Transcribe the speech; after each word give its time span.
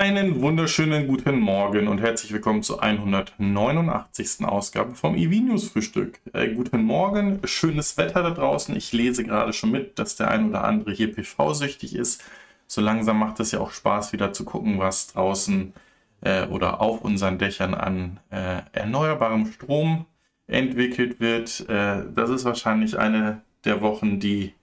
Einen 0.00 0.42
wunderschönen 0.42 1.08
guten 1.08 1.40
Morgen 1.40 1.88
und 1.88 2.00
herzlich 2.00 2.32
willkommen 2.32 2.62
zur 2.62 2.84
189. 2.84 4.44
Ausgabe 4.44 4.94
vom 4.94 5.16
EV 5.16 5.40
News 5.40 5.70
Frühstück. 5.70 6.20
Äh, 6.32 6.54
guten 6.54 6.84
Morgen, 6.84 7.40
schönes 7.42 7.96
Wetter 7.96 8.22
da 8.22 8.30
draußen. 8.30 8.76
Ich 8.76 8.92
lese 8.92 9.24
gerade 9.24 9.52
schon 9.52 9.72
mit, 9.72 9.98
dass 9.98 10.14
der 10.14 10.30
ein 10.30 10.50
oder 10.50 10.62
andere 10.62 10.92
hier 10.92 11.12
PV-süchtig 11.12 11.96
ist. 11.96 12.22
So 12.68 12.80
langsam 12.80 13.18
macht 13.18 13.40
es 13.40 13.50
ja 13.50 13.58
auch 13.58 13.72
Spaß, 13.72 14.12
wieder 14.12 14.32
zu 14.32 14.44
gucken, 14.44 14.78
was 14.78 15.08
draußen 15.08 15.72
äh, 16.20 16.46
oder 16.46 16.80
auf 16.80 17.00
unseren 17.00 17.38
Dächern 17.38 17.74
an 17.74 18.20
äh, 18.30 18.60
erneuerbarem 18.70 19.50
Strom 19.50 20.06
entwickelt 20.46 21.18
wird. 21.18 21.68
Äh, 21.68 22.04
das 22.14 22.30
ist 22.30 22.44
wahrscheinlich 22.44 23.00
eine 23.00 23.42
der 23.64 23.80
Wochen, 23.80 24.20
die 24.20 24.54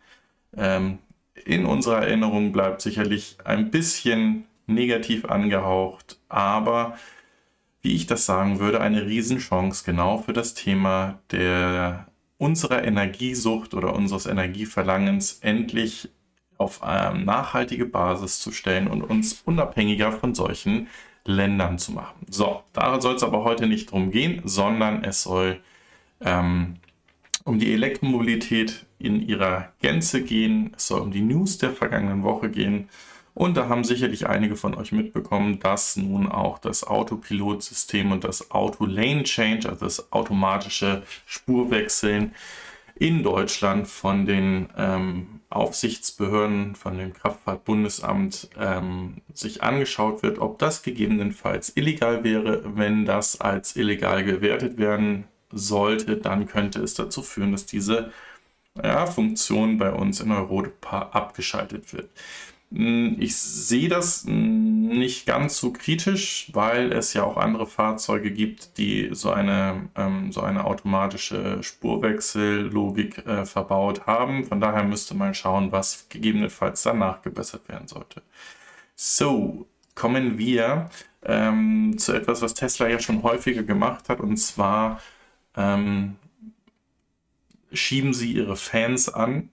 ähm, 0.55 0.99
in 1.43 1.65
unserer 1.65 2.03
Erinnerung 2.03 2.53
bleibt. 2.53 2.79
Sicherlich 2.79 3.35
ein 3.43 3.69
bisschen 3.69 4.45
negativ 4.67 5.25
angehaucht, 5.25 6.19
aber 6.29 6.97
wie 7.81 7.95
ich 7.95 8.07
das 8.07 8.25
sagen 8.25 8.59
würde, 8.59 8.81
eine 8.81 9.05
Riesenchance 9.05 9.83
genau 9.85 10.17
für 10.17 10.33
das 10.33 10.55
Thema 10.55 11.19
der 11.31 12.07
unserer 12.37 12.83
Energiesucht 12.83 13.73
oder 13.73 13.93
unseres 13.93 14.25
Energieverlangens 14.25 15.39
endlich 15.41 16.09
auf 16.57 16.83
eine 16.83 17.19
nachhaltige 17.23 17.85
Basis 17.85 18.39
zu 18.39 18.51
stellen 18.51 18.87
und 18.87 19.03
uns 19.03 19.41
unabhängiger 19.45 20.11
von 20.11 20.33
solchen 20.33 20.87
Ländern 21.25 21.77
zu 21.77 21.91
machen. 21.91 22.25
So, 22.29 22.63
da 22.73 22.99
soll 23.01 23.15
es 23.15 23.23
aber 23.23 23.43
heute 23.43 23.67
nicht 23.67 23.91
drum 23.91 24.11
gehen, 24.11 24.41
sondern 24.45 25.03
es 25.03 25.23
soll 25.23 25.59
ähm, 26.21 26.77
um 27.43 27.59
die 27.59 27.73
Elektromobilität 27.73 28.85
in 28.99 29.21
ihrer 29.21 29.71
Gänze 29.81 30.23
gehen. 30.23 30.73
Es 30.75 30.87
soll 30.87 31.01
um 31.01 31.11
die 31.11 31.21
News 31.21 31.57
der 31.57 31.71
vergangenen 31.71 32.23
Woche 32.23 32.49
gehen 32.49 32.89
und 33.35 33.57
da 33.57 33.67
haben 33.67 33.83
sicherlich 33.83 34.27
einige 34.27 34.55
von 34.55 34.73
euch 34.75 34.93
mitbekommen, 34.93 35.59
dass 35.59 35.97
nun 35.97 36.31
auch 36.31 36.57
das 36.57 36.85
Autopilotsystem 36.85 38.13
und 38.13 38.23
das 38.23 38.49
Auto 38.49 38.85
Lane 38.85 39.23
Change, 39.23 39.67
also 39.67 39.83
das 39.85 40.13
automatische 40.13 41.03
Spurwechseln 41.25 42.33
in 42.95 43.23
Deutschland 43.23 43.89
von 43.89 44.25
den 44.25 44.69
ähm, 44.77 45.41
Aufsichtsbehörden, 45.49 46.75
von 46.75 46.97
dem 46.97 47.13
Kraftfahrtbundesamt 47.13 48.51
ähm, 48.57 49.21
sich 49.33 49.61
angeschaut 49.61 50.23
wird, 50.23 50.39
ob 50.39 50.57
das 50.59 50.81
gegebenenfalls 50.81 51.73
illegal 51.75 52.23
wäre. 52.23 52.63
Wenn 52.77 53.03
das 53.03 53.41
als 53.41 53.75
illegal 53.75 54.23
gewertet 54.23 54.77
werden 54.77 55.25
sollte, 55.51 56.15
dann 56.15 56.47
könnte 56.47 56.81
es 56.81 56.93
dazu 56.93 57.21
führen, 57.21 57.51
dass 57.51 57.65
diese 57.65 58.11
ja, 58.81 59.05
Funktion 59.05 59.77
bei 59.77 59.91
uns 59.91 60.19
in 60.19 60.31
Europa 60.31 61.09
abgeschaltet 61.11 61.93
wird. 61.93 62.09
Hm, 62.71 63.17
ich 63.19 63.35
sehe 63.35 63.89
das 63.89 64.25
nicht 64.25 65.25
ganz 65.25 65.57
so 65.57 65.71
kritisch, 65.71 66.49
weil 66.53 66.91
es 66.91 67.13
ja 67.13 67.23
auch 67.23 67.37
andere 67.37 67.67
Fahrzeuge 67.67 68.31
gibt, 68.31 68.77
die 68.77 69.09
so 69.11 69.31
eine, 69.31 69.89
ähm, 69.95 70.31
so 70.31 70.41
eine 70.41 70.65
automatische 70.65 71.61
Spurwechsellogik 71.63 73.25
äh, 73.25 73.45
verbaut 73.45 74.05
haben. 74.07 74.45
Von 74.45 74.59
daher 74.61 74.83
müsste 74.83 75.15
man 75.15 75.33
schauen, 75.33 75.71
was 75.71 76.07
gegebenenfalls 76.09 76.83
danach 76.83 77.21
gebessert 77.21 77.67
werden 77.69 77.87
sollte. 77.87 78.21
So, 78.95 79.67
kommen 79.95 80.37
wir 80.37 80.89
ähm, 81.23 81.97
zu 81.97 82.13
etwas, 82.13 82.41
was 82.41 82.53
Tesla 82.53 82.87
ja 82.87 82.99
schon 82.99 83.23
häufiger 83.23 83.63
gemacht 83.63 84.09
hat, 84.09 84.19
und 84.19 84.37
zwar 84.37 85.01
ähm, 85.55 86.15
schieben 87.71 88.13
sie 88.13 88.33
ihre 88.33 88.55
Fans 88.55 89.09
an, 89.09 89.49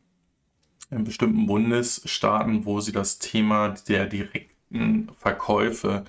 in 0.92 1.04
bestimmten 1.04 1.46
Bundesstaaten, 1.46 2.64
wo 2.64 2.80
sie 2.80 2.92
das 2.92 3.18
Thema 3.18 3.70
der 3.88 4.06
direkten 4.06 5.08
Verkäufe 5.18 6.04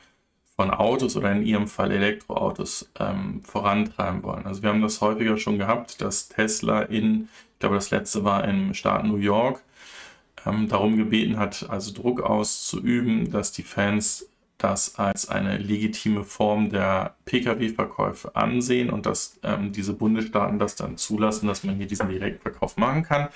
von 0.55 0.69
Autos 0.69 1.15
oder 1.15 1.31
in 1.31 1.45
ihrem 1.45 1.67
Fall 1.67 1.91
Elektroautos 1.91 2.91
ähm, 2.99 3.41
vorantreiben 3.43 4.21
wollen. 4.23 4.45
Also 4.45 4.61
wir 4.61 4.69
haben 4.69 4.81
das 4.81 5.01
häufiger 5.01 5.37
schon 5.37 5.57
gehabt, 5.57 6.01
dass 6.01 6.29
Tesla 6.29 6.83
in, 6.83 7.27
ich 7.53 7.59
glaube 7.59 7.75
das 7.75 7.89
letzte 7.89 8.23
war 8.23 8.47
im 8.47 8.73
Staat 8.73 9.05
New 9.05 9.17
York, 9.17 9.61
ähm, 10.45 10.67
darum 10.67 10.97
gebeten 10.97 11.37
hat, 11.37 11.67
also 11.69 11.93
Druck 11.93 12.21
auszuüben, 12.21 13.31
dass 13.31 13.51
die 13.51 13.63
Fans 13.63 14.27
das 14.57 14.95
als 14.95 15.27
eine 15.27 15.57
legitime 15.57 16.23
Form 16.23 16.69
der 16.69 17.15
Pkw-Verkäufe 17.25 18.35
ansehen 18.35 18.89
und 18.89 19.05
dass 19.05 19.39
ähm, 19.43 19.71
diese 19.73 19.93
Bundesstaaten 19.93 20.59
das 20.59 20.75
dann 20.75 20.97
zulassen, 20.97 21.47
dass 21.47 21.63
man 21.63 21.75
hier 21.75 21.87
diesen 21.87 22.09
Direktverkauf 22.09 22.77
machen 22.77 23.03
kann. 23.03 23.27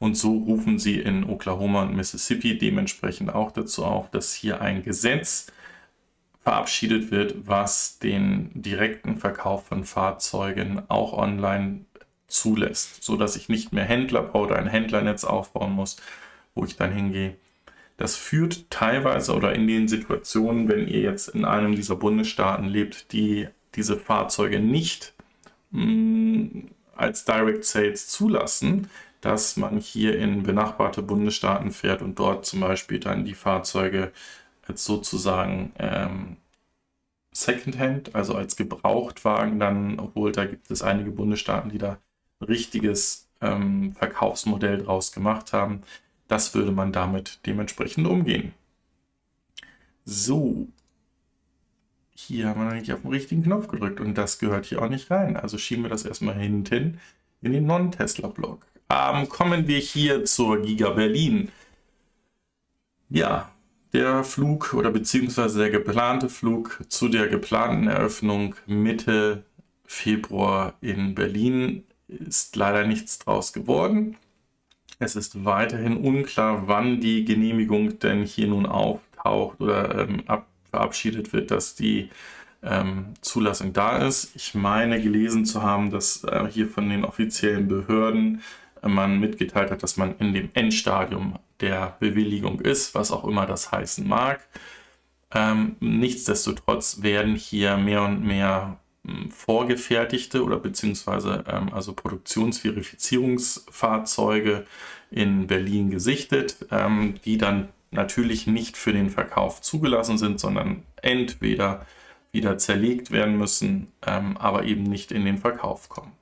Und 0.00 0.16
so 0.16 0.32
rufen 0.32 0.78
sie 0.78 0.98
in 0.98 1.24
Oklahoma 1.24 1.82
und 1.82 1.94
Mississippi 1.94 2.56
dementsprechend 2.56 3.32
auch 3.34 3.52
dazu 3.52 3.84
auf, 3.84 4.10
dass 4.10 4.34
hier 4.34 4.62
ein 4.62 4.82
Gesetz 4.82 5.52
verabschiedet 6.42 7.10
wird, 7.10 7.46
was 7.46 7.98
den 7.98 8.50
direkten 8.54 9.18
Verkauf 9.18 9.66
von 9.66 9.84
Fahrzeugen 9.84 10.82
auch 10.88 11.12
online 11.12 11.84
zulässt, 12.28 13.04
so 13.04 13.16
dass 13.16 13.36
ich 13.36 13.50
nicht 13.50 13.74
mehr 13.74 13.84
Händler 13.84 14.34
oder 14.34 14.56
ein 14.56 14.68
Händlernetz 14.68 15.24
aufbauen 15.24 15.72
muss, 15.72 15.98
wo 16.54 16.64
ich 16.64 16.76
dann 16.76 16.92
hingehe. 16.92 17.36
Das 17.98 18.16
führt 18.16 18.70
teilweise 18.70 19.34
oder 19.34 19.54
in 19.54 19.66
den 19.66 19.86
Situationen, 19.86 20.66
wenn 20.68 20.88
ihr 20.88 21.00
jetzt 21.00 21.28
in 21.28 21.44
einem 21.44 21.76
dieser 21.76 21.96
Bundesstaaten 21.96 22.64
lebt, 22.64 23.12
die 23.12 23.48
diese 23.74 23.98
Fahrzeuge 23.98 24.60
nicht 24.60 25.12
mh, 25.72 25.84
mm, 25.84 26.70
als 26.96 27.26
Direct 27.26 27.66
Sales 27.66 28.08
zulassen, 28.08 28.88
dass 29.20 29.56
man 29.56 29.78
hier 29.78 30.18
in 30.18 30.42
benachbarte 30.42 31.02
Bundesstaaten 31.02 31.72
fährt 31.72 32.02
und 32.02 32.18
dort 32.18 32.46
zum 32.46 32.60
Beispiel 32.60 33.00
dann 33.00 33.24
die 33.24 33.34
Fahrzeuge 33.34 34.12
als 34.66 34.84
sozusagen 34.84 35.72
ähm, 35.78 36.36
Secondhand, 37.32 38.14
also 38.14 38.34
als 38.34 38.56
Gebrauchtwagen 38.56 39.60
dann 39.60 40.00
holt. 40.14 40.36
Da 40.36 40.46
gibt 40.46 40.70
es 40.70 40.82
einige 40.82 41.10
Bundesstaaten, 41.10 41.70
die 41.70 41.78
da 41.78 41.98
ein 42.40 42.46
richtiges 42.46 43.28
ähm, 43.40 43.92
Verkaufsmodell 43.94 44.78
draus 44.78 45.12
gemacht 45.12 45.52
haben. 45.52 45.82
Das 46.28 46.54
würde 46.54 46.72
man 46.72 46.92
damit 46.92 47.40
dementsprechend 47.46 48.06
umgehen. 48.06 48.54
So, 50.04 50.68
hier 52.14 52.48
haben 52.48 52.60
wir 52.60 52.70
eigentlich 52.70 52.92
auf 52.92 53.02
den 53.02 53.10
richtigen 53.10 53.42
Knopf 53.42 53.68
gedrückt 53.68 54.00
und 54.00 54.14
das 54.14 54.38
gehört 54.38 54.66
hier 54.66 54.82
auch 54.82 54.88
nicht 54.88 55.10
rein. 55.10 55.36
Also 55.36 55.58
schieben 55.58 55.84
wir 55.84 55.90
das 55.90 56.04
erstmal 56.04 56.34
hinten 56.34 57.00
in 57.42 57.52
den 57.52 57.66
Non-Tesla-Block 57.66 58.69
ähm, 58.90 59.28
kommen 59.28 59.68
wir 59.68 59.78
hier 59.78 60.24
zur 60.24 60.60
Giga 60.62 60.90
Berlin. 60.90 61.50
Ja, 63.08 63.50
der 63.92 64.24
Flug 64.24 64.74
oder 64.74 64.90
beziehungsweise 64.90 65.58
der 65.58 65.70
geplante 65.70 66.28
Flug 66.28 66.80
zu 66.88 67.08
der 67.08 67.28
geplanten 67.28 67.88
Eröffnung 67.88 68.54
Mitte 68.66 69.44
Februar 69.84 70.74
in 70.80 71.14
Berlin 71.14 71.84
ist 72.06 72.54
leider 72.56 72.86
nichts 72.86 73.18
draus 73.18 73.52
geworden. 73.52 74.16
Es 74.98 75.16
ist 75.16 75.44
weiterhin 75.44 75.96
unklar, 75.96 76.68
wann 76.68 77.00
die 77.00 77.24
Genehmigung 77.24 77.98
denn 77.98 78.22
hier 78.22 78.48
nun 78.48 78.66
auftaucht 78.66 79.60
oder 79.60 79.98
ähm, 79.98 80.22
ab, 80.26 80.46
verabschiedet 80.70 81.32
wird, 81.32 81.50
dass 81.50 81.74
die 81.74 82.10
ähm, 82.62 83.14
Zulassung 83.22 83.72
da 83.72 84.06
ist. 84.06 84.36
Ich 84.36 84.54
meine 84.54 85.00
gelesen 85.00 85.44
zu 85.44 85.62
haben, 85.62 85.90
dass 85.90 86.22
äh, 86.24 86.46
hier 86.50 86.68
von 86.68 86.88
den 86.88 87.04
offiziellen 87.04 87.66
Behörden 87.66 88.42
man 88.82 89.20
mitgeteilt 89.20 89.70
hat, 89.70 89.82
dass 89.82 89.96
man 89.96 90.16
in 90.18 90.32
dem 90.32 90.50
Endstadium 90.54 91.38
der 91.60 91.96
Bewilligung 92.00 92.60
ist, 92.60 92.94
was 92.94 93.12
auch 93.12 93.24
immer 93.24 93.46
das 93.46 93.72
heißen 93.72 94.06
mag. 94.06 94.46
Ähm, 95.32 95.76
nichtsdestotrotz 95.80 97.02
werden 97.02 97.36
hier 97.36 97.76
mehr 97.76 98.02
und 98.02 98.24
mehr 98.24 98.78
ähm, 99.06 99.30
vorgefertigte 99.30 100.42
oder 100.44 100.58
beziehungsweise 100.58 101.44
ähm, 101.46 101.72
also 101.72 101.92
Produktionsverifizierungsfahrzeuge 101.92 104.66
in 105.10 105.46
Berlin 105.46 105.90
gesichtet, 105.90 106.66
ähm, 106.70 107.14
die 107.24 107.38
dann 107.38 107.68
natürlich 107.90 108.46
nicht 108.46 108.76
für 108.76 108.92
den 108.92 109.08
Verkauf 109.10 109.62
zugelassen 109.62 110.18
sind, 110.18 110.38
sondern 110.40 110.82
entweder 111.02 111.86
wieder 112.32 112.58
zerlegt 112.58 113.10
werden 113.10 113.38
müssen, 113.38 113.92
ähm, 114.06 114.36
aber 114.36 114.64
eben 114.64 114.84
nicht 114.84 115.10
in 115.12 115.24
den 115.24 115.38
Verkauf 115.38 115.88
kommen. 115.88 116.12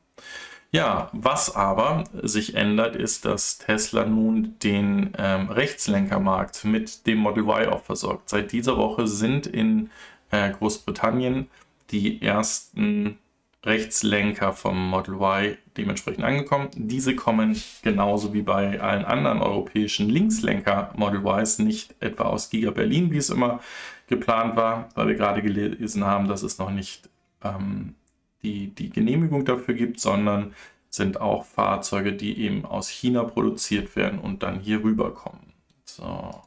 Ja, 0.70 1.08
was 1.12 1.56
aber 1.56 2.04
sich 2.22 2.54
ändert, 2.54 2.94
ist, 2.94 3.24
dass 3.24 3.56
Tesla 3.56 4.04
nun 4.04 4.56
den 4.62 5.14
ähm, 5.16 5.48
Rechtslenkermarkt 5.48 6.64
mit 6.66 7.06
dem 7.06 7.18
Model 7.18 7.44
Y 7.44 7.68
auch 7.68 7.82
versorgt. 7.82 8.28
Seit 8.28 8.52
dieser 8.52 8.76
Woche 8.76 9.06
sind 9.06 9.46
in 9.46 9.90
äh, 10.30 10.50
Großbritannien 10.50 11.48
die 11.90 12.20
ersten 12.20 13.18
Rechtslenker 13.64 14.52
vom 14.52 14.90
Model 14.90 15.14
Y 15.14 15.56
dementsprechend 15.78 16.24
angekommen. 16.24 16.68
Diese 16.74 17.16
kommen 17.16 17.60
genauso 17.82 18.34
wie 18.34 18.42
bei 18.42 18.78
allen 18.78 19.06
anderen 19.06 19.40
europäischen 19.40 20.10
Linkslenker 20.10 20.92
Model 20.96 21.22
Ys 21.24 21.60
nicht 21.60 21.94
etwa 22.00 22.24
aus 22.24 22.50
Giga 22.50 22.72
Berlin, 22.72 23.10
wie 23.10 23.16
es 23.16 23.30
immer 23.30 23.60
geplant 24.06 24.56
war, 24.56 24.90
weil 24.94 25.08
wir 25.08 25.14
gerade 25.14 25.40
gelesen 25.40 26.04
haben, 26.04 26.28
dass 26.28 26.42
es 26.42 26.58
noch 26.58 26.70
nicht 26.70 27.08
ähm, 27.42 27.94
die 28.42 28.68
die 28.74 28.90
Genehmigung 28.90 29.44
dafür 29.44 29.74
gibt, 29.74 30.00
sondern 30.00 30.54
sind 30.90 31.20
auch 31.20 31.44
Fahrzeuge, 31.44 32.12
die 32.12 32.40
eben 32.40 32.64
aus 32.64 32.88
China 32.88 33.24
produziert 33.24 33.94
werden 33.96 34.18
und 34.18 34.42
dann 34.42 34.60
hier 34.60 34.82
rüberkommen. 34.82 35.52
So. 35.84 36.42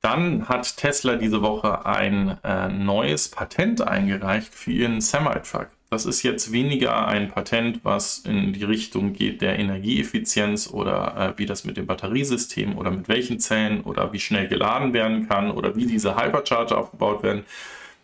Dann 0.00 0.48
hat 0.48 0.78
Tesla 0.78 1.16
diese 1.16 1.42
Woche 1.42 1.84
ein 1.84 2.38
äh, 2.42 2.68
neues 2.68 3.30
Patent 3.30 3.82
eingereicht 3.82 4.54
für 4.54 4.72
ihren 4.72 5.00
Semi-Truck. 5.00 5.68
Das 5.90 6.06
ist 6.06 6.22
jetzt 6.22 6.52
weniger 6.52 7.06
ein 7.06 7.28
Patent, 7.28 7.80
was 7.84 8.18
in 8.18 8.52
die 8.52 8.64
Richtung 8.64 9.12
geht 9.12 9.42
der 9.42 9.58
Energieeffizienz 9.58 10.70
oder 10.70 11.34
äh, 11.34 11.38
wie 11.38 11.46
das 11.46 11.64
mit 11.64 11.76
dem 11.76 11.86
Batteriesystem 11.86 12.78
oder 12.78 12.90
mit 12.92 13.08
welchen 13.08 13.40
Zellen 13.40 13.82
oder 13.82 14.12
wie 14.12 14.20
schnell 14.20 14.48
geladen 14.48 14.94
werden 14.94 15.28
kann 15.28 15.50
oder 15.50 15.76
wie 15.76 15.86
diese 15.86 16.16
Hypercharger 16.16 16.78
aufgebaut 16.78 17.22
werden, 17.22 17.44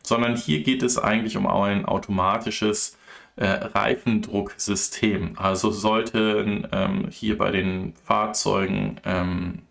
sondern 0.07 0.37
hier 0.37 0.63
geht 0.63 0.83
es 0.83 0.99
eigentlich 0.99 1.37
um 1.37 1.47
ein 1.47 1.85
automatisches 1.85 2.97
äh, 3.37 3.47
Reifendrucksystem. 3.47 5.33
Also 5.37 5.71
sollten 5.71 6.67
ähm, 6.73 7.09
hier 7.11 7.39
bei 7.39 7.51
den 7.51 7.95
Fahrzeugen 8.05 9.01
ähm, 9.05 9.63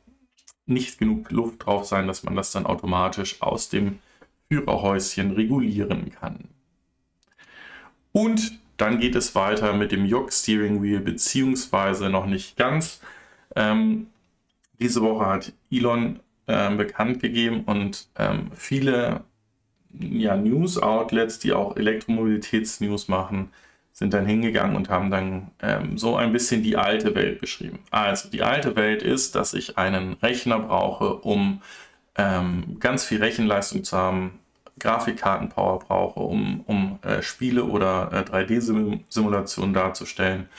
nicht 0.66 0.98
genug 0.98 1.32
Luft 1.32 1.66
drauf 1.66 1.86
sein, 1.86 2.08
dass 2.08 2.24
man 2.24 2.36
das 2.36 2.52
dann 2.52 2.66
automatisch 2.66 3.42
aus 3.42 3.70
dem 3.70 4.00
Führerhäuschen 4.50 5.32
regulieren 5.32 6.12
kann. 6.12 6.50
Und 8.12 8.60
dann 8.78 9.00
geht 9.00 9.16
es 9.16 9.36
weiter 9.36 9.74
mit 9.74 9.92
dem 9.92 10.06
Yoke 10.06 10.32
Steering 10.32 10.82
Wheel, 10.82 11.00
beziehungsweise 11.00 12.10
noch 12.10 12.26
nicht 12.26 12.58
ganz. 12.58 13.02
Ähm, 13.56 14.08
diese 14.80 15.02
Woche 15.02 15.26
hat 15.26 15.54
Elon 15.72 16.20
äh, 16.48 16.70
bekannt 16.76 17.22
gegeben 17.22 17.64
und 17.66 18.08
ähm, 18.18 18.52
viele 18.54 19.24
ja, 20.00 20.36
News-Outlets, 20.36 21.40
die 21.40 21.54
auch 21.54 21.76
Elektromobilitätsnews 21.76 23.08
machen, 23.08 23.52
sind 23.94 24.14
dann 24.14 24.26
hingegangen 24.26 24.76
und 24.76 24.90
haben 24.90 25.10
dann 25.10 25.52
ähm, 25.62 25.98
so 25.98 26.18
ein 26.18 26.34
bisschen 26.34 26.64
die 26.64 26.76
alte 26.76 27.16
Welt 27.16 27.40
beschrieben. 27.40 27.80
Also 27.92 28.30
die 28.30 28.44
alte 28.44 28.76
Welt 28.76 29.02
ist, 29.02 29.36
dass 29.36 29.54
ich 29.54 29.78
einen 29.78 30.14
Rechner 30.14 30.60
brauche, 30.60 31.16
um 31.16 31.62
ähm, 32.18 32.78
ganz 32.80 33.06
viel 33.06 33.24
Rechenleistung 33.24 33.84
zu 33.84 33.96
haben, 33.98 34.40
Grafikkartenpower 34.80 35.80
brauche, 35.80 36.20
um, 36.20 36.62
um 36.66 37.00
äh, 37.04 37.22
Spiele 37.22 37.64
oder 37.64 38.10
äh, 38.12 38.30
3D-Simulationen 38.30 39.74
darzustellen 39.74 40.50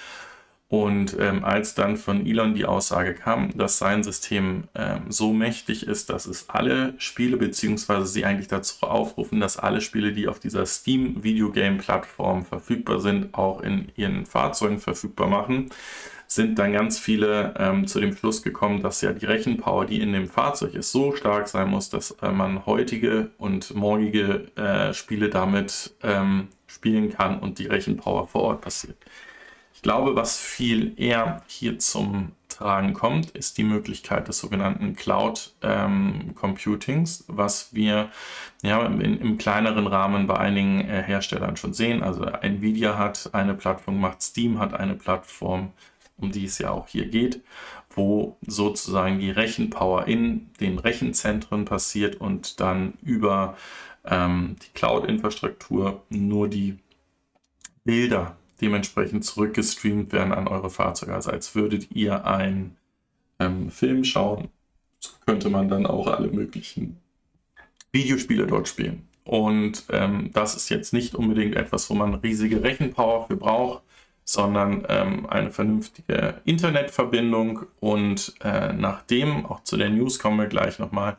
und 0.69 1.17
ähm, 1.21 1.45
als 1.45 1.77
dann 1.77 1.97
von 1.97 2.27
Elon 2.27 2.55
die 2.55 2.65
Aussage 2.65 3.15
kam, 3.15 3.57
dass 3.57 3.79
sein 3.79 4.03
System 4.03 4.65
ähm, 4.75 5.03
so 5.11 5.33
mächtig 5.33 5.87
ist, 5.87 6.11
dass 6.11 6.27
es 6.27 6.49
alle 6.49 6.95
Spiele, 6.99 7.37
beziehungsweise 7.37 8.07
sie 8.07 8.25
eigentlich 8.25 8.49
dazu 8.49 8.85
aufrufen, 8.85 9.39
dass 9.39 9.59
alle 9.59 9.81
Spiele, 9.81 10.13
die 10.13 10.27
auf 10.27 10.41
dieser 10.41 10.67
Steam 10.67 11.23
Videogame 11.23 11.79
Plattform 11.79 12.45
verfügbar 12.45 12.99
sind, 12.99 13.33
auch 13.35 13.61
in 13.61 13.93
ihren 13.95 14.27
Fahrzeugen 14.27 14.81
verfügbar 14.81 15.29
machen, 15.29 15.71
sind 16.27 16.59
dann 16.59 16.73
ganz 16.73 16.99
viele 16.99 17.55
ähm, 17.59 17.87
zu 17.87 18.01
dem 18.01 18.17
Schluss 18.17 18.43
gekommen, 18.43 18.83
dass 18.83 19.01
ja 19.01 19.13
die 19.13 19.27
Rechenpower, 19.27 19.87
die 19.87 20.01
in 20.01 20.13
dem 20.13 20.29
Fahrzeug 20.29 20.75
ist, 20.75 20.91
so 20.91 21.15
stark 21.15 21.47
sein 21.47 21.69
muss, 21.69 21.91
dass 21.91 22.11
äh, 22.23 22.33
man 22.33 22.67
heutige 22.67 23.31
und 23.39 23.73
morgige 23.77 24.49
äh, 24.57 24.93
Spiele 24.93 25.31
damit 25.31 25.95
ähm, 26.03 26.49
spielen 26.67 27.11
kann 27.11 27.39
und 27.39 27.61
die 27.61 27.67
Rechenpower 27.67 28.27
vor 28.27 28.43
Ort 28.43 28.63
passiert. 28.63 28.97
Ich 29.77 29.83
glaube, 29.83 30.17
was 30.17 30.39
viel 30.39 30.95
eher 30.99 31.43
hier 31.47 31.79
zum 31.79 32.33
Tragen 32.49 32.95
kommt, 32.95 33.31
ist 33.33 33.59
die 33.59 33.63
Möglichkeit 33.63 34.27
des 34.27 34.39
sogenannten 34.39 34.97
Cloud 34.97 35.53
ähm, 35.61 36.35
Computings, 36.35 37.25
was 37.29 37.75
wir 37.75 38.11
ja, 38.63 38.87
in, 38.87 39.21
im 39.21 39.37
kleineren 39.37 39.87
Rahmen 39.87 40.27
bei 40.27 40.39
einigen 40.39 40.81
äh, 40.81 41.03
Herstellern 41.03 41.59
schon 41.59 41.75
sehen. 41.75 42.03
Also 42.03 42.25
Nvidia 42.25 42.97
hat 42.97 43.31
eine 43.35 43.53
Plattform 43.53 43.97
gemacht, 43.97 44.23
Steam 44.23 44.59
hat 44.59 44.73
eine 44.73 44.95
Plattform, 44.95 45.73
um 46.17 46.33
die 46.33 46.47
es 46.47 46.57
ja 46.59 46.71
auch 46.71 46.89
hier 46.89 47.07
geht, 47.07 47.43
wo 47.91 48.39
sozusagen 48.47 49.19
die 49.19 49.31
Rechenpower 49.31 50.09
in 50.09 50.51
den 50.59 50.79
Rechenzentren 50.79 51.67
passiert 51.67 52.17
und 52.17 52.61
dann 52.61 52.95
über 53.03 53.59
ähm, 54.07 54.57
die 54.63 54.73
Cloud-Infrastruktur 54.73 56.03
nur 56.09 56.49
die 56.49 56.79
Bilder 57.85 58.39
dementsprechend 58.61 59.25
zurückgestreamt 59.25 60.13
werden 60.13 60.33
an 60.33 60.49
eure 60.49 60.71
Fahrzeuge. 60.71 61.15
Also 61.15 61.31
als 61.31 61.55
würdet 61.55 61.91
ihr 61.93 62.27
einen 62.27 62.77
ähm, 63.39 63.71
Film 63.71 64.05
schauen, 64.05 64.49
so 64.99 65.11
könnte 65.27 65.51
man 65.51 65.69
dann 65.69 65.87
auch 65.87 66.07
alle 66.07 66.29
möglichen 66.29 66.99
Videospiele 67.93 68.47
dort 68.47 68.69
spielen. 68.69 69.09
Und 69.25 69.85
ähm, 69.91 70.31
das 70.33 70.55
ist 70.55 70.69
jetzt 70.69 70.93
nicht 70.93 71.15
unbedingt 71.15 71.57
etwas, 71.57 71.91
wo 71.91 71.95
man 71.95 72.15
riesige 72.15 72.63
Rechenpower 72.63 73.27
für 73.27 73.37
braucht, 73.37 73.83
sondern 74.25 74.85
ähm, 74.89 75.27
eine 75.27 75.51
vernünftige 75.51 76.41
Internetverbindung. 76.45 77.67
Und 77.81 78.35
äh, 78.43 78.73
nachdem, 78.73 79.47
auch 79.47 79.63
zu 79.65 79.77
der 79.77 79.91
News 79.91 80.19
kommen 80.19 80.39
wir 80.39 80.47
gleich 80.47 80.79
nochmal, 80.79 81.17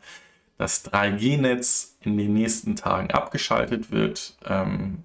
das 0.56 0.84
3G-Netz 0.90 1.98
in 2.00 2.16
den 2.18 2.34
nächsten 2.34 2.76
Tagen 2.76 3.10
abgeschaltet 3.10 3.90
wird, 3.90 4.36
ähm, 4.46 5.04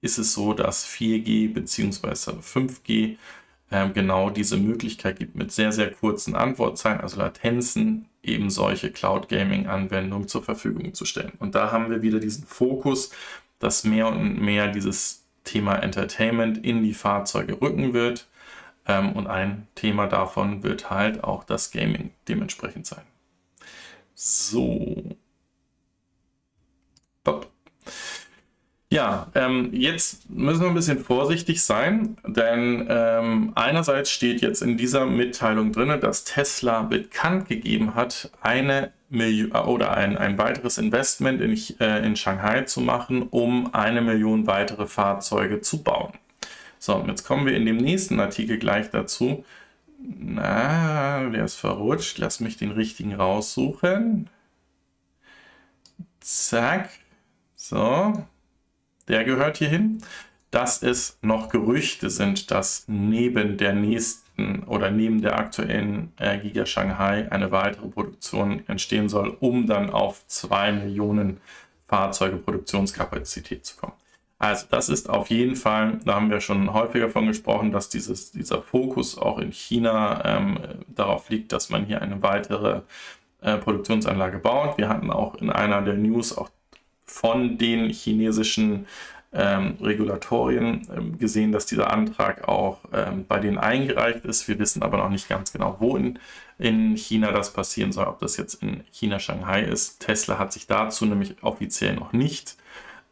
ist 0.00 0.18
es 0.18 0.32
so, 0.32 0.52
dass 0.52 0.86
4G 0.86 1.52
bzw. 1.52 2.40
5G 2.40 3.16
äh, 3.70 3.88
genau 3.90 4.30
diese 4.30 4.56
Möglichkeit 4.56 5.18
gibt, 5.18 5.34
mit 5.36 5.52
sehr, 5.52 5.72
sehr 5.72 5.90
kurzen 5.90 6.34
Antwortzeiten, 6.34 7.00
also 7.00 7.18
Latenzen, 7.18 8.08
eben 8.22 8.50
solche 8.50 8.90
Cloud 8.90 9.28
Gaming-Anwendungen 9.28 10.28
zur 10.28 10.42
Verfügung 10.42 10.94
zu 10.94 11.04
stellen. 11.04 11.32
Und 11.38 11.54
da 11.54 11.72
haben 11.72 11.90
wir 11.90 12.02
wieder 12.02 12.20
diesen 12.20 12.46
Fokus, 12.46 13.10
dass 13.58 13.84
mehr 13.84 14.08
und 14.08 14.40
mehr 14.40 14.68
dieses 14.68 15.24
Thema 15.44 15.76
Entertainment 15.76 16.58
in 16.64 16.82
die 16.82 16.94
Fahrzeuge 16.94 17.60
rücken 17.60 17.92
wird. 17.92 18.28
Ähm, 18.86 19.12
und 19.12 19.26
ein 19.26 19.66
Thema 19.74 20.06
davon 20.06 20.62
wird 20.62 20.90
halt 20.90 21.24
auch 21.24 21.44
das 21.44 21.70
Gaming 21.70 22.10
dementsprechend 22.28 22.86
sein. 22.86 23.04
So. 24.14 25.16
Top. 27.24 27.50
Ja, 28.90 29.26
ähm, 29.34 29.68
jetzt 29.74 30.30
müssen 30.30 30.62
wir 30.62 30.68
ein 30.68 30.74
bisschen 30.74 30.98
vorsichtig 30.98 31.62
sein, 31.62 32.16
denn 32.26 32.86
ähm, 32.88 33.52
einerseits 33.54 34.10
steht 34.10 34.40
jetzt 34.40 34.62
in 34.62 34.78
dieser 34.78 35.04
Mitteilung 35.04 35.72
drin, 35.72 36.00
dass 36.00 36.24
Tesla 36.24 36.82
bekannt 36.82 37.48
gegeben 37.48 37.94
hat, 37.94 38.30
eine 38.40 38.92
Million 39.10 39.52
oder 39.52 39.94
ein, 39.94 40.16
ein 40.16 40.38
weiteres 40.38 40.78
Investment 40.78 41.42
in, 41.42 41.52
äh, 41.80 42.06
in 42.06 42.16
Shanghai 42.16 42.62
zu 42.62 42.80
machen, 42.80 43.24
um 43.28 43.74
eine 43.74 44.00
Million 44.00 44.46
weitere 44.46 44.86
Fahrzeuge 44.86 45.60
zu 45.60 45.82
bauen. 45.82 46.14
So, 46.78 46.94
und 46.96 47.08
jetzt 47.08 47.24
kommen 47.26 47.44
wir 47.44 47.54
in 47.56 47.66
dem 47.66 47.76
nächsten 47.76 48.18
Artikel 48.20 48.58
gleich 48.58 48.90
dazu. 48.90 49.44
Na, 49.98 51.28
der 51.28 51.44
ist 51.44 51.56
verrutscht. 51.56 52.18
Lass 52.18 52.40
mich 52.40 52.56
den 52.56 52.70
richtigen 52.70 53.14
raussuchen. 53.14 54.30
Zack. 56.20 56.90
So 57.56 58.24
der 59.08 59.24
gehört 59.24 59.58
hierhin, 59.58 60.02
dass 60.50 60.82
es 60.82 61.18
noch 61.22 61.48
Gerüchte 61.50 62.10
sind, 62.10 62.50
dass 62.50 62.84
neben 62.86 63.56
der 63.56 63.74
nächsten 63.74 64.62
oder 64.64 64.90
neben 64.90 65.20
der 65.20 65.38
aktuellen 65.38 66.12
äh, 66.18 66.38
Giga 66.38 66.64
Shanghai 66.64 67.30
eine 67.30 67.50
weitere 67.50 67.88
Produktion 67.88 68.62
entstehen 68.68 69.08
soll, 69.08 69.36
um 69.40 69.66
dann 69.66 69.90
auf 69.90 70.26
2 70.26 70.72
Millionen 70.72 71.40
Fahrzeuge 71.86 72.36
Produktionskapazität 72.36 73.64
zu 73.64 73.76
kommen. 73.76 73.94
Also 74.38 74.66
das 74.70 74.88
ist 74.88 75.10
auf 75.10 75.30
jeden 75.30 75.56
Fall, 75.56 75.98
da 76.04 76.14
haben 76.14 76.30
wir 76.30 76.40
schon 76.40 76.72
häufiger 76.72 77.08
von 77.08 77.26
gesprochen, 77.26 77.72
dass 77.72 77.88
dieses, 77.88 78.30
dieser 78.30 78.62
Fokus 78.62 79.18
auch 79.18 79.38
in 79.38 79.50
China 79.50 80.22
ähm, 80.24 80.58
darauf 80.86 81.28
liegt, 81.28 81.52
dass 81.52 81.70
man 81.70 81.86
hier 81.86 82.00
eine 82.00 82.22
weitere 82.22 82.82
äh, 83.40 83.56
Produktionsanlage 83.56 84.38
baut. 84.38 84.78
Wir 84.78 84.88
hatten 84.88 85.10
auch 85.10 85.34
in 85.36 85.50
einer 85.50 85.82
der 85.82 85.94
News 85.94 86.36
auch 86.36 86.50
von 87.10 87.58
den 87.58 87.90
chinesischen 87.90 88.86
ähm, 89.32 89.76
Regulatorien 89.80 90.88
ähm, 90.94 91.18
gesehen, 91.18 91.52
dass 91.52 91.66
dieser 91.66 91.90
Antrag 91.92 92.48
auch 92.48 92.78
ähm, 92.92 93.26
bei 93.26 93.38
denen 93.40 93.58
eingereicht 93.58 94.24
ist. 94.24 94.48
Wir 94.48 94.58
wissen 94.58 94.82
aber 94.82 94.96
noch 94.98 95.10
nicht 95.10 95.28
ganz 95.28 95.52
genau, 95.52 95.76
wo 95.80 95.96
in, 95.96 96.18
in 96.58 96.96
China 96.96 97.32
das 97.32 97.52
passieren 97.52 97.92
soll, 97.92 98.06
ob 98.06 98.20
das 98.20 98.36
jetzt 98.36 98.62
in 98.62 98.84
China, 98.90 99.18
Shanghai 99.18 99.62
ist. 99.62 100.00
Tesla 100.00 100.38
hat 100.38 100.52
sich 100.52 100.66
dazu 100.66 101.04
nämlich 101.04 101.42
offiziell 101.42 101.94
noch 101.94 102.12
nicht 102.12 102.56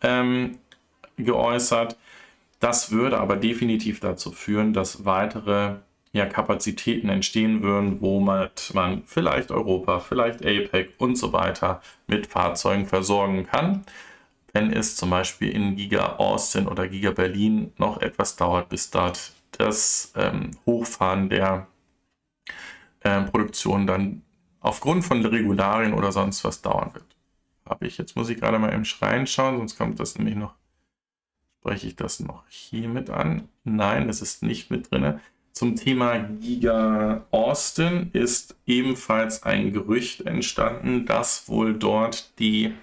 ähm, 0.02 0.58
geäußert. 1.16 1.96
Das 2.60 2.90
würde 2.90 3.18
aber 3.18 3.36
definitiv 3.36 4.00
dazu 4.00 4.32
führen, 4.32 4.72
dass 4.72 5.04
weitere 5.04 5.76
ja, 6.16 6.26
Kapazitäten 6.26 7.08
entstehen 7.08 7.62
würden, 7.62 8.00
wo 8.00 8.20
man, 8.20 8.50
vielleicht 9.06 9.50
Europa, 9.50 10.00
vielleicht 10.00 10.44
APEC 10.44 10.94
und 10.98 11.16
so 11.16 11.32
weiter 11.32 11.80
mit 12.06 12.26
Fahrzeugen 12.26 12.86
versorgen 12.86 13.46
kann. 13.46 13.84
Wenn 14.52 14.72
es 14.72 14.96
zum 14.96 15.10
Beispiel 15.10 15.50
in 15.50 15.76
Giga 15.76 16.16
Austin 16.16 16.66
oder 16.66 16.88
Giga 16.88 17.10
Berlin 17.10 17.72
noch 17.76 18.00
etwas 18.00 18.36
dauert, 18.36 18.70
bis 18.70 18.90
dort 18.90 19.32
das 19.52 20.12
ähm, 20.16 20.52
Hochfahren 20.64 21.28
der 21.28 21.66
äh, 23.00 23.22
Produktion 23.22 23.86
dann 23.86 24.22
aufgrund 24.60 25.04
von 25.04 25.24
Regularien 25.24 25.92
oder 25.92 26.12
sonst 26.12 26.44
was 26.44 26.62
dauern 26.62 26.94
wird. 26.94 27.04
Habe 27.68 27.86
ich, 27.86 27.98
jetzt 27.98 28.16
muss 28.16 28.30
ich 28.30 28.40
gerade 28.40 28.58
mal 28.58 28.72
im 28.72 28.84
Schrein 28.84 29.26
schauen, 29.26 29.58
sonst 29.58 29.76
kommt 29.76 30.00
das 30.00 30.16
nämlich 30.16 30.36
noch, 30.36 30.54
spreche 31.60 31.88
ich 31.88 31.96
das 31.96 32.20
noch 32.20 32.44
hier 32.48 32.88
mit 32.88 33.10
an. 33.10 33.48
Nein, 33.64 34.08
es 34.08 34.22
ist 34.22 34.42
nicht 34.42 34.70
mit 34.70 34.90
drin 34.90 35.20
Zum 35.56 35.74
Thema 35.74 36.18
Giga 36.18 37.24
Austin 37.30 38.10
ist 38.12 38.56
ebenfalls 38.66 39.42
ein 39.42 39.72
Gerücht 39.72 40.26
entstanden, 40.26 41.06
dass 41.06 41.48
wohl 41.48 41.72
dort 41.72 42.38
die 42.38 42.74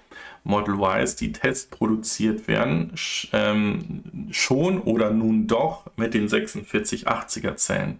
Model 0.43 0.79
Ys, 0.79 1.15
die 1.15 1.31
Test 1.33 1.69
produziert 1.69 2.47
werden, 2.47 2.91
ähm, 3.31 4.25
schon 4.31 4.81
oder 4.81 5.11
nun 5.11 5.45
doch 5.45 5.85
mit 5.97 6.15
den 6.15 6.27
4680er 6.27 7.57
Zellen 7.57 7.99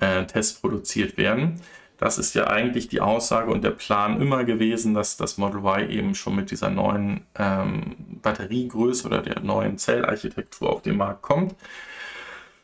äh, 0.00 0.26
Test 0.26 0.60
produziert 0.60 1.16
werden. 1.16 1.60
Das 1.96 2.18
ist 2.18 2.34
ja 2.34 2.48
eigentlich 2.48 2.88
die 2.88 3.00
Aussage 3.00 3.52
und 3.52 3.62
der 3.62 3.70
Plan 3.70 4.20
immer 4.20 4.42
gewesen, 4.42 4.92
dass 4.92 5.18
das 5.18 5.38
Model 5.38 5.60
Y 5.60 5.88
eben 5.88 6.14
schon 6.16 6.34
mit 6.34 6.50
dieser 6.50 6.70
neuen 6.70 7.20
ähm, 7.38 7.94
Batteriegröße 8.22 9.06
oder 9.06 9.22
der 9.22 9.38
neuen 9.38 9.78
Zellarchitektur 9.78 10.68
auf 10.68 10.82
den 10.82 10.96
Markt 10.96 11.22
kommt 11.22 11.54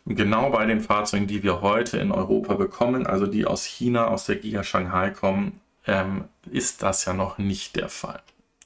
genau 0.07 0.51
bei 0.51 0.67
den 0.67 0.81
Fahrzeugen, 0.81 1.27
die 1.27 1.43
wir 1.43 1.61
heute 1.61 1.99
in 1.99 2.13
Europa 2.13 2.55
bekommen, 2.55 3.07
also 3.07 3.27
die 3.27 3.45
aus 3.45 3.65
China, 3.65 4.07
aus 4.07 4.27
der 4.27 4.37
Giga 4.37 4.63
Shanghai 4.63 5.11
kommen, 5.11 5.61
ähm, 5.87 6.25
ist 6.51 6.83
das 6.83 7.05
ja 7.05 7.13
noch 7.13 7.39
nicht 7.39 7.77
der 7.77 7.89
Fall. 7.89 8.23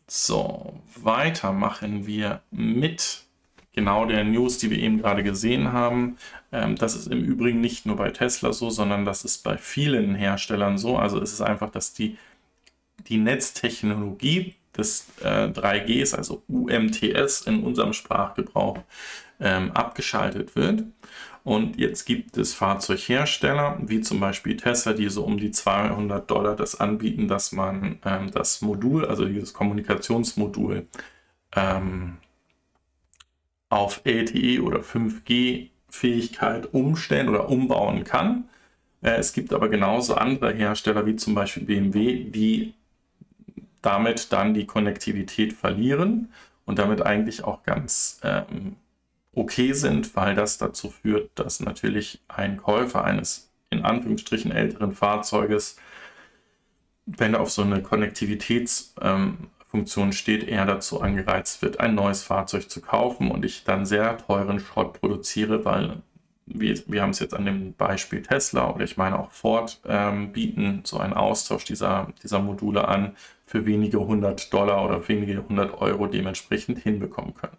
So, 0.07 0.75
weiter 0.97 1.53
machen 1.53 2.07
wir 2.07 2.41
mit 2.51 3.25
genau 3.73 4.05
der 4.07 4.25
News, 4.25 4.59
die 4.59 4.71
wir 4.71 4.79
eben 4.79 4.99
gerade 4.99 5.23
gesehen 5.23 5.73
haben. 5.73 6.19
Ähm, 6.53 6.77
das 6.77 6.97
ist 6.97 7.07
im 7.07 7.25
Übrigen 7.25 7.61
nicht 7.61 7.87
nur 7.87 7.97
bei 7.97 8.11
Tesla 8.11 8.53
so, 8.53 8.71
sondern 8.71 9.05
das 9.05 9.25
ist 9.25 9.45
bei 9.45 9.57
vielen 9.57 10.15
Herstellern 10.15 10.79
so. 10.79 10.97
Also 10.97 11.21
es 11.21 11.33
ist 11.33 11.41
einfach, 11.41 11.71
dass 11.71 11.95
die, 11.95 12.19
die 13.07 13.19
Netztechnologie 13.19 14.57
des 14.77 15.07
äh, 15.23 15.47
3Gs, 15.47 16.15
also 16.15 16.43
UMTS 16.49 17.43
in 17.43 17.63
unserem 17.63 17.93
Sprachgebrauch, 17.93 18.79
ähm, 19.41 19.73
abgeschaltet 19.73 20.55
wird. 20.57 20.85
Und 21.51 21.81
jetzt 21.81 22.05
gibt 22.05 22.37
es 22.37 22.55
Fahrzeughersteller, 22.55 23.77
wie 23.83 24.03
zum 24.03 24.21
Beispiel 24.21 24.57
Tesla, 24.57 24.93
die 24.93 25.09
so 25.09 25.25
um 25.25 25.37
die 25.37 25.51
200 25.51 26.31
Dollar 26.31 26.55
das 26.55 26.79
anbieten, 26.79 27.27
dass 27.27 27.51
man 27.51 27.99
ähm, 28.05 28.31
das 28.31 28.61
Modul, 28.61 29.05
also 29.05 29.25
dieses 29.25 29.53
Kommunikationsmodul, 29.53 30.87
ähm, 31.57 32.19
auf 33.69 34.03
LTE 34.05 34.63
oder 34.63 34.79
5G-Fähigkeit 34.79 36.73
umstellen 36.73 37.29
oder 37.29 37.49
umbauen 37.49 38.05
kann. 38.05 38.49
Äh, 39.03 39.17
es 39.17 39.33
gibt 39.33 39.53
aber 39.53 39.69
genauso 39.69 40.15
andere 40.15 40.53
Hersteller, 40.53 41.05
wie 41.05 41.17
zum 41.17 41.35
Beispiel 41.35 41.65
BMW, 41.65 42.31
die 42.31 42.75
damit 43.83 44.33
dann 44.33 44.55
die 44.55 44.67
Konnektivität 44.67 45.53
verlieren 45.53 46.33
und 46.65 46.79
damit 46.79 47.03
eigentlich 47.03 47.43
auch 47.43 47.65
ganz 47.65 48.21
ähm, 48.23 48.77
okay 49.33 49.73
sind, 49.73 50.15
weil 50.17 50.35
das 50.35 50.59
dazu 50.59 50.91
führt, 50.91 51.31
dass 51.37 51.61
natürlich 51.61 52.21
ein 52.29 52.57
Käufer 52.57 53.05
eines 53.05 53.51
in 53.71 53.85
Anführungsstrichen 53.85 54.51
älteren 54.51 54.93
Fahrzeuges, 54.93 55.77
wenn 57.07 57.35
er 57.35 57.41
auf 57.41 57.51
so 57.51 57.63
eine 57.63 57.83
Konnektivitätsfunktion 57.83 60.09
ähm, 60.09 60.13
steht, 60.13 60.49
eher 60.49 60.67
dazu 60.67 61.01
angereizt 61.01 61.63
wird, 61.63 61.81
ein 61.81 61.95
neues 61.95 62.23
Fahrzeug 62.23 62.69
zu 62.69 62.81
kaufen 62.81 63.31
und 63.31 63.45
ich 63.45 63.65
dann 63.65 63.87
sehr 63.87 64.19
teuren 64.19 64.61
Schrott 64.61 65.01
produziere, 65.01 65.65
weil 65.65 66.03
wir, 66.47 66.81
wir 66.87 67.03
haben 67.03 67.11
es 67.11 67.21
jetzt 67.21 67.35
an 67.35 67.45
dem 67.45 67.75
Beispiel 67.75 68.23
Tesla 68.23 68.71
oder 68.71 68.85
ich 68.85 68.97
meine 68.97 69.19
auch 69.19 69.31
Ford 69.31 69.81
ähm, 69.87 70.33
bieten 70.33 70.83
so 70.85 70.99
einen 70.99 71.15
Austausch 71.15 71.65
dieser, 71.65 72.09
dieser 72.23 72.41
Module 72.41 72.89
an 72.89 73.17
für 73.47 73.67
wenige 73.67 74.01
hundert 74.01 74.53
Dollar 74.53 74.85
oder 74.85 75.07
wenige 75.09 75.47
hundert 75.49 75.81
Euro 75.81 76.09
dementsprechend 76.09 76.81
hinbekommen 76.81 77.35
können. 77.35 77.57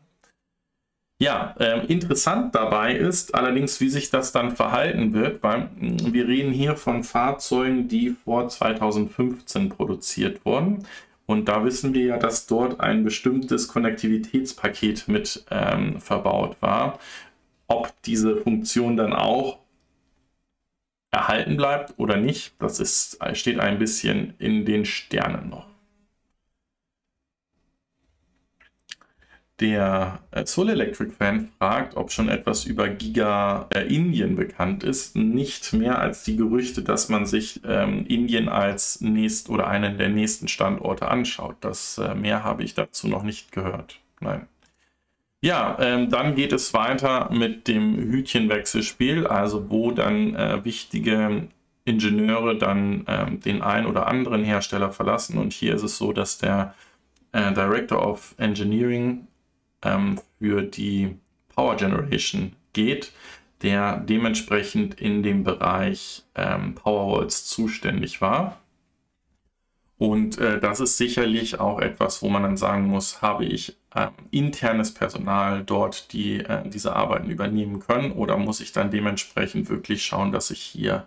Ja, 1.21 1.53
äh, 1.59 1.85
interessant 1.85 2.55
dabei 2.55 2.95
ist 2.95 3.35
allerdings, 3.35 3.79
wie 3.79 3.89
sich 3.89 4.09
das 4.09 4.31
dann 4.31 4.55
verhalten 4.55 5.13
wird, 5.13 5.43
weil 5.43 5.69
hm, 5.79 6.13
wir 6.13 6.27
reden 6.27 6.51
hier 6.51 6.75
von 6.75 7.03
Fahrzeugen, 7.03 7.87
die 7.87 8.09
vor 8.09 8.49
2015 8.49 9.69
produziert 9.69 10.43
wurden. 10.45 10.87
Und 11.27 11.47
da 11.47 11.63
wissen 11.63 11.93
wir 11.93 12.05
ja, 12.05 12.17
dass 12.17 12.47
dort 12.47 12.79
ein 12.79 13.03
bestimmtes 13.03 13.67
Konnektivitätspaket 13.67 15.07
mit 15.07 15.45
ähm, 15.51 16.01
verbaut 16.01 16.57
war. 16.59 16.97
Ob 17.67 17.93
diese 18.01 18.37
Funktion 18.37 18.97
dann 18.97 19.13
auch 19.13 19.59
erhalten 21.11 21.55
bleibt 21.55 21.93
oder 21.97 22.17
nicht, 22.17 22.55
das 22.57 22.79
ist, 22.79 23.19
steht 23.33 23.59
ein 23.59 23.77
bisschen 23.77 24.33
in 24.39 24.65
den 24.65 24.85
Sternen 24.85 25.51
noch. 25.51 25.70
Der 29.61 30.19
äh, 30.31 30.43
Soul 30.47 30.71
Electric 30.71 31.11
Fan 31.11 31.49
fragt, 31.59 31.95
ob 31.95 32.11
schon 32.11 32.29
etwas 32.29 32.65
über 32.65 32.89
Giga 32.89 33.67
äh, 33.71 33.81
Indien 33.81 34.35
bekannt 34.35 34.83
ist. 34.83 35.15
Nicht 35.15 35.71
mehr 35.73 35.99
als 35.99 36.23
die 36.23 36.35
Gerüchte, 36.35 36.81
dass 36.81 37.09
man 37.09 37.27
sich 37.27 37.61
ähm, 37.63 38.07
Indien 38.07 38.49
als 38.49 39.01
nächst 39.01 39.49
oder 39.49 39.67
einen 39.67 39.99
der 39.99 40.09
nächsten 40.09 40.47
Standorte 40.47 41.07
anschaut. 41.09 41.57
Das 41.61 41.99
äh, 41.99 42.15
mehr 42.15 42.43
habe 42.43 42.63
ich 42.63 42.73
dazu 42.73 43.07
noch 43.07 43.21
nicht 43.21 43.51
gehört. 43.51 43.99
Nein. 44.19 44.47
Ja, 45.41 45.77
ähm, 45.79 46.09
dann 46.09 46.33
geht 46.33 46.53
es 46.53 46.73
weiter 46.73 47.29
mit 47.31 47.67
dem 47.67 47.97
Hütchenwechselspiel, 47.97 49.27
also 49.27 49.69
wo 49.69 49.91
dann 49.91 50.35
äh, 50.35 50.65
wichtige 50.65 51.47
Ingenieure 51.85 52.57
dann 52.57 53.05
ähm, 53.07 53.39
den 53.41 53.61
einen 53.61 53.85
oder 53.85 54.07
anderen 54.07 54.43
Hersteller 54.43 54.91
verlassen. 54.91 55.37
Und 55.37 55.53
hier 55.53 55.75
ist 55.75 55.83
es 55.83 55.97
so, 55.97 56.13
dass 56.13 56.39
der 56.39 56.73
äh, 57.31 57.53
Director 57.53 58.03
of 58.07 58.33
Engineering 58.37 59.27
ähm, 59.83 60.19
für 60.39 60.61
die 60.63 61.15
Power 61.55 61.75
Generation 61.75 62.53
geht, 62.73 63.11
der 63.61 63.97
dementsprechend 63.97 64.99
in 64.99 65.23
dem 65.23 65.43
Bereich 65.43 66.23
ähm, 66.35 66.75
Powerwalls 66.75 67.45
zuständig 67.45 68.21
war. 68.21 68.57
Und 69.97 70.39
äh, 70.39 70.59
das 70.59 70.79
ist 70.79 70.97
sicherlich 70.97 71.59
auch 71.59 71.79
etwas, 71.79 72.23
wo 72.23 72.29
man 72.29 72.41
dann 72.41 72.57
sagen 72.57 72.87
muss, 72.87 73.21
habe 73.21 73.45
ich 73.45 73.77
äh, 73.93 74.07
internes 74.31 74.93
Personal 74.93 75.63
dort, 75.63 76.11
die 76.11 76.39
äh, 76.39 76.67
diese 76.67 76.95
Arbeiten 76.95 77.29
übernehmen 77.29 77.79
können 77.79 78.11
oder 78.11 78.37
muss 78.37 78.61
ich 78.61 78.71
dann 78.71 78.89
dementsprechend 78.89 79.69
wirklich 79.69 80.03
schauen, 80.03 80.31
dass 80.31 80.49
ich 80.49 80.59
hier 80.59 81.05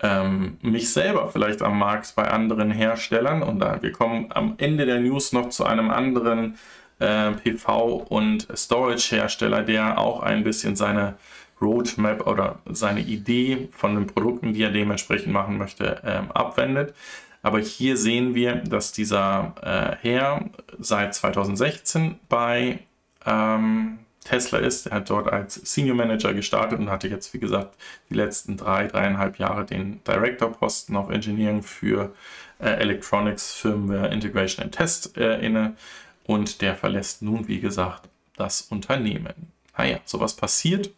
ähm, 0.00 0.56
mich 0.62 0.90
selber 0.92 1.28
vielleicht 1.28 1.60
am 1.60 1.78
Markt 1.78 2.14
bei 2.16 2.30
anderen 2.30 2.70
Herstellern 2.70 3.42
und 3.42 3.60
da 3.60 3.82
wir 3.82 3.92
kommen 3.92 4.28
am 4.30 4.54
Ende 4.56 4.86
der 4.86 5.00
News 5.00 5.34
noch 5.34 5.50
zu 5.50 5.64
einem 5.66 5.90
anderen 5.90 6.54
äh, 6.54 6.56
PV- 7.00 8.06
und 8.08 8.46
Storage-Hersteller, 8.54 9.62
der 9.62 9.98
auch 9.98 10.22
ein 10.22 10.44
bisschen 10.44 10.76
seine 10.76 11.14
Roadmap 11.60 12.26
oder 12.26 12.58
seine 12.66 13.00
Idee 13.00 13.68
von 13.72 13.94
den 13.94 14.06
Produkten, 14.06 14.52
die 14.52 14.62
er 14.62 14.70
dementsprechend 14.70 15.32
machen 15.32 15.58
möchte, 15.58 16.00
ähm, 16.04 16.30
abwendet. 16.32 16.94
Aber 17.42 17.58
hier 17.58 17.96
sehen 17.96 18.34
wir, 18.34 18.56
dass 18.56 18.92
dieser 18.92 19.54
äh, 19.62 19.96
Herr 20.00 20.44
seit 20.78 21.14
2016 21.14 22.20
bei 22.28 22.80
ähm, 23.26 23.98
Tesla 24.24 24.58
ist. 24.58 24.86
Er 24.86 24.96
hat 24.96 25.10
dort 25.10 25.32
als 25.32 25.54
Senior 25.54 25.96
Manager 25.96 26.32
gestartet 26.34 26.78
und 26.78 26.90
hatte 26.90 27.08
jetzt, 27.08 27.34
wie 27.34 27.40
gesagt, 27.40 27.74
die 28.08 28.14
letzten 28.14 28.56
drei, 28.56 28.86
dreieinhalb 28.86 29.38
Jahre 29.38 29.64
den 29.64 30.02
Director-Posten 30.04 30.96
auf 30.96 31.10
Engineering 31.10 31.62
für 31.62 32.12
äh, 32.60 32.70
Electronics, 32.70 33.54
Firmware, 33.54 34.08
Integration 34.12 34.64
and 34.64 34.74
Test 34.74 35.16
äh, 35.16 35.40
inne 35.44 35.74
und 36.24 36.60
der 36.60 36.76
verlässt 36.76 37.22
nun, 37.22 37.48
wie 37.48 37.60
gesagt, 37.60 38.08
das 38.36 38.62
Unternehmen. 38.62 39.52
Naja, 39.76 39.98
sowas 40.04 40.34
passiert. 40.34 40.90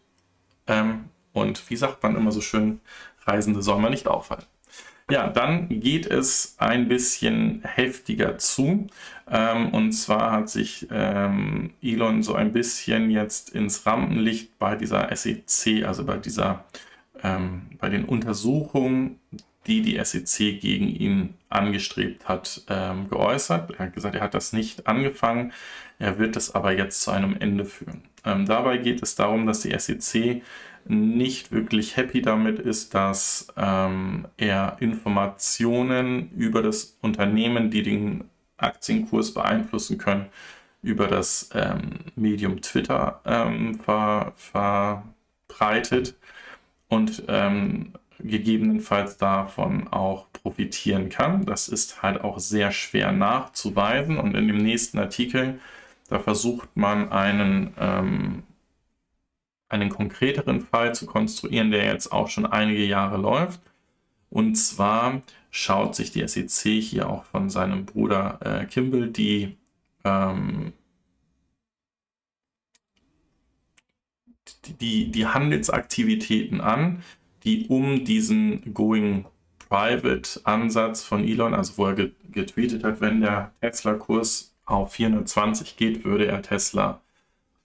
Ähm, 0.66 1.06
und 1.32 1.68
wie 1.70 1.76
sagt 1.76 2.02
man 2.02 2.16
immer 2.16 2.32
so 2.32 2.40
schön, 2.40 2.80
Reisende 3.26 3.62
soll 3.62 3.80
man 3.80 3.90
nicht 3.90 4.06
auffallen. 4.06 4.44
Ja, 5.10 5.28
dann 5.28 5.68
geht 5.68 6.06
es 6.06 6.56
ein 6.58 6.88
bisschen 6.88 7.62
heftiger 7.62 8.38
zu. 8.38 8.86
Ähm, 9.30 9.74
und 9.74 9.92
zwar 9.92 10.32
hat 10.32 10.48
sich 10.48 10.86
ähm, 10.90 11.74
Elon 11.82 12.22
so 12.22 12.34
ein 12.34 12.52
bisschen 12.52 13.10
jetzt 13.10 13.50
ins 13.50 13.84
Rampenlicht 13.84 14.58
bei 14.58 14.76
dieser 14.76 15.14
SEC, 15.14 15.84
also 15.84 16.06
bei 16.06 16.16
dieser, 16.16 16.64
ähm, 17.22 17.66
bei 17.78 17.90
den 17.90 18.06
Untersuchungen 18.06 19.20
die 19.66 19.82
die 19.82 20.02
SEC 20.02 20.60
gegen 20.60 20.88
ihn 20.88 21.34
angestrebt 21.48 22.28
hat, 22.28 22.62
ähm, 22.68 23.08
geäußert. 23.08 23.70
Er 23.72 23.86
hat 23.86 23.94
gesagt, 23.94 24.14
er 24.14 24.22
hat 24.22 24.34
das 24.34 24.52
nicht 24.52 24.86
angefangen, 24.86 25.52
er 25.98 26.18
wird 26.18 26.36
es 26.36 26.54
aber 26.54 26.72
jetzt 26.72 27.02
zu 27.02 27.10
einem 27.10 27.36
Ende 27.38 27.64
führen. 27.64 28.02
Ähm, 28.24 28.46
dabei 28.46 28.78
geht 28.78 29.02
es 29.02 29.14
darum, 29.14 29.46
dass 29.46 29.60
die 29.60 29.78
SEC 29.78 30.42
nicht 30.86 31.52
wirklich 31.52 31.96
happy 31.96 32.20
damit 32.20 32.58
ist, 32.58 32.94
dass 32.94 33.48
ähm, 33.56 34.26
er 34.36 34.76
Informationen 34.80 36.30
über 36.32 36.62
das 36.62 36.98
Unternehmen, 37.00 37.70
die 37.70 37.82
den 37.82 38.24
Aktienkurs 38.56 39.32
beeinflussen 39.32 39.98
können, 39.98 40.26
über 40.82 41.06
das 41.08 41.50
ähm, 41.54 42.00
Medium 42.16 42.60
Twitter 42.60 43.20
ähm, 43.24 43.80
ver, 43.80 44.34
verbreitet 44.36 46.14
und 46.88 47.24
ähm, 47.28 47.92
gegebenenfalls 48.24 49.18
davon 49.18 49.88
auch 49.88 50.26
profitieren 50.32 51.10
kann. 51.10 51.44
Das 51.44 51.68
ist 51.68 52.02
halt 52.02 52.22
auch 52.22 52.38
sehr 52.38 52.72
schwer 52.72 53.12
nachzuweisen 53.12 54.18
und 54.18 54.34
in 54.34 54.48
dem 54.48 54.58
nächsten 54.58 54.98
Artikel, 54.98 55.60
da 56.08 56.18
versucht 56.18 56.76
man 56.76 57.12
einen, 57.12 57.74
ähm, 57.78 58.42
einen 59.68 59.90
konkreteren 59.90 60.62
Fall 60.62 60.94
zu 60.94 61.06
konstruieren, 61.06 61.70
der 61.70 61.84
jetzt 61.84 62.12
auch 62.12 62.28
schon 62.28 62.46
einige 62.46 62.84
Jahre 62.84 63.18
läuft. 63.18 63.60
Und 64.30 64.56
zwar 64.56 65.22
schaut 65.50 65.94
sich 65.94 66.10
die 66.10 66.26
SEC 66.26 66.80
hier 66.80 67.08
auch 67.08 67.24
von 67.24 67.50
seinem 67.50 67.84
Bruder 67.84 68.40
äh, 68.42 68.64
Kimball 68.66 69.08
die, 69.10 69.56
ähm, 70.04 70.72
die, 74.80 75.10
die 75.10 75.26
Handelsaktivitäten 75.26 76.60
an, 76.60 77.02
die 77.44 77.66
um 77.68 78.04
diesen 78.04 78.74
Going 78.74 79.26
Private 79.68 80.40
Ansatz 80.44 81.02
von 81.02 81.24
Elon, 81.24 81.54
also 81.54 81.78
wo 81.78 81.86
er 81.86 82.10
getweetet 82.30 82.84
hat, 82.84 83.00
wenn 83.00 83.20
der 83.20 83.52
Tesla-Kurs 83.60 84.54
auf 84.66 84.92
420 84.92 85.76
geht, 85.76 86.04
würde 86.04 86.26
er 86.26 86.42
Tesla 86.42 87.00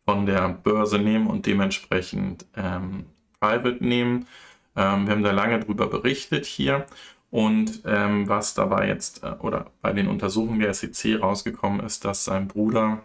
von 0.05 0.25
der 0.25 0.49
Börse 0.49 0.97
nehmen 0.97 1.27
und 1.27 1.45
dementsprechend 1.45 2.45
ähm, 2.55 3.05
Private 3.39 3.83
nehmen. 3.83 4.27
Ähm, 4.75 5.05
wir 5.05 5.13
haben 5.13 5.23
da 5.23 5.31
lange 5.31 5.59
drüber 5.59 5.87
berichtet 5.87 6.45
hier. 6.45 6.85
Und 7.31 7.83
ähm, 7.85 8.27
was 8.27 8.55
dabei 8.55 8.87
jetzt 8.87 9.23
äh, 9.23 9.33
oder 9.39 9.67
bei 9.81 9.93
den 9.93 10.07
Untersuchungen 10.07 10.59
der 10.59 10.73
SEC 10.73 11.21
rausgekommen 11.21 11.81
ist, 11.81 12.05
dass 12.05 12.25
sein 12.25 12.47
Bruder 12.47 13.03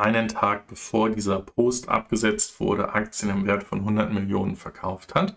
einen 0.00 0.28
Tag 0.28 0.66
bevor 0.66 1.10
dieser 1.10 1.40
Post 1.40 1.88
abgesetzt 1.88 2.60
wurde, 2.60 2.94
Aktien 2.94 3.30
im 3.30 3.46
Wert 3.46 3.64
von 3.64 3.80
100 3.80 4.12
Millionen 4.12 4.56
verkauft 4.56 5.14
hat. 5.14 5.36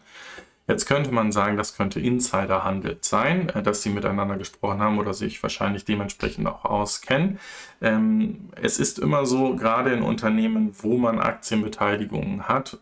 Jetzt 0.65 0.85
könnte 0.85 1.11
man 1.11 1.33
sagen, 1.33 1.57
das 1.57 1.75
könnte 1.75 1.99
Insiderhandel 1.99 2.97
sein, 3.01 3.49
äh, 3.49 3.61
dass 3.61 3.81
sie 3.81 3.89
miteinander 3.89 4.37
gesprochen 4.37 4.79
haben 4.79 4.97
oder 4.97 5.13
sich 5.13 5.43
wahrscheinlich 5.43 5.83
dementsprechend 5.83 6.47
auch 6.47 6.63
auskennen. 6.63 7.39
Ähm, 7.81 8.49
es 8.61 8.79
ist 8.79 8.97
immer 8.97 9.25
so, 9.25 9.55
gerade 9.55 9.91
in 9.91 10.03
Unternehmen, 10.03 10.71
wo 10.79 10.97
man 10.97 11.19
Aktienbeteiligungen 11.19 12.47
hat 12.47 12.79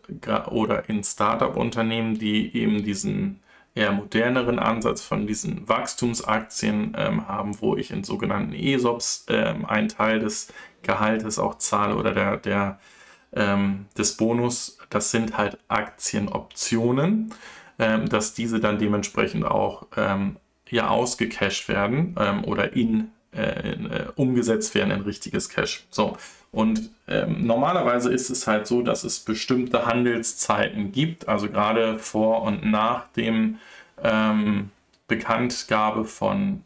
oder 0.52 0.90
in 0.90 1.04
Startup-Unternehmen, 1.04 2.20
die 2.20 2.56
eben 2.56 2.84
diesen 2.84 3.40
eher 3.74 3.92
moderneren 3.92 4.60
Ansatz 4.60 5.02
von 5.02 5.26
diesen 5.26 5.68
Wachstumsaktien 5.68 6.94
ähm, 6.98 7.28
haben, 7.28 7.60
wo 7.62 7.76
ich 7.78 7.92
in 7.92 8.04
sogenannten 8.04 8.54
ESOPs 8.54 9.26
ähm, 9.30 9.66
einen 9.66 9.88
Teil 9.88 10.20
des 10.20 10.54
Gehaltes 10.84 11.40
auch 11.40 11.58
zahle 11.58 11.96
oder 11.96 12.14
der, 12.14 12.38
der 12.38 12.80
ähm, 13.34 13.86
des 13.98 14.18
Bonus. 14.18 14.78
Das 14.90 15.12
sind 15.12 15.38
halt 15.38 15.58
Aktienoptionen 15.68 17.34
ähm, 17.82 18.08
dass 18.08 18.34
diese 18.34 18.60
dann 18.60 18.78
dementsprechend 18.78 19.44
auch 19.44 19.88
ähm, 19.98 20.38
ja 20.70 20.90
ausgecashed 20.90 21.68
werden 21.68 22.16
ähm, 22.20 22.44
oder 22.46 22.74
in, 22.74 23.10
äh, 23.36 23.74
in 23.74 23.90
äh, 23.90 24.06
umgesetzt 24.16 24.76
werden 24.76 24.92
in 24.92 25.02
richtiges 25.02 25.50
Cash. 25.50 25.86
So. 25.90 26.16
Und 26.52 26.92
ähm, 27.08 27.46
normalerweise 27.46 28.14
ist 28.14 28.30
es 28.30 28.46
halt 28.46 28.68
so, 28.68 28.84
dass 28.84 29.04
es 29.04 29.22
bestimmte 29.22 29.86
Handelszeiten 29.86 30.92
gibt, 30.92 31.28
also 31.28 31.50
gerade 31.50 31.98
vor 31.98 32.44
und 32.44 32.70
nach 32.70 33.08
dem 33.14 33.58
ähm, 34.04 34.70
Bekanntgabe 35.08 36.06
von 36.06 36.64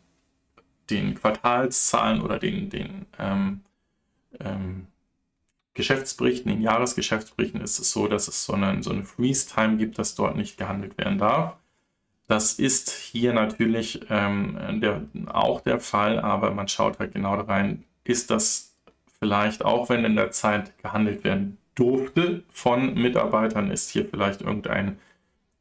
den 0.89 1.15
Quartalszahlen 1.15 2.21
oder 2.21 2.39
den, 2.39 2.69
den 2.69 3.05
ähm, 3.19 3.61
ähm, 4.39 4.87
Geschäftsberichten, 5.73 6.51
in 6.51 6.61
Jahresgeschäftsberichten 6.61 7.61
ist 7.61 7.79
es 7.79 7.91
so, 7.91 8.07
dass 8.07 8.27
es 8.27 8.45
so 8.45 8.53
eine, 8.53 8.81
so 8.81 8.91
eine 8.91 9.03
Freeze-Time 9.03 9.77
gibt, 9.77 9.99
dass 9.99 10.15
dort 10.15 10.37
nicht 10.37 10.57
gehandelt 10.57 10.97
werden 10.97 11.17
darf. 11.17 11.57
Das 12.27 12.53
ist 12.53 12.91
hier 12.91 13.33
natürlich 13.33 14.01
ähm, 14.09 14.79
der, 14.81 15.03
auch 15.27 15.61
der 15.61 15.79
Fall, 15.79 16.19
aber 16.19 16.51
man 16.51 16.67
schaut 16.67 16.97
halt 16.99 17.13
genau 17.13 17.35
da 17.35 17.43
rein, 17.43 17.83
ist 18.03 18.31
das 18.31 18.75
vielleicht 19.19 19.63
auch, 19.63 19.89
wenn 19.89 20.05
in 20.05 20.15
der 20.15 20.31
Zeit 20.31 20.77
gehandelt 20.79 21.23
werden 21.23 21.57
durfte 21.75 22.43
von 22.49 22.95
Mitarbeitern, 22.95 23.69
ist 23.69 23.91
hier 23.91 24.05
vielleicht 24.05 24.41
irgendein 24.41 24.97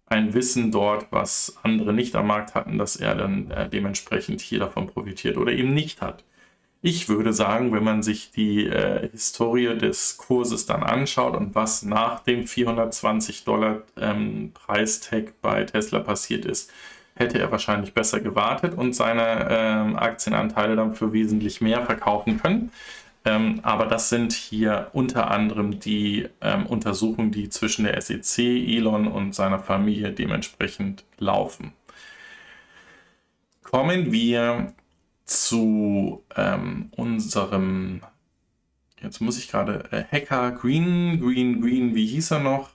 ein 0.07 0.35
Wissen 0.35 0.71
dort, 0.71 1.11
was 1.11 1.59
andere 1.63 1.93
nicht 1.93 2.15
am 2.15 2.29
Markt 2.29 2.55
hatten, 2.55 2.79
dass 2.79 2.97
er 2.97 3.15
dann 3.15 3.51
äh, 3.51 3.69
dementsprechend 3.69 4.41
hier 4.41 4.61
davon 4.61 4.87
profitiert 4.87 5.37
oder 5.37 5.53
eben 5.53 5.75
nicht 5.75 6.03
hat. 6.03 6.25
Ich 6.87 7.09
würde 7.09 7.33
sagen, 7.33 7.73
wenn 7.73 7.83
man 7.83 8.03
sich 8.03 8.31
die 8.31 8.67
äh, 8.67 9.09
Historie 9.11 9.75
des 9.79 10.19
Kurses 10.19 10.67
dann 10.67 10.83
anschaut 10.83 11.35
und 11.35 11.55
was 11.55 11.83
nach 11.83 12.21
dem 12.21 12.47
420 12.47 13.45
Dollar 13.45 13.81
ähm, 13.99 14.51
Preistag 14.53 15.33
bei 15.41 15.65
Tesla 15.65 16.01
passiert 16.01 16.45
ist, 16.45 16.71
hätte 17.15 17.39
er 17.39 17.51
wahrscheinlich 17.51 17.95
besser 17.95 18.21
gewartet 18.21 18.75
und 18.75 18.95
seine 18.95 19.49
ähm, 19.49 19.97
Aktienanteile 19.97 20.77
dann 20.77 20.95
für 20.95 21.15
wesentlich 21.15 21.63
mehr 21.63 21.87
verkaufen 21.87 22.39
können. 22.39 22.71
Ähm, 23.25 23.61
aber 23.63 23.87
das 23.87 24.11
sind 24.11 24.35
hier 24.35 24.91
unter 24.93 25.31
anderem 25.31 25.81
die 25.81 26.29
ähm, 26.43 26.67
Untersuchungen, 26.67 27.31
die 27.31 27.49
zwischen 27.49 27.87
der 27.87 27.99
SEC, 27.99 28.41
Elon 28.41 29.09
und 29.09 29.35
seiner 29.35 29.59
Familie 29.59 30.13
dementsprechend 30.13 31.05
laufen. 31.17 31.73
Kommen 33.63 34.13
wir 34.13 34.75
zu 35.25 36.25
ähm, 36.37 36.91
unserem, 36.97 38.03
jetzt 39.01 39.21
muss 39.21 39.39
ich 39.39 39.49
gerade, 39.49 39.85
äh, 39.91 40.05
Hacker 40.11 40.53
Green, 40.53 41.21
Green, 41.21 41.61
Green, 41.61 41.95
wie 41.95 42.07
hieß 42.07 42.33
er 42.33 42.41
noch? 42.41 42.71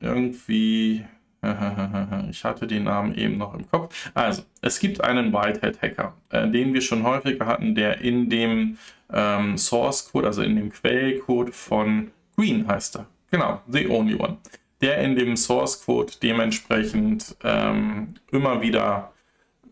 Irgendwie, 0.00 1.04
ich 2.30 2.44
hatte 2.44 2.66
den 2.66 2.84
Namen 2.84 3.14
eben 3.14 3.38
noch 3.38 3.54
im 3.54 3.68
Kopf. 3.68 4.10
Also, 4.14 4.42
es 4.60 4.78
gibt 4.78 5.02
einen 5.02 5.32
Whitehead-Hacker, 5.32 6.14
äh, 6.30 6.48
den 6.48 6.72
wir 6.74 6.80
schon 6.80 7.02
häufiger 7.02 7.46
hatten, 7.46 7.74
der 7.74 8.00
in 8.00 8.30
dem 8.30 8.78
ähm, 9.12 9.58
Source 9.58 10.10
Code, 10.10 10.28
also 10.28 10.42
in 10.42 10.56
dem 10.56 10.70
Quellcode 10.70 11.54
von 11.54 12.10
Green 12.36 12.66
heißt 12.68 12.96
er. 12.96 13.06
Genau, 13.30 13.60
the 13.66 13.88
only 13.88 14.14
one. 14.14 14.38
Der 14.80 14.98
in 14.98 15.16
dem 15.16 15.36
Source 15.36 15.84
Code 15.84 16.12
dementsprechend 16.22 17.36
ähm, 17.42 18.14
immer 18.30 18.62
wieder 18.62 19.12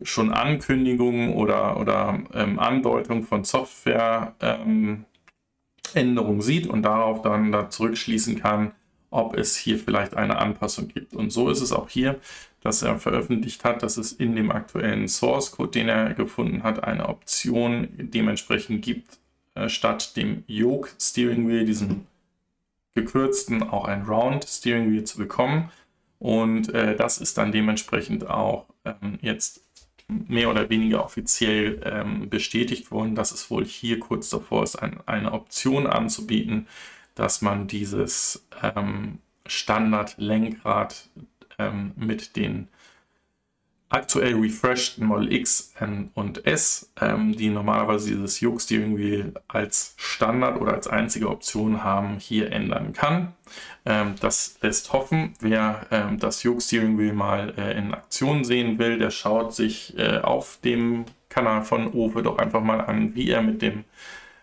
schon 0.03 0.33
Ankündigungen 0.33 1.35
oder, 1.35 1.79
oder 1.79 2.21
ähm, 2.35 2.59
Andeutungen 2.59 3.23
von 3.23 3.45
Softwareänderungen 3.45 5.07
ähm, 5.95 6.41
sieht 6.41 6.67
und 6.67 6.83
darauf 6.83 7.23
dann 7.23 7.53
da 7.53 7.71
zurückschließen 7.71 8.39
kann, 8.41 8.73
ob 9.11 9.37
es 9.37 9.57
hier 9.57 9.79
vielleicht 9.79 10.15
eine 10.15 10.39
Anpassung 10.39 10.89
gibt. 10.89 11.15
Und 11.15 11.31
so 11.31 11.51
ist 11.51 11.61
es 11.61 11.73
auch 11.73 11.89
hier, 11.89 12.21
dass 12.61 12.83
er 12.83 12.99
veröffentlicht 12.99 13.65
hat, 13.65 13.83
dass 13.83 13.97
es 13.97 14.13
in 14.13 14.35
dem 14.35 14.51
aktuellen 14.51 15.09
Source 15.09 15.53
Code, 15.53 15.71
den 15.71 15.89
er 15.89 16.15
gefunden 16.15 16.63
hat, 16.63 16.83
eine 16.85 17.09
Option 17.09 17.89
dementsprechend 17.97 18.85
gibt, 18.85 19.19
äh, 19.55 19.69
statt 19.69 20.17
dem 20.17 20.45
Yoke 20.47 20.91
Steering 20.99 21.49
Wheel, 21.49 21.65
diesem 21.65 22.07
gekürzten, 22.95 23.63
auch 23.63 23.85
ein 23.85 24.03
Round 24.03 24.45
Steering 24.45 24.91
Wheel 24.91 25.05
zu 25.05 25.19
bekommen. 25.19 25.71
Und 26.19 26.73
äh, 26.75 26.97
das 26.97 27.19
ist 27.19 27.39
dann 27.39 27.53
dementsprechend 27.53 28.29
auch 28.29 28.67
ähm, 28.85 29.19
jetzt 29.21 29.66
mehr 30.09 30.51
oder 30.51 30.71
weniger 30.71 31.05
offiziell 31.05 31.81
ähm, 31.85 32.29
bestätigt 32.31 32.91
worden, 32.91 33.15
dass 33.15 33.33
es 33.33 33.51
wohl 33.51 33.65
hier 33.65 33.99
kurz 33.99 34.31
davor 34.31 34.63
ist, 34.63 34.77
ein, 34.77 35.01
eine 35.07 35.33
Option 35.33 35.87
anzubieten, 35.87 36.69
dass 37.15 37.43
man 37.43 37.67
dieses 37.67 38.47
ähm, 38.63 39.19
Standard-Lenkrad 39.47 41.09
ähm, 41.59 41.93
mit 41.97 42.37
den 42.37 42.69
aktuell 43.89 44.35
refreshten 44.35 45.07
Model 45.07 45.33
X 45.33 45.73
und 46.15 46.45
S, 46.45 46.91
ähm, 47.01 47.37
die 47.37 47.49
normalerweise 47.49 48.09
dieses 48.09 48.41
Yoke 48.41 48.61
Steering 48.61 48.97
Wheel 48.97 49.35
als 49.47 49.95
Standard 49.97 50.61
oder 50.61 50.75
als 50.75 50.89
einzige 50.89 51.31
Option 51.31 51.85
haben, 51.85 52.19
hier 52.19 52.51
ändern 52.51 52.93
kann. 52.93 53.35
Ähm, 53.85 54.15
das 54.21 54.59
lässt 54.61 54.93
hoffen, 54.93 55.35
wer 55.41 55.87
ähm, 55.91 56.19
das 56.19 56.43
Yoke 56.43 56.61
Steering 56.61 56.99
Wheel 56.99 57.13
mal 57.13 57.55
äh, 57.57 57.79
in 57.79 57.95
Aktion 57.95 58.45
sehen 58.45 58.79
will, 58.79 58.99
der 58.99 59.11
schaut 59.11 59.55
sich 59.55 59.97
äh, 59.97 60.19
auf 60.19 60.59
dem 60.65 61.05
Kanal 61.29 61.63
von 61.63 61.93
Owe 61.93 62.23
doch 62.23 62.39
einfach 62.39 62.63
mal 62.63 62.81
an, 62.81 63.15
wie 63.15 63.31
er 63.31 63.43
mit 63.43 63.63
dem 63.63 63.85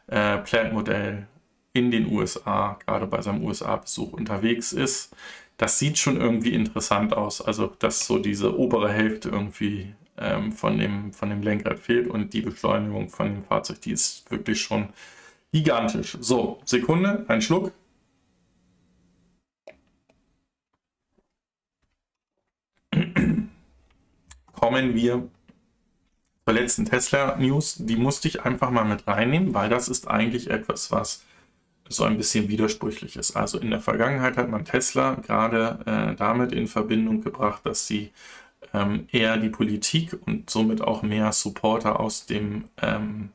äh, 0.08 0.38
Plant-Modell 0.38 1.27
in 1.73 1.91
den 1.91 2.10
USA, 2.12 2.77
gerade 2.86 3.08
bei 3.08 3.21
seinem 3.21 3.43
USA-Besuch 3.43 4.13
unterwegs 4.13 4.71
ist 4.73 5.13
das 5.57 5.79
sieht 5.79 5.97
schon 5.97 6.19
irgendwie 6.19 6.53
interessant 6.53 7.13
aus. 7.13 7.41
Also, 7.41 7.67
dass 7.79 8.05
so 8.05 8.19
diese 8.19 8.57
obere 8.57 8.91
Hälfte 8.91 9.29
irgendwie 9.29 9.93
ähm, 10.17 10.51
von, 10.51 10.77
dem, 10.77 11.13
von 11.13 11.29
dem 11.29 11.41
Lenkrad 11.41 11.79
fehlt 11.79 12.07
und 12.07 12.33
die 12.33 12.41
Beschleunigung 12.41 13.09
von 13.09 13.27
dem 13.27 13.43
Fahrzeug, 13.43 13.81
die 13.81 13.91
ist 13.91 14.29
wirklich 14.31 14.61
schon 14.61 14.89
gigantisch. 15.51 16.17
So, 16.19 16.59
Sekunde, 16.65 17.25
ein 17.27 17.41
Schluck. 17.41 17.71
Kommen 24.53 24.95
wir 24.95 25.29
zur 26.45 26.53
letzten 26.53 26.85
Tesla-News. 26.85 27.77
Die 27.85 27.95
musste 27.95 28.27
ich 28.27 28.43
einfach 28.43 28.69
mal 28.71 28.85
mit 28.85 29.07
reinnehmen, 29.07 29.53
weil 29.53 29.69
das 29.69 29.87
ist 29.87 30.07
eigentlich 30.07 30.49
etwas, 30.49 30.91
was 30.91 31.23
so 31.93 32.03
ein 32.03 32.17
bisschen 32.17 32.49
widersprüchlich 32.49 33.15
ist. 33.15 33.36
Also 33.36 33.60
in 33.60 33.69
der 33.69 33.82
Vergangenheit 33.82 34.38
hat 34.38 34.49
man 34.49 34.65
Tesla 34.65 35.15
gerade 35.15 35.79
äh, 35.86 36.15
damit 36.15 36.51
in 36.51 36.67
Verbindung 36.67 37.21
gebracht, 37.21 37.65
dass 37.65 37.88
sie 37.88 38.12
ähm, 38.73 39.08
eher 39.12 39.38
die 39.38 39.49
Politik 39.49 40.17
und 40.25 40.49
somit 40.49 40.82
auch 40.82 41.03
mehr 41.03 41.32
Supporter 41.32 41.99
aus 41.99 42.25
dem 42.25 42.65
ähm, 42.82 43.29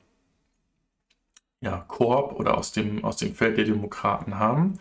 ja, 1.61 1.85
Korb 1.89 2.39
oder 2.39 2.57
aus 2.57 2.73
dem, 2.73 3.05
aus 3.05 3.17
dem 3.17 3.35
Feld 3.35 3.59
der 3.59 3.65
Demokraten 3.65 4.39
haben. 4.39 4.79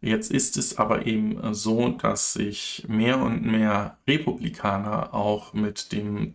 Jetzt 0.00 0.32
ist 0.32 0.56
es 0.56 0.78
aber 0.78 1.06
eben 1.06 1.54
so, 1.54 1.90
dass 1.90 2.32
sich 2.32 2.84
mehr 2.88 3.18
und 3.18 3.44
mehr 3.44 3.98
Republikaner 4.08 5.14
auch 5.14 5.52
mit 5.54 5.92
dem 5.92 6.34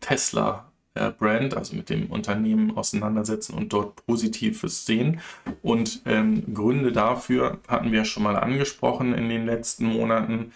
Tesla-Brand, 0.97 1.55
also 1.55 1.75
mit 1.75 1.89
dem 1.89 2.07
Unternehmen 2.07 2.75
auseinandersetzen 2.75 3.53
und 3.53 3.73
dort 3.73 4.05
Positives 4.05 4.85
sehen. 4.85 5.21
Und 5.61 6.01
ähm, 6.05 6.53
Gründe 6.53 6.91
dafür 6.91 7.59
hatten 7.67 7.91
wir 7.91 8.05
schon 8.05 8.23
mal 8.23 8.35
angesprochen 8.35 9.13
in 9.13 9.29
den 9.29 9.45
letzten 9.45 9.85
Monaten, 9.85 10.51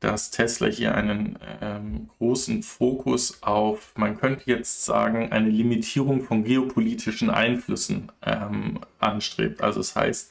dass 0.00 0.30
Tesla 0.30 0.68
hier 0.68 0.94
einen 0.94 1.38
ähm, 1.62 2.10
großen 2.18 2.62
Fokus 2.62 3.42
auf, 3.42 3.94
man 3.96 4.18
könnte 4.18 4.44
jetzt 4.46 4.84
sagen, 4.84 5.32
eine 5.32 5.48
Limitierung 5.48 6.22
von 6.22 6.44
geopolitischen 6.44 7.30
Einflüssen 7.30 8.12
ähm, 8.22 8.80
anstrebt. 9.00 9.62
Also 9.62 9.80
das 9.80 9.96
heißt, 9.96 10.30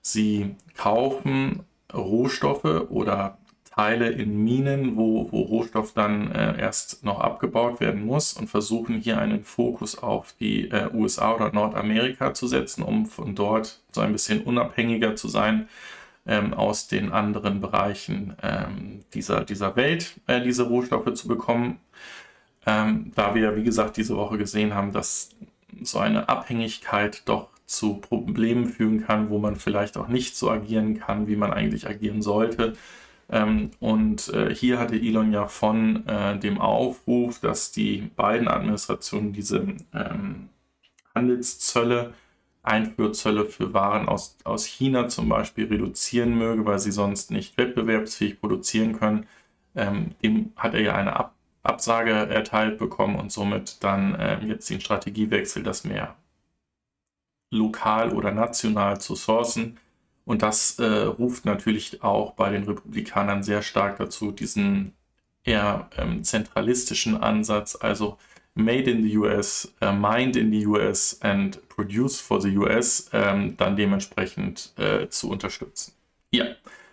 Sie 0.00 0.54
kaufen 0.74 1.64
Rohstoffe 1.92 2.88
oder 2.88 3.37
Teile 3.78 4.08
in 4.08 4.42
Minen, 4.42 4.96
wo, 4.96 5.28
wo 5.30 5.42
Rohstoff 5.42 5.92
dann 5.92 6.32
äh, 6.32 6.60
erst 6.60 7.04
noch 7.04 7.20
abgebaut 7.20 7.78
werden 7.78 8.04
muss 8.04 8.32
und 8.32 8.48
versuchen 8.48 8.98
hier 8.98 9.18
einen 9.20 9.44
Fokus 9.44 9.96
auf 9.96 10.34
die 10.40 10.68
äh, 10.68 10.90
USA 10.92 11.36
oder 11.36 11.52
Nordamerika 11.52 12.34
zu 12.34 12.48
setzen, 12.48 12.82
um 12.82 13.06
von 13.06 13.36
dort 13.36 13.80
so 13.92 14.00
ein 14.00 14.10
bisschen 14.10 14.42
unabhängiger 14.42 15.14
zu 15.14 15.28
sein 15.28 15.68
ähm, 16.26 16.54
aus 16.54 16.88
den 16.88 17.12
anderen 17.12 17.60
Bereichen 17.60 18.34
ähm, 18.42 19.04
dieser, 19.14 19.44
dieser 19.44 19.76
Welt, 19.76 20.16
äh, 20.26 20.40
diese 20.42 20.64
Rohstoffe 20.64 21.14
zu 21.14 21.28
bekommen. 21.28 21.78
Ähm, 22.66 23.12
da 23.14 23.36
wir, 23.36 23.54
wie 23.54 23.62
gesagt, 23.62 23.96
diese 23.96 24.16
Woche 24.16 24.38
gesehen 24.38 24.74
haben, 24.74 24.90
dass 24.90 25.36
so 25.82 26.00
eine 26.00 26.28
Abhängigkeit 26.28 27.22
doch 27.26 27.46
zu 27.66 27.98
Problemen 27.98 28.66
führen 28.66 29.06
kann, 29.06 29.30
wo 29.30 29.38
man 29.38 29.54
vielleicht 29.54 29.96
auch 29.98 30.08
nicht 30.08 30.36
so 30.36 30.50
agieren 30.50 30.98
kann, 30.98 31.28
wie 31.28 31.36
man 31.36 31.52
eigentlich 31.52 31.86
agieren 31.86 32.22
sollte. 32.22 32.74
Ähm, 33.30 33.70
und 33.80 34.28
äh, 34.28 34.54
hier 34.54 34.78
hatte 34.78 34.96
Elon 34.96 35.32
ja 35.32 35.48
von 35.48 36.06
äh, 36.06 36.38
dem 36.38 36.60
Aufruf, 36.60 37.40
dass 37.40 37.72
die 37.72 38.10
beiden 38.16 38.48
Administrationen 38.48 39.32
diese 39.32 39.66
ähm, 39.94 40.48
Handelszölle, 41.14 42.14
Einfuhrzölle 42.62 43.46
für 43.46 43.72
Waren 43.74 44.08
aus, 44.08 44.36
aus 44.44 44.66
China 44.66 45.08
zum 45.08 45.28
Beispiel 45.28 45.66
reduzieren 45.68 46.36
möge, 46.36 46.64
weil 46.66 46.78
sie 46.78 46.92
sonst 46.92 47.30
nicht 47.30 47.56
wettbewerbsfähig 47.58 48.40
produzieren 48.40 48.98
können. 48.98 49.26
Ähm, 49.74 50.14
dem 50.22 50.52
hat 50.56 50.74
er 50.74 50.80
ja 50.82 50.94
eine 50.94 51.16
Ab 51.16 51.34
Absage 51.64 52.12
erteilt 52.12 52.78
bekommen 52.78 53.16
und 53.16 53.30
somit 53.30 53.82
dann 53.84 54.16
ähm, 54.18 54.48
jetzt 54.48 54.70
den 54.70 54.80
Strategiewechsel, 54.80 55.62
das 55.62 55.84
mehr 55.84 56.16
lokal 57.50 58.12
oder 58.12 58.32
national 58.32 59.00
zu 59.00 59.14
sourcen. 59.14 59.78
Und 60.28 60.42
das 60.42 60.78
äh, 60.78 60.84
ruft 60.84 61.46
natürlich 61.46 62.02
auch 62.02 62.34
bei 62.34 62.50
den 62.50 62.64
Republikanern 62.64 63.42
sehr 63.42 63.62
stark 63.62 63.96
dazu, 63.96 64.30
diesen 64.30 64.92
eher 65.42 65.88
ähm, 65.96 66.22
zentralistischen 66.22 67.16
Ansatz, 67.16 67.78
also 67.80 68.18
Made 68.52 68.90
in 68.90 69.02
the 69.02 69.16
US, 69.16 69.74
uh, 69.82 69.90
Mined 69.90 70.36
in 70.36 70.52
the 70.52 70.66
US 70.66 71.18
and 71.22 71.66
Produced 71.70 72.20
for 72.20 72.42
the 72.42 72.54
US, 72.58 73.08
ähm, 73.14 73.56
dann 73.56 73.74
dementsprechend 73.74 74.74
äh, 74.76 75.08
zu 75.08 75.30
unterstützen. 75.30 75.94
Ja, 76.30 76.44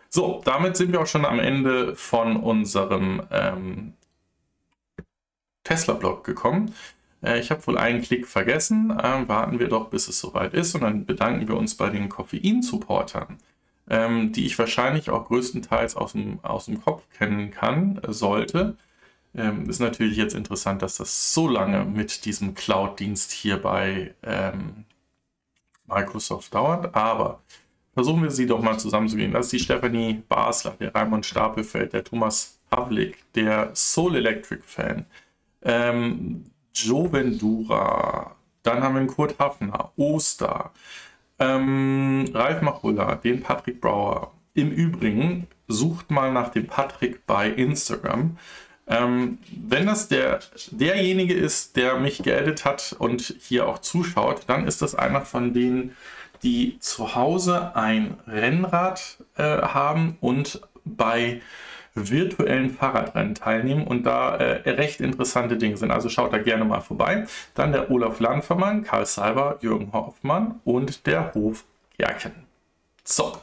so, 0.07 0.41
damit 0.45 0.77
sind 0.77 0.93
wir 0.93 1.01
auch 1.01 1.07
schon 1.07 1.25
am 1.25 1.39
Ende 1.39 1.93
von 1.97 2.37
unserem 2.37 3.21
ähm, 3.31 3.95
Tesla-Blog 5.65 6.23
gekommen. 6.23 6.73
Äh, 7.25 7.39
ich 7.39 7.51
habe 7.51 7.65
wohl 7.67 7.77
einen 7.77 8.01
Klick 8.01 8.27
vergessen. 8.27 8.97
Ähm, 9.03 9.27
warten 9.27 9.59
wir 9.59 9.67
doch, 9.67 9.89
bis 9.89 10.07
es 10.07 10.19
soweit 10.19 10.53
ist 10.53 10.75
und 10.75 10.81
dann 10.81 11.05
bedanken 11.05 11.47
wir 11.47 11.57
uns 11.57 11.75
bei 11.75 11.89
den 11.89 12.09
Koffein-Supportern, 12.09 13.37
ähm, 13.89 14.31
die 14.31 14.45
ich 14.45 14.57
wahrscheinlich 14.59 15.09
auch 15.09 15.27
größtenteils 15.27 15.95
aus 15.95 16.13
dem, 16.13 16.39
aus 16.43 16.65
dem 16.65 16.81
Kopf 16.81 17.03
kennen 17.17 17.51
kann, 17.51 17.99
äh, 18.03 18.13
sollte. 18.13 18.77
Ähm, 19.35 19.69
ist 19.69 19.79
natürlich 19.79 20.17
jetzt 20.17 20.35
interessant, 20.35 20.81
dass 20.81 20.97
das 20.97 21.33
so 21.33 21.47
lange 21.49 21.83
mit 21.85 22.25
diesem 22.25 22.53
Cloud-Dienst 22.55 23.31
hier 23.31 23.61
bei 23.61 24.13
ähm, 24.23 24.85
Microsoft 25.87 26.53
dauert, 26.53 26.95
aber 26.95 27.41
versuchen 27.93 28.23
wir 28.23 28.31
sie 28.31 28.47
doch 28.47 28.61
mal 28.61 28.79
zusammenzugehen. 28.79 29.33
Das 29.33 29.47
ist 29.47 29.53
die 29.53 29.59
Stephanie 29.59 30.23
Basler, 30.27 30.75
der 30.79 30.95
Raimund 30.95 31.25
Stapelfeld, 31.25 31.93
der 31.93 32.03
Thomas 32.03 32.59
Pavlik, 32.69 33.17
der 33.35 33.71
Soul 33.75 34.15
Electric 34.15 34.61
Fan, 34.65 35.05
ähm, 35.63 36.45
Joe 36.75 37.11
Vendura, 37.11 38.35
dann 38.63 38.83
haben 38.83 38.95
wir 38.95 38.99
den 38.99 39.07
Kurt 39.07 39.39
Hafner, 39.39 39.91
Oster, 39.95 40.71
ähm, 41.39 42.25
Ralf 42.33 42.61
Machulla, 42.61 43.15
den 43.15 43.41
Patrick 43.41 43.81
Brauer. 43.81 44.31
Im 44.53 44.71
Übrigen, 44.71 45.47
sucht 45.67 46.11
mal 46.11 46.31
nach 46.31 46.49
dem 46.49 46.67
Patrick 46.67 47.25
bei 47.25 47.49
Instagram. 47.49 48.37
Ähm, 48.87 49.39
wenn 49.67 49.87
das 49.87 50.07
der, 50.07 50.39
derjenige 50.71 51.33
ist, 51.33 51.75
der 51.75 51.97
mich 51.97 52.21
geedit 52.21 52.65
hat 52.65 52.95
und 52.99 53.35
hier 53.41 53.67
auch 53.67 53.79
zuschaut, 53.79 54.43
dann 54.47 54.67
ist 54.67 54.81
das 54.81 54.95
einer 54.95 55.21
von 55.21 55.53
denen, 55.53 55.95
die 56.43 56.77
zu 56.79 57.15
Hause 57.15 57.75
ein 57.75 58.17
Rennrad 58.27 59.17
äh, 59.37 59.43
haben 59.43 60.17
und 60.21 60.61
bei 60.83 61.41
virtuellen 61.95 62.69
Fahrradrennen 62.71 63.35
teilnehmen 63.35 63.87
und 63.87 64.05
da 64.05 64.35
äh, 64.35 64.69
recht 64.69 64.99
interessante 64.99 65.57
Dinge 65.57 65.77
sind. 65.77 65.91
Also 65.91 66.09
schaut 66.09 66.33
da 66.33 66.37
gerne 66.37 66.65
mal 66.65 66.81
vorbei. 66.81 67.25
Dann 67.53 67.71
der 67.71 67.89
Olaf 67.89 68.19
Landvermann, 68.19 68.83
Karl 68.83 69.05
Seiber, 69.05 69.57
Jürgen 69.61 69.93
Hoffmann 69.93 70.59
und 70.65 71.07
der 71.07 71.33
Hof 71.33 71.63
Gerken. 71.97 72.33
So, 73.05 73.33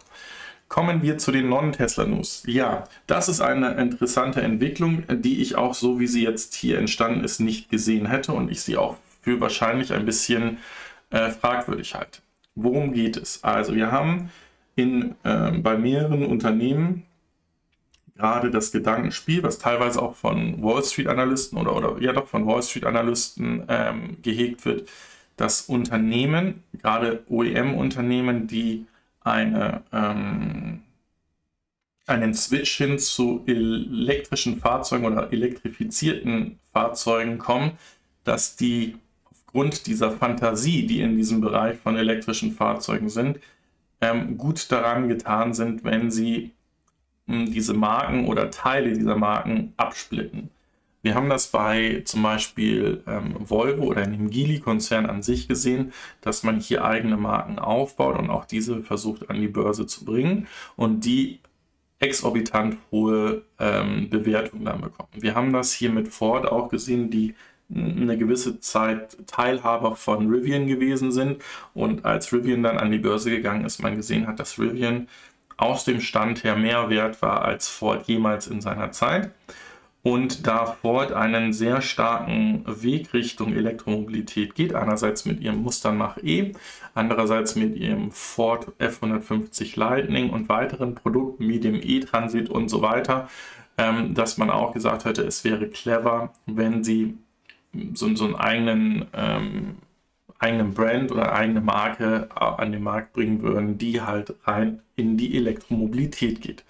kommen 0.69 1.03
wir 1.03 1.19
zu 1.19 1.33
den 1.33 1.49
Non-Tesla-News. 1.49 2.45
Ja, 2.47 2.85
das 3.07 3.29
ist 3.29 3.41
eine 3.41 3.73
interessante 3.75 4.43
Entwicklung, 4.43 5.05
die 5.09 5.41
ich 5.41 5.57
auch 5.57 5.75
so, 5.75 5.99
wie 5.99 6.07
sie 6.07 6.23
jetzt 6.23 6.55
hier 6.55 6.79
entstanden 6.79 7.25
ist, 7.25 7.41
nicht 7.41 7.71
gesehen 7.71 8.07
hätte 8.07 8.33
und 8.33 8.51
ich 8.51 8.61
sie 8.61 8.77
auch 8.77 8.97
für 9.23 9.41
wahrscheinlich 9.41 9.93
ein 9.93 10.05
bisschen 10.05 10.59
äh, 11.11 11.31
fragwürdig 11.31 11.95
halte. 11.95 12.21
Worum 12.55 12.93
geht 12.93 13.17
es? 13.17 13.43
Also 13.45 13.75
wir 13.75 13.93
haben 13.93 14.31
in, 14.75 15.15
äh, 15.23 15.53
bei 15.53 15.77
mehreren 15.77 16.27
Unternehmen 16.27 17.05
gerade 18.14 18.51
das 18.51 18.72
Gedankenspiel, 18.72 19.42
was 19.42 19.59
teilweise 19.59 20.03
auch 20.03 20.14
von 20.14 20.62
Wall 20.62 20.85
Street 20.85 21.09
Analysten 21.09 21.59
oder, 21.59 21.75
oder 21.77 22.01
ja 22.01 22.12
doch 22.12 22.29
von 22.29 22.46
Wall 22.46 22.62
Street 22.62 22.85
Analysten 22.85 23.64
ähm, 23.68 24.18
gehegt 24.22 24.64
wird, 24.64 24.88
dass 25.37 25.62
Unternehmen, 25.62 26.62
gerade 26.72 27.25
OEM-Unternehmen, 27.29 28.46
die 28.46 28.87
eine, 29.20 29.83
ähm, 29.92 30.83
einen 32.07 32.35
Switch 32.35 32.77
hin 32.77 32.98
zu 32.98 33.42
elektrischen 33.46 34.59
Fahrzeugen 34.59 35.07
oder 35.07 35.33
elektrifizierten 35.33 36.59
Fahrzeugen 36.72 37.38
kommen, 37.38 37.72
dass 38.25 38.57
die 38.57 38.96
aufgrund 39.31 39.87
dieser 39.87 40.11
Fantasie, 40.11 40.87
die 40.87 41.01
in 41.01 41.16
diesem 41.16 41.40
Bereich 41.40 41.79
von 41.79 41.96
elektrischen 41.96 42.53
Fahrzeugen 42.53 43.09
sind, 43.09 43.38
ähm, 44.01 44.37
gut 44.37 44.70
daran 44.70 45.09
getan 45.09 45.55
sind, 45.55 45.85
wenn 45.85 46.11
sie 46.11 46.53
diese 47.33 47.75
Marken 47.75 48.27
oder 48.27 48.51
Teile 48.51 48.92
dieser 48.92 49.16
Marken 49.16 49.73
absplitten. 49.77 50.51
Wir 51.03 51.16
haben 51.16 51.29
das 51.29 51.49
bei 51.49 52.03
zum 52.05 52.23
Beispiel 52.23 53.03
ähm, 53.09 53.35
Volvo 53.38 53.85
oder 53.87 54.07
dem 54.07 54.31
Geely-Konzern 54.31 55.07
an 55.07 55.23
sich 55.23 55.49
gesehen, 55.49 55.92
dass 56.21 56.45
man 56.45 56.61
hier 56.61 56.85
eigene 56.85 57.16
Marken 57.16 57.59
aufbaut 57.59 58.18
und 58.18 58.31
auch 58.31 58.45
diese 58.45 58.83
versucht 58.83 59.29
an 59.29 59.40
die 59.40 59.49
Börse 59.49 59.87
zu 59.87 60.05
bringen 60.05 60.47
und 60.77 61.05
die 61.05 61.40
exorbitant 61.99 62.77
hohe 62.92 63.42
ähm, 63.59 64.11
Bewertungen 64.11 64.64
dann 64.64 64.81
bekommen. 64.81 65.09
Wir 65.12 65.35
haben 65.35 65.53
das 65.53 65.73
hier 65.73 65.90
mit 65.90 66.09
Ford 66.09 66.47
auch 66.47 66.68
gesehen, 66.68 67.11
die 67.11 67.35
eine 67.75 68.18
gewisse 68.18 68.61
Zeit 68.61 69.16
Teilhaber 69.27 69.97
von 69.97 70.29
Rivian 70.29 70.66
gewesen 70.66 71.11
sind 71.11 71.42
und 71.75 72.05
als 72.05 72.33
Rivian 72.33 72.62
dann 72.62 72.79
an 72.79 72.90
die 72.90 72.99
Börse 72.99 73.31
gegangen 73.31 73.64
ist, 73.64 73.83
man 73.83 73.97
gesehen 73.97 74.27
hat, 74.27 74.38
dass 74.38 74.59
Rivian 74.59 75.09
aus 75.57 75.85
dem 75.85 76.01
Stand 76.01 76.45
her 76.45 76.57
mehr 76.57 76.91
wert 76.91 77.23
war 77.23 77.43
als 77.43 77.69
Ford 77.69 78.07
jemals 78.07 78.47
in 78.47 78.61
seiner 78.61 78.93
Zeit. 78.93 79.31
Und 80.05 80.49
da 80.49 80.67
Ford 80.67 81.12
einen 81.12 81.53
sehr 81.53 81.81
starken 81.81 82.65
Weg 82.67 83.15
Richtung 83.15 83.55
Elektromobilität 83.55 84.57
geht, 84.57 84.75
einerseits 84.75 85.27
mit 85.27 85.41
ihrem 85.41 85.62
Mustang 85.62 85.97
Mach-E, 85.97 86.55
andererseits 86.93 87.55
mit 87.55 87.77
ihrem 87.77 88.11
Ford 88.11 88.73
F150 88.81 89.79
Lightning 89.79 90.31
und 90.31 90.49
weiteren 90.49 90.97
Produkten 90.97 91.49
wie 91.49 91.61
dem 91.61 91.77
E-Transit 91.77 92.49
und 92.49 92.69
so 92.69 92.83
weiter, 92.83 93.29
ähm, 93.79 94.12
dass 94.15 94.38
man 94.38 94.51
auch 94.51 94.73
gesagt 94.73 95.05
hätte, 95.05 95.23
es 95.23 95.45
wäre 95.45 95.69
clever, 95.69 96.33
wenn 96.47 96.83
sie 96.83 97.17
so, 97.95 98.12
so 98.17 98.25
einen 98.25 98.35
eigenen 98.35 99.07
ähm, 99.15 99.77
eigenen 100.42 100.74
Brand 100.74 101.12
oder 101.12 101.33
eigene 101.33 101.61
Marke 101.61 102.28
äh, 102.35 102.44
an 102.44 102.72
den 102.72 102.83
Markt 102.83 103.12
bringen 103.12 103.42
würden, 103.42 103.78
die 103.78 104.00
halt 104.00 104.35
rein 104.44 104.81
in 104.96 105.16
die 105.16 105.37
Elektromobilität 105.37 106.40
geht. 106.40 106.64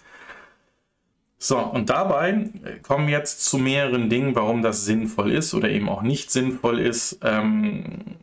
So, 1.38 1.58
und 1.58 1.90
dabei 1.90 2.50
kommen 2.82 3.08
wir 3.08 3.18
jetzt 3.18 3.44
zu 3.44 3.58
mehreren 3.58 4.08
Dingen, 4.08 4.36
warum 4.36 4.62
das 4.62 4.84
sinnvoll 4.84 5.32
ist 5.32 5.54
oder 5.54 5.70
eben 5.70 5.88
auch 5.88 6.02
nicht 6.02 6.30
sinnvoll 6.30 6.78
ist. 6.78 7.18
Ähm, 7.22 8.16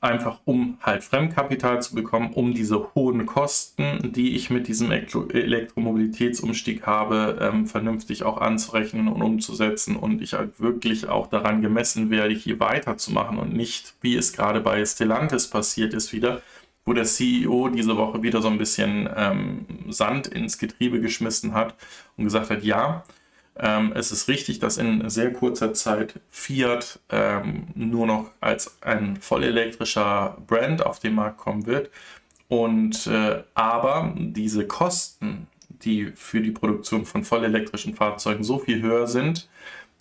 einfach 0.00 0.40
um 0.44 0.78
halt 0.82 1.02
Fremdkapital 1.04 1.80
zu 1.82 1.94
bekommen, 1.94 2.32
um 2.34 2.52
diese 2.54 2.94
hohen 2.94 3.24
Kosten, 3.24 4.12
die 4.12 4.36
ich 4.36 4.50
mit 4.50 4.68
diesem 4.68 4.90
Elektromobilitätsumstieg 4.92 6.86
habe, 6.86 7.38
ähm, 7.40 7.66
vernünftig 7.66 8.22
auch 8.22 8.38
anzurechnen 8.38 9.08
und 9.08 9.22
umzusetzen 9.22 9.96
und 9.96 10.20
ich 10.20 10.34
halt 10.34 10.60
wirklich 10.60 11.08
auch 11.08 11.28
daran 11.28 11.62
gemessen 11.62 12.10
werde, 12.10 12.34
hier 12.34 12.60
weiterzumachen 12.60 13.38
und 13.38 13.54
nicht, 13.54 13.94
wie 14.02 14.16
es 14.16 14.32
gerade 14.34 14.60
bei 14.60 14.84
Stellantis 14.84 15.48
passiert 15.48 15.94
ist 15.94 16.12
wieder, 16.12 16.42
wo 16.84 16.92
der 16.92 17.04
CEO 17.04 17.68
diese 17.68 17.96
Woche 17.96 18.22
wieder 18.22 18.42
so 18.42 18.48
ein 18.48 18.58
bisschen 18.58 19.08
ähm, 19.16 19.66
Sand 19.88 20.26
ins 20.26 20.58
Getriebe 20.58 21.00
geschmissen 21.00 21.54
hat 21.54 21.74
und 22.16 22.24
gesagt 22.24 22.50
hat, 22.50 22.62
ja, 22.62 23.02
ähm, 23.58 23.92
es 23.94 24.12
ist 24.12 24.28
richtig, 24.28 24.58
dass 24.58 24.76
in 24.76 25.08
sehr 25.08 25.32
kurzer 25.32 25.72
Zeit 25.72 26.20
Fiat 26.30 26.98
ähm, 27.10 27.68
nur 27.74 28.06
noch 28.06 28.30
als 28.40 28.76
ein 28.82 29.16
vollelektrischer 29.16 30.36
Brand 30.46 30.84
auf 30.84 30.98
den 30.98 31.14
Markt 31.14 31.38
kommen 31.38 31.66
wird. 31.66 31.90
Und 32.48 33.06
äh, 33.06 33.42
aber 33.54 34.14
diese 34.16 34.66
Kosten, 34.66 35.48
die 35.68 36.12
für 36.14 36.40
die 36.40 36.52
Produktion 36.52 37.04
von 37.06 37.24
vollelektrischen 37.24 37.94
Fahrzeugen 37.94 38.44
so 38.44 38.58
viel 38.58 38.82
höher 38.82 39.06
sind, 39.06 39.48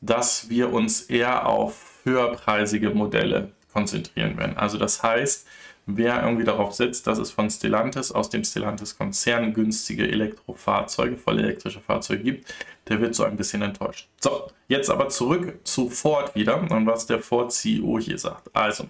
dass 0.01 0.49
wir 0.49 0.71
uns 0.71 1.01
eher 1.03 1.47
auf 1.47 1.99
höherpreisige 2.03 2.91
Modelle 2.91 3.51
konzentrieren 3.73 4.37
werden. 4.37 4.57
Also 4.57 4.77
das 4.77 5.01
heißt, 5.01 5.47
wer 5.85 6.23
irgendwie 6.23 6.45
darauf 6.45 6.73
setzt, 6.73 7.05
dass 7.07 7.17
es 7.19 7.31
von 7.31 7.49
Stellantis 7.49 8.11
aus 8.11 8.29
dem 8.29 8.43
Stellantis-Konzern 8.43 9.53
günstige 9.53 10.07
Elektrofahrzeuge, 10.07 11.17
voll 11.17 11.39
elektrische 11.39 11.79
Fahrzeuge 11.79 12.23
gibt, 12.23 12.53
der 12.87 13.01
wird 13.01 13.15
so 13.15 13.23
ein 13.23 13.37
bisschen 13.37 13.61
enttäuscht. 13.61 14.07
So, 14.19 14.49
jetzt 14.67 14.89
aber 14.89 15.09
zurück 15.09 15.59
zu 15.63 15.89
Ford 15.89 16.35
wieder 16.35 16.59
und 16.59 16.85
was 16.85 17.05
der 17.05 17.19
Ford-CEO 17.19 17.99
hier 17.99 18.17
sagt. 18.17 18.49
Also, 18.53 18.85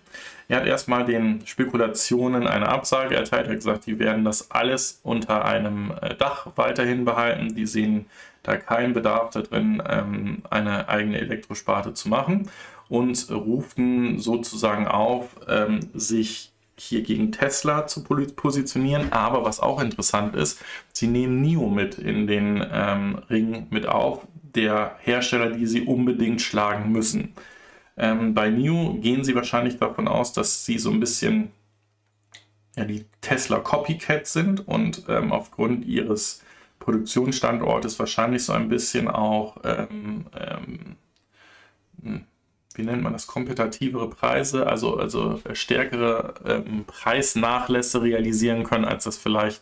er 0.48 0.62
hat 0.62 0.68
erstmal 0.68 1.06
den 1.06 1.46
Spekulationen 1.46 2.48
eine 2.48 2.70
Absage 2.70 3.16
erteilt. 3.16 3.48
Er 3.48 3.52
hat 3.52 3.58
gesagt, 3.58 3.86
die 3.88 4.00
werden 4.00 4.24
das 4.24 4.52
alles 4.52 5.00
unter 5.04 5.46
einem 5.46 5.94
äh, 6.02 6.16
Dach 6.16 6.48
weiterhin 6.56 7.04
behalten. 7.04 7.56
Die 7.56 7.66
sehen 7.66 8.06
da 8.44 8.58
keinen 8.58 8.94
Bedarf 8.94 9.32
darin, 9.32 9.82
ähm, 9.88 10.44
eine 10.50 10.88
eigene 10.88 11.20
Elektrosparte 11.20 11.94
zu 11.94 12.10
machen 12.10 12.50
und 12.90 13.30
rufen 13.32 14.20
sozusagen 14.20 14.88
auf, 14.88 15.36
ähm, 15.48 15.80
sich 15.94 16.52
hier 16.78 17.02
gegen 17.02 17.32
Tesla 17.32 17.88
zu 17.88 18.04
positionieren. 18.04 19.12
Aber 19.12 19.46
was 19.46 19.60
auch 19.60 19.82
interessant 19.82 20.36
ist, 20.36 20.64
sie 20.92 21.08
nehmen 21.08 21.42
NIO 21.42 21.70
mit 21.70 21.98
in 21.98 22.28
den 22.28 22.66
ähm, 22.72 23.20
Ring 23.30 23.68
mit 23.70 23.88
auf, 23.88 24.28
der 24.56 24.96
Hersteller, 25.02 25.52
die 25.52 25.68
sie 25.68 25.82
unbedingt 25.82 26.42
schlagen 26.42 26.92
müssen. 26.92 27.34
Ähm, 27.98 28.34
bei 28.34 28.50
NIO 28.50 28.96
gehen 28.96 29.24
sie 29.24 29.36
wahrscheinlich 29.36 29.78
davon 29.78 30.08
aus, 30.08 30.34
dass 30.34 30.66
sie 30.66 30.80
so 30.80 30.92
ein 30.92 31.00
bisschen 31.00 31.52
ja, 32.76 32.86
die 32.86 33.06
Tesla 33.22 33.60
Copycat 33.60 34.28
sind 34.28 34.68
und 34.68 35.04
ähm, 35.08 35.32
aufgrund 35.32 35.86
ihres 35.86 36.44
Produktionsstandortes 36.80 37.98
wahrscheinlich 38.00 38.44
so 38.44 38.54
ein 38.54 38.70
bisschen 38.70 39.08
auch 39.08 39.58
ähm, 39.64 40.26
ähm, 40.38 40.96
hm, 42.02 42.26
wie 42.78 42.84
nennt 42.84 43.04
man 43.04 43.14
das, 43.14 43.28
kompetitivere 43.28 44.10
Preise, 44.10 44.68
also, 44.68 44.98
also 44.98 45.42
stärkere 45.54 46.34
ähm, 46.46 46.86
Preisnachlässe 46.86 48.02
realisieren 48.02 48.64
können, 48.64 48.86
als 48.86 49.06
das 49.06 49.18
vielleicht 49.18 49.62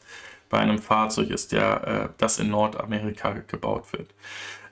bei 0.49 0.59
einem 0.59 0.79
Fahrzeug 0.79 1.29
ist, 1.29 1.51
der, 1.51 1.87
äh, 1.87 2.09
das 2.17 2.39
in 2.39 2.49
Nordamerika 2.49 3.35
gebaut 3.47 3.91
wird. 3.93 4.09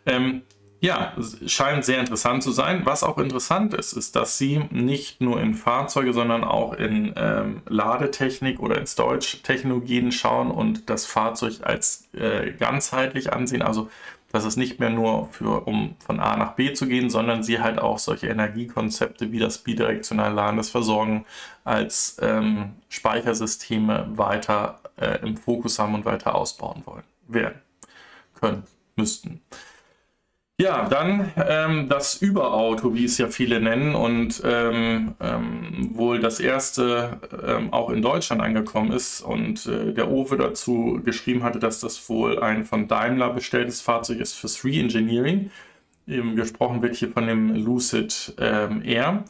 Ähm, 0.05 0.43
ja, 0.83 1.13
scheint 1.45 1.85
sehr 1.85 1.99
interessant 1.99 2.41
zu 2.41 2.51
sein. 2.51 2.81
Was 2.85 3.03
auch 3.03 3.19
interessant 3.19 3.75
ist, 3.75 3.93
ist, 3.93 4.15
dass 4.15 4.39
sie 4.39 4.61
nicht 4.71 5.21
nur 5.21 5.39
in 5.39 5.53
Fahrzeuge, 5.53 6.11
sondern 6.11 6.43
auch 6.43 6.73
in 6.73 7.13
ähm, 7.15 7.61
Ladetechnik 7.67 8.59
oder 8.59 8.79
in 8.79 8.87
Storage-Technologien 8.87 10.11
schauen 10.11 10.49
und 10.49 10.89
das 10.89 11.05
Fahrzeug 11.05 11.59
als 11.61 12.09
äh, 12.13 12.53
ganzheitlich 12.53 13.31
ansehen. 13.31 13.61
Also 13.61 13.91
dass 14.31 14.45
es 14.45 14.57
nicht 14.57 14.79
mehr 14.79 14.89
nur 14.89 15.27
für, 15.31 15.67
um 15.67 15.95
von 15.99 16.19
A 16.19 16.37
nach 16.37 16.53
B 16.53 16.73
zu 16.73 16.87
gehen, 16.87 17.09
sondern 17.09 17.43
sie 17.43 17.59
halt 17.59 17.79
auch 17.79 17.99
solche 17.99 18.27
Energiekonzepte 18.27 19.31
wie 19.31 19.39
das 19.39 19.59
bidirektionale 19.59 20.33
Laden, 20.33 20.57
das 20.57 20.69
Versorgen 20.69 21.25
als 21.63 22.17
ähm, 22.21 22.73
Speichersysteme 22.89 24.07
weiter 24.15 24.79
äh, 24.97 25.19
im 25.21 25.37
Fokus 25.37 25.79
haben 25.79 25.95
und 25.95 26.05
weiter 26.05 26.35
ausbauen 26.35 26.83
wollen, 26.85 27.03
werden, 27.27 27.61
können, 28.39 28.63
müssten. 28.95 29.41
Ja, 30.61 30.87
dann 30.87 31.31
ähm, 31.37 31.89
das 31.89 32.21
Überauto, 32.21 32.93
wie 32.93 33.05
es 33.05 33.17
ja 33.17 33.29
viele 33.29 33.59
nennen 33.59 33.95
und 33.95 34.43
ähm, 34.45 35.15
ähm, 35.19 35.89
wohl 35.93 36.19
das 36.19 36.39
erste 36.39 37.19
ähm, 37.43 37.73
auch 37.73 37.89
in 37.89 38.03
Deutschland 38.03 38.43
angekommen 38.43 38.91
ist 38.91 39.21
und 39.21 39.65
äh, 39.65 39.91
der 39.91 40.11
Owe 40.11 40.37
dazu 40.37 41.01
geschrieben 41.03 41.41
hatte, 41.41 41.57
dass 41.57 41.79
das 41.79 42.07
wohl 42.07 42.43
ein 42.43 42.63
von 42.63 42.87
Daimler 42.87 43.31
bestelltes 43.31 43.81
Fahrzeug 43.81 44.19
ist 44.19 44.33
für 44.33 44.45
3 44.45 44.81
Engineering. 44.81 45.49
Eben 46.05 46.35
gesprochen 46.35 46.83
wird 46.83 46.95
hier 46.95 47.09
von 47.09 47.25
dem 47.25 47.55
Lucid 47.55 48.35
ähm, 48.37 48.83
Air. 48.85 49.23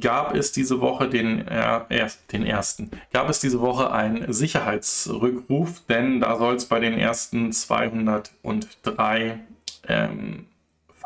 Gab 0.00 0.36
es 0.36 0.52
diese 0.52 0.80
Woche 0.80 1.08
den, 1.08 1.48
äh, 1.48 1.80
erst, 1.88 2.32
den 2.32 2.46
ersten, 2.46 2.92
gab 3.12 3.28
es 3.28 3.40
diese 3.40 3.60
Woche 3.60 3.90
einen 3.90 4.32
Sicherheitsrückruf, 4.32 5.82
denn 5.88 6.20
da 6.20 6.36
soll 6.36 6.54
es 6.54 6.66
bei 6.66 6.78
den 6.78 6.96
ersten 6.96 7.50
203 7.50 9.40
ähm, 9.88 10.46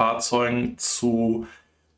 Fahrzeugen 0.00 0.78
zu 0.78 1.46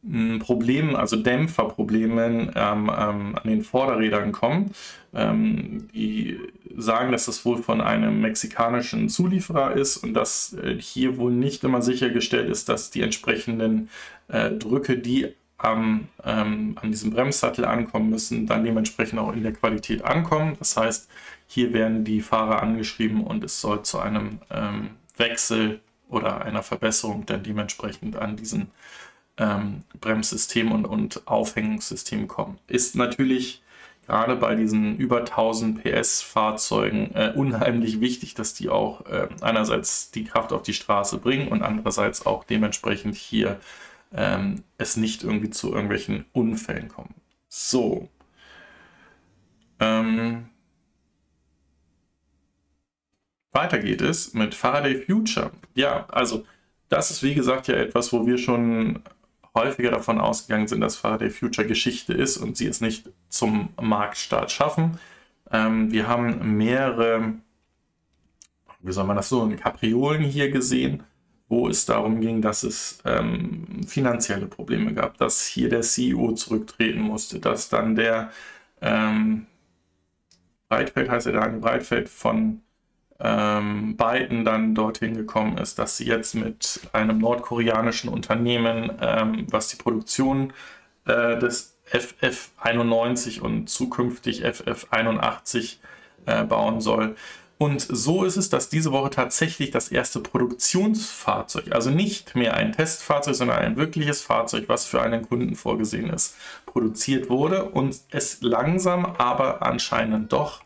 hm, 0.05 0.41
Problemen, 0.41 0.97
also 0.97 1.15
Dämpferproblemen 1.15 2.51
ähm, 2.57 2.91
ähm, 2.91 3.37
an 3.37 3.43
den 3.45 3.63
Vorderrädern 3.63 4.33
kommen. 4.33 4.73
Ähm, 5.15 5.89
die 5.95 6.41
sagen, 6.77 7.13
dass 7.13 7.27
das 7.27 7.45
wohl 7.45 7.63
von 7.63 7.81
einem 7.81 8.21
mexikanischen 8.21 9.09
Zulieferer 9.09 9.75
ist 9.75 9.99
und 9.99 10.15
dass 10.15 10.55
äh, 10.55 10.75
hier 10.81 11.17
wohl 11.17 11.31
nicht 11.31 11.63
immer 11.63 11.81
sichergestellt 11.81 12.51
ist, 12.51 12.69
dass 12.69 12.91
die 12.91 13.03
entsprechenden 13.03 13.89
äh, 14.27 14.51
Drücke, 14.51 14.99
die 14.99 15.29
am, 15.57 16.09
ähm, 16.25 16.77
an 16.83 16.91
diesem 16.91 17.13
Bremssattel 17.13 17.65
ankommen 17.65 18.11
müssen, 18.11 18.49
dann 18.49 18.65
dementsprechend 18.65 19.21
auch 19.21 19.33
in 19.33 19.45
der 19.45 19.53
Qualität 19.53 20.05
ankommen. 20.05 20.57
Das 20.59 20.77
heißt, 20.77 21.09
hier 21.47 21.73
werden 21.73 22.03
die 22.03 22.21
Fahrer 22.21 22.63
angeschrieben 22.63 23.23
und 23.23 23.45
es 23.45 23.61
soll 23.61 23.85
zu 23.85 24.01
einem 24.01 24.41
ähm, 24.51 24.91
Wechsel 25.17 25.81
oder 26.13 26.43
einer 26.43 26.63
Verbesserung 26.63 27.27
dann 27.27 27.43
dementsprechend 27.43 28.17
an 28.17 28.37
diesen 28.37 28.71
ähm, 29.39 29.83
Bremssystem 30.01 30.73
und, 30.73 30.85
und 30.85 31.27
Aufhängungssystem 31.27 32.29
kommen. 32.29 32.59
Ist 32.67 32.95
natürlich 32.95 33.63
gerade 34.07 34.37
bei 34.37 34.55
diesen 34.55 34.97
über 34.97 35.21
1000 35.21 35.83
PS 35.83 36.23
Fahrzeugen 36.23 37.15
äh, 37.15 37.33
unheimlich 37.35 38.01
wichtig, 38.01 38.35
dass 38.35 38.55
die 38.55 38.69
auch 38.69 39.07
äh, 39.07 39.29
einerseits 39.41 40.11
die 40.11 40.25
Kraft 40.25 40.53
auf 40.53 40.63
die 40.63 40.75
Straße 40.75 41.19
bringen 41.19 41.49
und 41.49 41.63
andererseits 41.63 42.27
auch 42.27 42.45
dementsprechend 42.45 43.15
hier 43.15 43.59
ähm, 44.15 44.65
es 44.79 44.97
nicht 44.97 45.23
irgendwie 45.25 45.51
zu 45.51 45.73
irgendwelchen 45.73 46.27
Unfällen 46.33 46.89
kommt. 46.89 47.15
So. 47.49 48.09
Ähm, 49.81 50.49
weiter 53.53 53.79
geht 53.79 54.01
es 54.01 54.35
mit 54.35 54.55
Faraday 54.55 55.03
Future. 55.03 55.51
Ja, 55.75 56.07
also 56.09 56.45
das 56.89 57.11
ist 57.11 57.23
wie 57.23 57.35
gesagt 57.35 57.69
ja 57.69 57.75
etwas, 57.75 58.13
wo 58.13 58.27
wir 58.27 58.39
schon 58.39 59.03
häufiger 59.55 59.91
davon 59.91 60.19
ausgegangen 60.21 60.69
sind, 60.69 60.81
dass 60.81 60.97
Faraday 60.97 61.31
Future 61.31 61.67
Geschichte 61.67 62.13
ist 62.15 62.39
und 62.39 62.57
sie 62.57 62.67
es 62.67 62.81
nicht 62.81 63.11
zum 63.29 63.71
Marktstart 63.81 64.51
schaffen. 64.51 64.99
Ähm, 65.51 65.93
wir 65.93 66.09
haben 66.09 66.57
mehrere, 66.57 67.35
wie 68.81 68.93
soll 68.93 69.05
man 69.05 69.17
das 69.17 69.29
so, 69.29 69.47
Kapriolen 69.57 70.23
hier 70.23 70.51
gesehen, 70.51 71.03
wo 71.49 71.69
es 71.69 71.85
darum 71.85 72.21
ging, 72.21 72.41
dass 72.41 72.63
es 72.63 73.01
ähm, 73.05 73.83
finanzielle 73.87 74.47
Probleme 74.47 74.95
gab, 74.95 75.19
dass 75.19 75.47
hier 75.47 75.69
der 75.69 75.83
CEO 75.83 76.33
zurücktreten 76.33 77.01
musste, 77.01 77.41
dass 77.41 77.69
dann 77.69 77.95
der 77.95 78.31
ähm, 78.81 79.47
Breitfeld, 80.71 81.11
heißt 81.11 81.27
er 81.27 81.35
Daniel 81.35 81.61
Breitfeld 81.61 82.09
von 82.09 82.63
ähm, 83.23 83.97
Biden 83.97 84.45
dann 84.45 84.75
dorthin 84.75 85.17
gekommen 85.17 85.57
ist, 85.59 85.79
dass 85.79 85.97
sie 85.97 86.07
jetzt 86.07 86.35
mit 86.35 86.81
einem 86.93 87.19
nordkoreanischen 87.19 88.11
Unternehmen, 88.11 88.91
ähm, 89.01 89.47
was 89.51 89.69
die 89.69 89.77
Produktion 89.77 90.53
äh, 91.07 91.39
des 91.39 91.77
FF91 91.93 93.41
und 93.41 93.69
zukünftig 93.69 94.45
FF81 94.45 95.77
äh, 96.27 96.45
bauen 96.45 96.81
soll. 96.81 97.15
Und 97.59 97.81
so 97.81 98.25
ist 98.25 98.37
es, 98.37 98.51
dass 98.51 98.71
diese 98.71 98.91
Woche 98.91 99.11
tatsächlich 99.11 99.71
das 99.71 99.89
erste 99.89 100.19
Produktionsfahrzeug, 100.19 101.71
also 101.71 101.91
nicht 101.91 102.35
mehr 102.35 102.55
ein 102.55 102.73
Testfahrzeug, 102.73 103.37
sondern 103.37 103.59
ein 103.59 103.77
wirkliches 103.77 104.21
Fahrzeug, 104.21 104.65
was 104.67 104.87
für 104.87 105.01
einen 105.01 105.29
Kunden 105.29 105.55
vorgesehen 105.55 106.11
ist, 106.11 106.35
produziert 106.67 107.31
wurde 107.31 107.67
und 107.67 107.97
es 108.11 108.39
langsam 108.41 109.05
aber 109.05 109.63
anscheinend 109.63 110.33
doch 110.33 110.63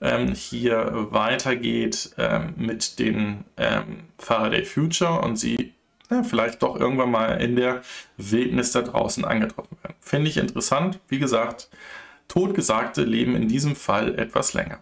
ähm, 0.00 0.32
hier 0.34 1.08
weitergeht 1.10 2.10
ähm, 2.18 2.54
mit 2.56 2.98
den 2.98 3.44
ähm, 3.56 4.04
Faraday 4.18 4.64
Future 4.64 5.20
und 5.20 5.36
sie 5.36 5.74
ja, 6.10 6.22
vielleicht 6.22 6.62
doch 6.62 6.78
irgendwann 6.78 7.10
mal 7.10 7.40
in 7.40 7.56
der 7.56 7.82
Wildnis 8.16 8.72
da 8.72 8.82
draußen 8.82 9.24
angetroffen 9.24 9.76
werden. 9.82 9.96
Finde 10.00 10.30
ich 10.30 10.38
interessant. 10.38 11.00
Wie 11.08 11.18
gesagt, 11.18 11.68
Totgesagte 12.28 13.02
leben 13.02 13.34
in 13.34 13.48
diesem 13.48 13.76
Fall 13.76 14.18
etwas 14.18 14.54
länger. 14.54 14.78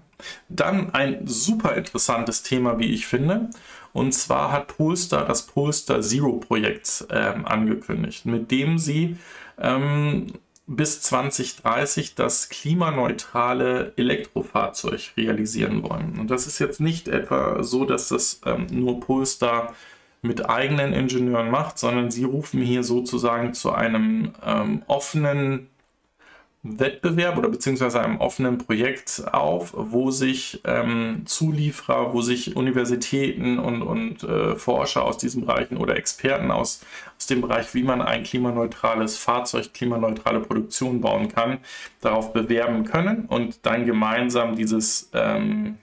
Dann 0.48 0.94
ein 0.94 1.26
super 1.26 1.74
interessantes 1.74 2.42
Thema, 2.42 2.78
wie 2.78 2.92
ich 2.92 3.06
finde. 3.06 3.50
Und 3.92 4.12
zwar 4.12 4.52
hat 4.52 4.76
Polestar 4.76 5.26
das 5.26 5.46
Polestar 5.46 6.00
Zero 6.00 6.32
Projekt 6.34 7.06
ähm, 7.10 7.46
angekündigt, 7.46 8.26
mit 8.26 8.50
dem 8.50 8.78
sie 8.78 9.16
ähm, 9.58 10.34
bis 10.66 11.00
2030 11.02 12.14
das 12.16 12.48
klimaneutrale 12.48 13.92
Elektrofahrzeug 13.96 15.12
realisieren 15.16 15.82
wollen. 15.82 16.18
Und 16.18 16.30
das 16.30 16.46
ist 16.46 16.58
jetzt 16.58 16.80
nicht 16.80 17.08
etwa 17.08 17.62
so, 17.62 17.84
dass 17.84 18.08
das 18.08 18.40
ähm, 18.44 18.66
nur 18.70 19.00
Polestar 19.00 19.74
mit 20.22 20.48
eigenen 20.48 20.92
Ingenieuren 20.92 21.50
macht, 21.50 21.78
sondern 21.78 22.10
sie 22.10 22.24
rufen 22.24 22.60
hier 22.60 22.82
sozusagen 22.82 23.54
zu 23.54 23.72
einem 23.72 24.32
ähm, 24.44 24.82
offenen 24.88 25.68
Wettbewerb 26.78 27.38
oder 27.38 27.48
beziehungsweise 27.48 28.00
einem 28.00 28.18
offenen 28.18 28.58
Projekt 28.58 29.22
auf, 29.32 29.72
wo 29.76 30.10
sich 30.10 30.60
ähm, 30.64 31.22
Zulieferer, 31.26 32.12
wo 32.12 32.20
sich 32.20 32.56
Universitäten 32.56 33.58
und, 33.58 33.82
und 33.82 34.22
äh, 34.22 34.56
Forscher 34.56 35.04
aus 35.04 35.18
diesen 35.18 35.46
Bereichen 35.46 35.76
oder 35.76 35.96
Experten 35.96 36.50
aus, 36.50 36.80
aus 37.16 37.26
dem 37.26 37.40
Bereich, 37.40 37.74
wie 37.74 37.82
man 37.82 38.02
ein 38.02 38.22
klimaneutrales 38.24 39.16
Fahrzeug, 39.16 39.72
klimaneutrale 39.72 40.40
Produktion 40.40 41.00
bauen 41.00 41.28
kann, 41.28 41.58
darauf 42.00 42.32
bewerben 42.32 42.84
können 42.84 43.26
und 43.26 43.64
dann 43.64 43.86
gemeinsam 43.86 44.56
dieses, 44.56 45.10
ähm, 45.14 45.78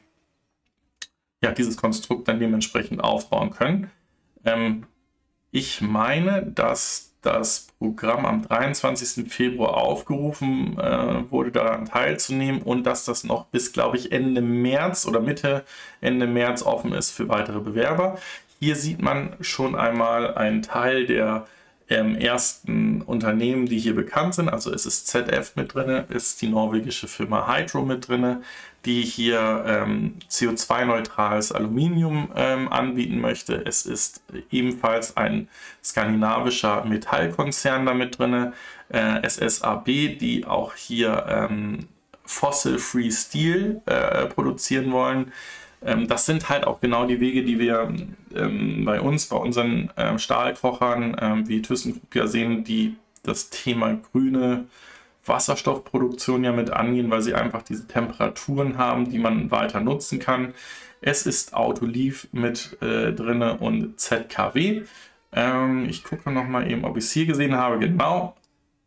ja, 1.41 1.51
dieses 1.51 1.77
Konstrukt 1.77 2.27
dann 2.27 2.39
dementsprechend 2.39 3.03
aufbauen 3.03 3.51
können. 3.51 3.89
Ähm, 4.45 4.85
ich 5.51 5.81
meine, 5.81 6.43
dass 6.43 7.12
das 7.23 7.67
Programm 7.79 8.25
am 8.25 8.43
23. 8.43 9.31
Februar 9.31 9.77
aufgerufen 9.77 10.77
äh, 10.79 11.31
wurde, 11.31 11.51
daran 11.51 11.85
teilzunehmen 11.85 12.61
und 12.61 12.83
dass 12.83 13.05
das 13.05 13.23
noch 13.23 13.45
bis, 13.47 13.73
glaube 13.73 13.97
ich, 13.97 14.11
Ende 14.11 14.41
März 14.41 15.07
oder 15.07 15.19
Mitte, 15.19 15.63
Ende 16.01 16.27
März 16.27 16.63
offen 16.63 16.93
ist 16.93 17.11
für 17.11 17.29
weitere 17.29 17.59
Bewerber. 17.59 18.17
Hier 18.59 18.75
sieht 18.75 19.01
man 19.01 19.35
schon 19.41 19.75
einmal 19.75 20.35
einen 20.35 20.61
Teil 20.61 21.05
der 21.05 21.47
ähm, 21.89 22.15
ersten 22.15 23.01
Unternehmen, 23.01 23.65
die 23.65 23.79
hier 23.79 23.95
bekannt 23.95 24.35
sind. 24.35 24.49
Also 24.49 24.73
es 24.73 24.85
ist 24.85 25.07
ZF 25.07 25.55
mit 25.55 25.73
drin, 25.73 26.05
ist 26.09 26.41
die 26.41 26.47
norwegische 26.47 27.07
Firma 27.07 27.47
Hydro 27.47 27.83
mit 27.83 28.07
drin, 28.07 28.43
die 28.85 29.01
hier 29.01 29.63
ähm, 29.65 30.15
CO2-neutrales 30.29 31.51
Aluminium 31.51 32.29
ähm, 32.35 32.71
anbieten 32.71 33.19
möchte. 33.19 33.55
Es 33.65 33.85
ist 33.85 34.23
ebenfalls 34.51 35.15
ein 35.17 35.47
skandinavischer 35.83 36.83
Metallkonzern 36.85 37.85
damit 37.85 38.19
drin, 38.19 38.53
äh, 38.89 39.27
SSAB, 39.27 39.85
die 39.85 40.45
auch 40.45 40.75
hier 40.75 41.25
ähm, 41.27 41.87
Fossil-Free 42.25 43.11
Steel 43.11 43.81
äh, 43.85 44.25
produzieren 44.27 44.91
wollen. 44.91 45.31
Ähm, 45.85 46.07
das 46.07 46.25
sind 46.25 46.49
halt 46.49 46.65
auch 46.65 46.81
genau 46.81 47.05
die 47.05 47.19
Wege, 47.19 47.43
die 47.43 47.59
wir 47.59 47.93
ähm, 48.35 48.85
bei 48.85 49.01
uns, 49.01 49.27
bei 49.27 49.37
unseren 49.37 49.91
ähm, 49.97 50.17
Stahlkochern 50.19 51.15
ähm, 51.19 51.47
wie 51.47 51.61
ThyssenKrupp 51.61 52.15
ja 52.15 52.27
sehen, 52.27 52.63
die 52.63 52.95
das 53.23 53.49
Thema 53.49 53.99
grüne 54.11 54.65
Wasserstoffproduktion 55.25 56.43
ja 56.43 56.51
mit 56.51 56.71
angehen, 56.71 57.09
weil 57.09 57.21
sie 57.21 57.33
einfach 57.33 57.63
diese 57.63 57.87
Temperaturen 57.87 58.77
haben, 58.77 59.09
die 59.09 59.19
man 59.19 59.51
weiter 59.51 59.79
nutzen 59.79 60.19
kann. 60.19 60.53
Es 61.01 61.25
ist 61.25 61.53
Autoliv 61.53 62.27
mit 62.31 62.77
äh, 62.81 63.13
drin 63.13 63.41
und 63.41 63.99
ZKW. 63.99 64.83
Ähm, 65.31 65.85
ich 65.89 66.03
gucke 66.03 66.31
noch 66.31 66.47
mal 66.47 66.69
eben, 66.69 66.85
ob 66.85 66.97
ich 66.97 67.05
es 67.05 67.11
hier 67.11 67.25
gesehen 67.25 67.55
habe. 67.55 67.79
Genau, 67.79 68.35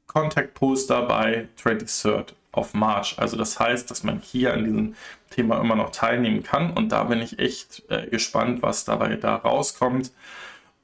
Contact 0.07 0.55
Poster 0.55 1.03
bei 1.03 1.49
23rd 1.63 2.33
of 2.53 2.75
March. 2.75 3.19
Also 3.19 3.37
das 3.37 3.59
heißt, 3.59 3.91
dass 3.91 4.03
man 4.03 4.21
hier 4.21 4.55
an 4.55 4.65
diesem 4.65 4.95
Thema 5.37 5.61
immer 5.61 5.77
noch 5.77 5.91
teilnehmen 5.91 6.43
kann. 6.43 6.73
Und 6.73 6.91
da 6.91 7.05
bin 7.05 7.21
ich 7.21 7.39
echt 7.39 7.85
äh, 7.91 8.07
gespannt, 8.09 8.63
was 8.63 8.85
dabei 8.85 9.17
da 9.17 9.37
rauskommt 9.37 10.11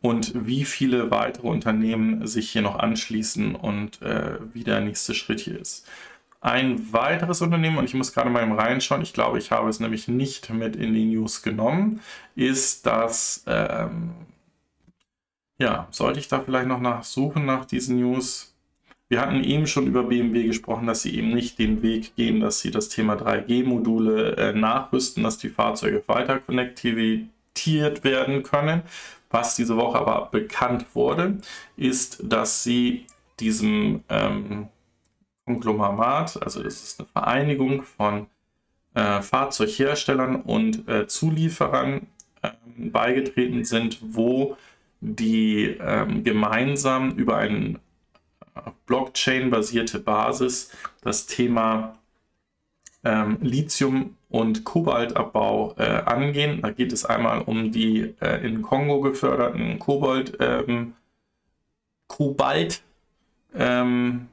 und 0.03 0.47
wie 0.47 0.65
viele 0.65 1.11
weitere 1.11 1.49
Unternehmen 1.49 2.27
sich 2.27 2.51
hier 2.51 2.63
noch 2.63 2.79
anschließen 2.79 3.55
und 3.55 4.03
äh, 4.03 4.39
wie 4.53 4.65
der 4.65 4.81
nächste 4.81 5.15
Schritt 5.15 5.41
hier 5.41 5.59
ist. 5.59 5.89
Ein 6.41 6.93
weiteres 6.93 7.41
Unternehmen, 7.41 7.79
und 7.79 7.85
ich 7.85 7.95
muss 7.95 8.13
gerade 8.13 8.29
mal 8.29 8.51
reinschauen, 8.53 9.01
ich 9.01 9.13
glaube, 9.13 9.39
ich 9.39 9.53
habe 9.53 9.71
es 9.71 9.79
nämlich 9.79 10.09
nicht 10.09 10.51
mit 10.51 10.75
in 10.75 10.93
die 10.93 11.05
News 11.05 11.43
genommen, 11.43 12.01
ist 12.35 12.85
das, 12.85 13.45
ähm, 13.47 14.11
ja, 15.59 15.87
sollte 15.93 16.19
ich 16.19 16.27
da 16.27 16.41
vielleicht 16.41 16.67
noch 16.67 16.81
nachsuchen 16.81 17.47
nach 17.47 17.65
diesen 17.65 18.01
News? 18.01 18.52
Wir 19.13 19.21
hatten 19.21 19.45
eben 19.45 19.67
schon 19.67 19.89
über 19.89 20.05
BMW 20.05 20.45
gesprochen, 20.45 20.87
dass 20.87 21.03
sie 21.03 21.19
eben 21.19 21.35
nicht 21.35 21.59
den 21.59 21.83
Weg 21.83 22.17
gehen, 22.17 22.41
dass 22.41 22.61
sie 22.61 22.71
das 22.71 22.89
Thema 22.89 23.13
3G-Module 23.13 24.39
äh, 24.39 24.53
nachrüsten, 24.55 25.23
dass 25.23 25.37
die 25.37 25.51
Fahrzeuge 25.51 26.03
weiter 26.07 26.39
konnektiviert 26.39 28.05
werden 28.05 28.43
können. 28.43 28.81
Was 29.29 29.55
diese 29.55 29.77
Woche 29.77 29.99
aber 29.99 30.31
bekannt 30.31 30.87
wurde, 30.95 31.37
ist, 31.77 32.23
dass 32.25 32.65
sie 32.65 33.05
diesem 33.39 34.03
ähm, 34.09 34.69
Konglomerat, 35.45 36.43
also 36.43 36.63
das 36.63 36.83
ist 36.83 37.01
eine 37.01 37.09
Vereinigung 37.11 37.83
von 37.83 38.29
äh, 38.95 39.21
Fahrzeugherstellern 39.21 40.37
und 40.37 40.89
äh, 40.89 41.07
Zulieferern 41.07 42.07
äh, 42.41 42.49
beigetreten 42.79 43.67
sind, 43.67 43.99
wo 44.01 44.57
die 45.03 45.77
ähm, 45.83 46.25
gemeinsam 46.25 47.11
über 47.11 47.37
einen 47.37 47.79
Blockchain-basierte 48.87 49.99
Basis 49.99 50.71
das 51.03 51.27
Thema 51.27 51.99
ähm, 53.05 53.39
Lithium- 53.41 54.17
und 54.29 54.65
Kobaltabbau 54.65 55.75
äh, 55.79 56.03
angehen. 56.05 56.63
Da 56.63 56.71
geht 56.71 56.93
es 56.93 57.05
einmal 57.05 57.43
um 57.43 57.73
die 57.73 58.15
äh, 58.21 58.47
in 58.47 58.63
Kongo 58.63 59.01
geförderten 59.01 59.79
Kobalt, 59.79 60.37
ähm, 60.41 60.95
Kobalt 62.07 62.83
ähm, 63.55 64.29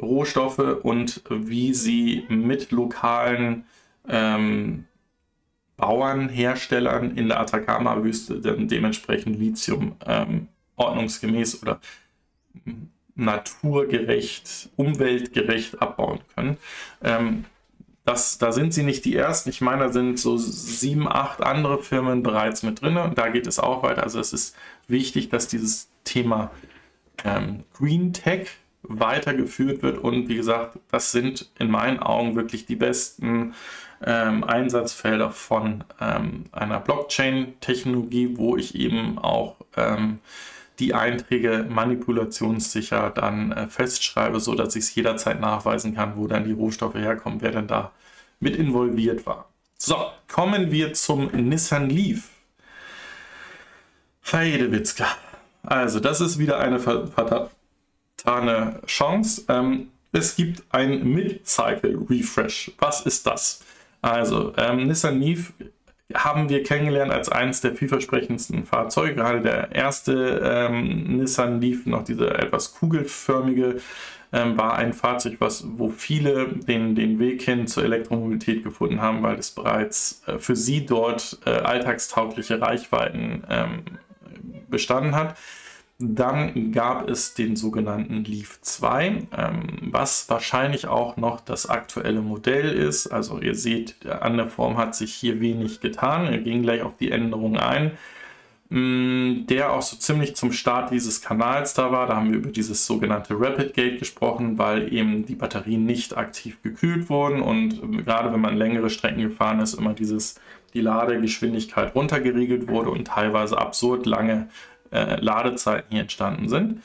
Rohstoffe 0.00 0.80
und 0.82 1.22
wie 1.30 1.74
sie 1.74 2.26
mit 2.28 2.70
lokalen 2.72 3.64
ähm, 4.08 4.84
Bauern, 5.76 6.28
Herstellern 6.28 7.16
in 7.16 7.28
der 7.28 7.40
Atacama-Wüste 7.40 8.40
dann 8.40 8.68
dementsprechend 8.68 9.38
Lithium 9.38 9.96
ähm, 10.06 10.48
ordnungsgemäß 10.76 11.62
oder 11.62 11.80
naturgerecht, 13.14 14.70
umweltgerecht 14.76 15.80
abbauen 15.82 16.20
können. 16.34 16.56
Ähm, 17.02 17.44
das, 18.04 18.38
da 18.38 18.50
sind 18.50 18.74
sie 18.74 18.82
nicht 18.82 19.04
die 19.04 19.14
ersten. 19.14 19.50
Ich 19.50 19.60
meine, 19.60 19.84
da 19.84 19.92
sind 19.92 20.18
so 20.18 20.36
sieben, 20.36 21.06
acht 21.06 21.40
andere 21.40 21.82
Firmen 21.82 22.22
bereits 22.22 22.62
mit 22.62 22.82
drin 22.82 22.96
und 22.96 23.16
da 23.16 23.28
geht 23.28 23.46
es 23.46 23.60
auch 23.60 23.82
weiter. 23.82 24.02
Also 24.02 24.18
es 24.18 24.32
ist 24.32 24.56
wichtig, 24.88 25.28
dass 25.28 25.46
dieses 25.46 25.88
Thema 26.04 26.50
ähm, 27.24 27.64
Green 27.74 28.12
Tech 28.12 28.48
weitergeführt 28.82 29.82
wird 29.82 29.98
und 29.98 30.28
wie 30.28 30.34
gesagt, 30.34 30.78
das 30.90 31.12
sind 31.12 31.50
in 31.58 31.70
meinen 31.70 32.00
Augen 32.00 32.34
wirklich 32.34 32.66
die 32.66 32.74
besten 32.74 33.54
ähm, 34.04 34.42
Einsatzfelder 34.42 35.30
von 35.30 35.84
ähm, 36.00 36.46
einer 36.50 36.80
Blockchain-Technologie, 36.80 38.36
wo 38.36 38.56
ich 38.56 38.74
eben 38.74 39.18
auch 39.18 39.56
ähm, 39.76 40.18
die 40.82 40.94
Einträge 40.94 41.64
manipulationssicher 41.68 43.10
dann 43.10 43.52
äh, 43.52 43.68
festschreibe, 43.68 44.40
so 44.40 44.56
dass 44.56 44.74
ich 44.74 44.84
es 44.84 44.94
jederzeit 44.94 45.40
nachweisen 45.40 45.94
kann, 45.94 46.16
wo 46.16 46.26
dann 46.26 46.44
die 46.44 46.52
Rohstoffe 46.52 46.96
herkommen, 46.96 47.40
wer 47.40 47.52
denn 47.52 47.68
da 47.68 47.92
mit 48.40 48.56
involviert 48.56 49.24
war. 49.24 49.48
So, 49.78 49.96
kommen 50.28 50.72
wir 50.72 50.92
zum 50.94 51.30
Nissan 51.32 51.88
Leaf. 51.88 52.30
Heidewitzka. 54.32 55.06
Also, 55.62 56.00
das 56.00 56.20
ist 56.20 56.38
wieder 56.38 56.58
eine 56.58 56.80
vertane 56.80 57.50
Chance. 58.86 59.44
Ähm, 59.48 59.88
es 60.10 60.34
gibt 60.34 60.64
ein 60.70 61.04
Mid-Cycle 61.04 62.06
Refresh. 62.10 62.72
Was 62.78 63.02
ist 63.02 63.26
das? 63.26 63.62
Also, 64.00 64.52
ähm, 64.56 64.88
Nissan 64.88 65.20
Leaf 65.20 65.52
haben 66.14 66.48
wir 66.48 66.62
kennengelernt 66.62 67.12
als 67.12 67.28
eines 67.28 67.60
der 67.60 67.74
vielversprechendsten 67.74 68.64
Fahrzeuge. 68.64 69.16
Gerade 69.16 69.40
der 69.40 69.72
erste 69.72 70.40
ähm, 70.44 71.18
Nissan 71.18 71.60
Leaf, 71.60 71.86
noch 71.86 72.04
dieser 72.04 72.38
etwas 72.38 72.74
kugelförmige, 72.74 73.80
ähm, 74.32 74.56
war 74.56 74.76
ein 74.76 74.92
Fahrzeug, 74.92 75.36
was, 75.40 75.64
wo 75.76 75.90
viele 75.90 76.48
den, 76.48 76.94
den 76.94 77.18
Weg 77.18 77.42
hin 77.42 77.66
zur 77.66 77.84
Elektromobilität 77.84 78.64
gefunden 78.64 79.00
haben, 79.00 79.22
weil 79.22 79.38
es 79.38 79.50
bereits 79.50 80.22
äh, 80.26 80.38
für 80.38 80.56
sie 80.56 80.86
dort 80.86 81.38
äh, 81.44 81.50
alltagstaugliche 81.50 82.60
Reichweiten 82.60 83.44
ähm, 83.50 83.82
bestanden 84.70 85.14
hat. 85.14 85.36
Dann 86.04 86.72
gab 86.72 87.08
es 87.08 87.34
den 87.34 87.54
sogenannten 87.54 88.24
Leaf 88.24 88.60
2, 88.60 89.06
ähm, 89.36 89.62
was 89.82 90.28
wahrscheinlich 90.28 90.88
auch 90.88 91.16
noch 91.16 91.40
das 91.40 91.68
aktuelle 91.68 92.20
Modell 92.20 92.70
ist. 92.70 93.06
Also 93.06 93.40
ihr 93.40 93.54
seht, 93.54 94.04
an 94.06 94.36
der 94.36 94.48
Form 94.48 94.76
hat 94.78 94.96
sich 94.96 95.14
hier 95.14 95.40
wenig 95.40 95.80
getan. 95.80 96.30
Wir 96.30 96.38
gehen 96.38 96.62
gleich 96.62 96.82
auf 96.82 96.96
die 96.96 97.10
Änderungen 97.12 97.56
ein. 97.58 97.92
mm, 98.70 99.46
der 99.48 99.72
auch 99.72 99.82
so 99.82 99.96
ziemlich 99.96 100.34
zum 100.36 100.50
Start 100.52 100.90
dieses 100.90 101.20
Kanals 101.22 101.74
da 101.74 101.92
war. 101.92 102.06
Da 102.06 102.16
haben 102.16 102.30
wir 102.32 102.38
über 102.38 102.50
dieses 102.50 102.86
sogenannte 102.86 103.34
Rapid 103.38 103.74
Gate 103.74 103.98
gesprochen, 103.98 104.58
weil 104.58 104.92
eben 104.92 105.26
die 105.26 105.34
Batterien 105.34 105.84
nicht 105.84 106.16
aktiv 106.16 106.62
gekühlt 106.62 107.10
wurden 107.10 107.42
und 107.42 108.04
gerade 108.04 108.32
wenn 108.32 108.40
man 108.40 108.56
längere 108.56 108.90
Strecken 108.90 109.22
gefahren 109.22 109.60
ist, 109.60 109.74
immer 109.74 109.94
dieses 109.94 110.36
die 110.74 110.80
Ladegeschwindigkeit 110.80 111.94
runtergeregelt 111.94 112.68
wurde 112.68 112.90
und 112.90 113.06
teilweise 113.06 113.58
absurd 113.58 114.06
lange 114.06 114.48
äh, 114.92 115.20
Ladezeiten 115.20 115.86
hier 115.90 116.02
entstanden 116.02 116.48
sind. 116.48 116.82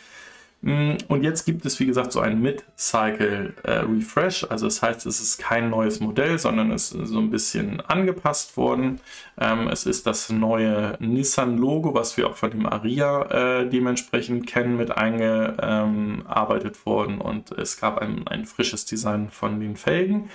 Mm, 0.62 0.94
und 1.08 1.24
jetzt 1.24 1.46
gibt 1.46 1.66
es, 1.66 1.80
wie 1.80 1.86
gesagt, 1.86 2.12
so 2.12 2.20
ein 2.20 2.42
Mid-Cycle 2.42 3.54
äh, 3.64 3.72
Refresh. 3.80 4.44
Also 4.50 4.66
das 4.66 4.82
heißt, 4.82 5.06
es 5.06 5.22
ist 5.22 5.38
kein 5.38 5.70
neues 5.70 6.00
Modell, 6.00 6.40
sondern 6.40 6.72
es 6.72 6.92
ist 6.92 7.10
so 7.10 7.20
ein 7.20 7.30
bisschen 7.30 7.80
angepasst 7.82 8.58
worden. 8.58 9.00
Ähm, 9.40 9.68
es 9.68 9.86
ist 9.86 10.08
das 10.08 10.30
neue 10.30 10.98
Nissan-Logo, 11.00 11.94
was 11.94 12.18
wir 12.18 12.28
auch 12.28 12.36
von 12.36 12.52
dem 12.52 12.66
Aria 12.66 13.62
äh, 13.62 13.70
dementsprechend 13.70 14.48
kennen, 14.48 14.78
mit 14.78 14.92
eingearbeitet 14.92 16.86
worden. 16.86 17.22
Und 17.22 17.52
es 17.52 17.80
gab 17.80 18.00
ein, 18.00 18.28
ein 18.28 18.46
frisches 18.46 18.86
Design 18.86 19.30
von 19.30 19.60
den 19.60 19.78
Felgen. 19.78 20.30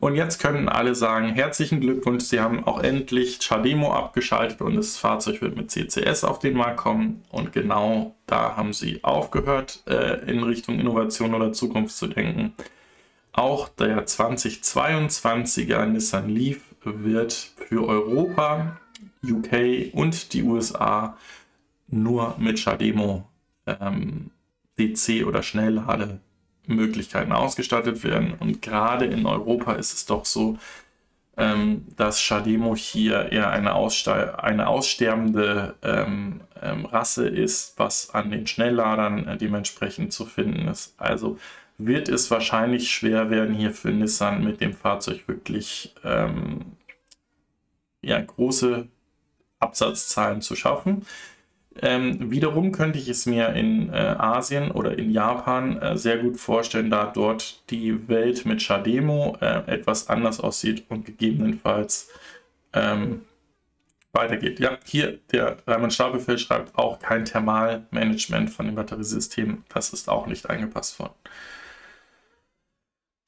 Und 0.00 0.14
jetzt 0.14 0.38
können 0.38 0.68
alle 0.68 0.94
sagen, 0.94 1.28
herzlichen 1.28 1.80
Glückwunsch, 1.80 2.24
Sie 2.24 2.40
haben 2.40 2.64
auch 2.64 2.82
endlich 2.82 3.38
Chademo 3.40 3.92
abgeschaltet 3.92 4.60
und 4.60 4.76
das 4.76 4.96
Fahrzeug 4.96 5.42
wird 5.42 5.56
mit 5.56 5.70
CCS 5.70 6.24
auf 6.24 6.38
den 6.38 6.56
Markt 6.56 6.78
kommen. 6.78 7.22
Und 7.30 7.52
genau 7.52 8.14
da 8.26 8.56
haben 8.56 8.72
Sie 8.72 9.02
aufgehört, 9.02 9.82
äh, 9.86 10.30
in 10.30 10.42
Richtung 10.42 10.78
Innovation 10.78 11.34
oder 11.34 11.52
Zukunft 11.52 11.96
zu 11.96 12.06
denken. 12.06 12.54
Auch 13.32 13.68
der 13.68 14.06
2022er 14.06 15.86
Nissan 15.86 16.28
Leaf 16.28 16.60
wird 16.84 17.32
für 17.32 17.86
Europa, 17.86 18.78
UK 19.24 19.92
und 19.92 20.32
die 20.32 20.42
USA 20.42 21.16
nur 21.88 22.36
mit 22.38 22.58
Chademo 22.58 23.28
ähm, 23.66 24.30
DC 24.78 25.26
oder 25.26 25.42
Schnelllade 25.42 26.20
Möglichkeiten 26.66 27.32
ausgestattet 27.32 28.04
werden. 28.04 28.34
Und 28.38 28.62
gerade 28.62 29.06
in 29.06 29.26
Europa 29.26 29.74
ist 29.74 29.92
es 29.92 30.06
doch 30.06 30.24
so, 30.24 30.58
ähm, 31.36 31.86
dass 31.96 32.20
Shademo 32.20 32.76
hier 32.76 33.32
eher 33.32 33.50
eine, 33.50 33.74
eine 33.74 34.66
aussterbende 34.68 35.74
ähm, 35.82 36.40
ähm, 36.62 36.86
Rasse 36.86 37.28
ist, 37.28 37.74
was 37.78 38.14
an 38.14 38.30
den 38.30 38.46
Schnellladern 38.46 39.26
äh, 39.26 39.36
dementsprechend 39.36 40.12
zu 40.12 40.26
finden 40.26 40.68
ist. 40.68 40.94
Also 40.98 41.38
wird 41.76 42.08
es 42.08 42.30
wahrscheinlich 42.30 42.90
schwer 42.92 43.30
werden, 43.30 43.54
hier 43.54 43.72
für 43.72 43.90
Nissan 43.90 44.44
mit 44.44 44.60
dem 44.60 44.74
Fahrzeug 44.74 45.26
wirklich 45.26 45.94
ähm, 46.04 46.76
ja, 48.00 48.20
große 48.20 48.86
Absatzzahlen 49.58 50.40
zu 50.40 50.54
schaffen. 50.54 51.04
Ähm, 51.82 52.30
wiederum 52.30 52.70
könnte 52.72 52.98
ich 52.98 53.08
es 53.08 53.26
mir 53.26 53.50
in 53.50 53.92
äh, 53.92 53.96
Asien 53.96 54.70
oder 54.70 54.96
in 54.96 55.10
Japan 55.10 55.80
äh, 55.80 55.98
sehr 55.98 56.18
gut 56.18 56.36
vorstellen, 56.38 56.90
da 56.90 57.06
dort 57.06 57.68
die 57.70 58.08
Welt 58.08 58.46
mit 58.46 58.62
Shademo 58.62 59.36
äh, 59.40 59.62
etwas 59.66 60.08
anders 60.08 60.40
aussieht 60.40 60.84
und 60.88 61.04
gegebenenfalls 61.04 62.10
ähm, 62.72 63.22
weitergeht. 64.12 64.60
Ja, 64.60 64.78
hier 64.84 65.18
der 65.32 65.56
Raimund 65.66 65.92
Stapelfeld 65.92 66.40
schreibt 66.40 66.78
auch 66.78 67.00
kein 67.00 67.24
Thermalmanagement 67.24 68.50
von 68.50 68.66
dem 68.66 68.76
Batteriesystem. 68.76 69.64
Das 69.68 69.92
ist 69.92 70.08
auch 70.08 70.26
nicht 70.26 70.48
angepasst 70.48 70.98
worden. 71.00 71.14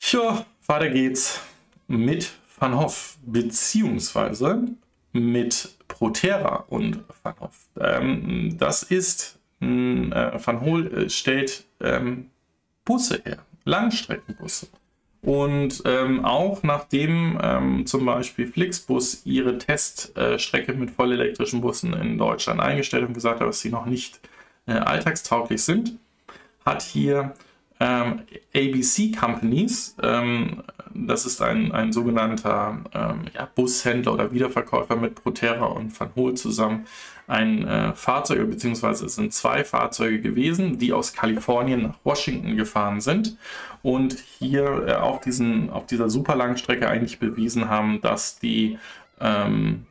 Ja, 0.01 0.47
weiter 0.67 0.91
geht's 0.91 1.41
mit 1.89 2.33
Van 2.59 2.77
Hoff, 2.79 3.19
beziehungsweise 3.27 4.67
mit 5.13 5.75
Proterra 5.97 6.65
und 6.69 7.05
Van. 7.23 7.35
Ähm, 7.81 8.59
das 8.59 8.83
ist, 8.83 9.39
äh, 9.61 9.67
Van 9.67 10.61
Hool 10.61 10.93
äh, 10.93 11.09
stellt 11.09 11.65
ähm, 11.81 12.31
Busse 12.85 13.23
her, 13.25 13.39
Langstreckenbusse. 13.65 14.69
Und 15.23 15.83
ähm, 15.87 16.23
auch 16.25 16.63
nachdem 16.63 17.39
ähm, 17.43 17.87
zum 17.87 18.05
Beispiel 18.05 18.47
Flixbus 18.47 19.25
ihre 19.25 19.57
Teststrecke 19.57 20.73
äh, 20.73 20.77
mit 20.77 20.91
vollelektrischen 20.91 21.63
Bussen 21.63 21.95
in 21.95 22.19
Deutschland 22.19 22.61
eingestellt 22.61 23.09
und 23.09 23.15
gesagt 23.15 23.41
hat, 23.41 23.49
dass 23.49 23.61
sie 23.61 23.71
noch 23.71 23.87
nicht 23.87 24.21
äh, 24.67 24.73
alltagstauglich 24.73 25.63
sind, 25.63 25.99
hat 26.67 26.83
hier 26.83 27.33
ähm, 27.79 28.23
ABC 28.55 29.13
Companies, 29.13 29.97
ähm, 30.03 30.63
das 30.95 31.27
ist 31.27 31.43
ein, 31.43 31.73
ein 31.73 31.93
sogenannter 31.93 32.79
ähm, 32.95 33.25
ja, 33.35 33.49
Bushändler 33.55 34.15
oder 34.15 34.33
Wiederverkäufer 34.33 34.97
mit 34.97 35.23
Proterra 35.23 35.67
und 35.67 35.99
Van 35.99 36.11
Hool 36.17 36.35
zusammen, 36.35 36.87
ein 37.27 37.67
äh, 37.67 37.93
Fahrzeug, 37.93 38.49
beziehungsweise 38.49 39.07
es 39.07 39.17
sind 39.17 39.33
zwei 39.35 39.65
Fahrzeuge 39.65 40.21
gewesen, 40.21 40.79
die 40.79 40.93
aus 40.93 41.13
Kalifornien 41.13 41.83
nach 41.83 41.99
Washington 42.05 42.57
gefahren 42.57 43.01
sind 43.01 43.37
und 43.83 44.15
hier 44.15 44.87
äh, 44.87 44.95
auf, 44.95 45.21
diesen, 45.21 45.69
auf 45.71 45.87
dieser 45.87 46.09
super 46.09 46.35
langen 46.35 46.57
Strecke 46.57 46.89
eigentlich 46.89 47.19
bewiesen 47.19 47.69
haben, 47.69 48.01
dass 48.01 48.39
die 48.39 48.79
ähm, 49.21 49.87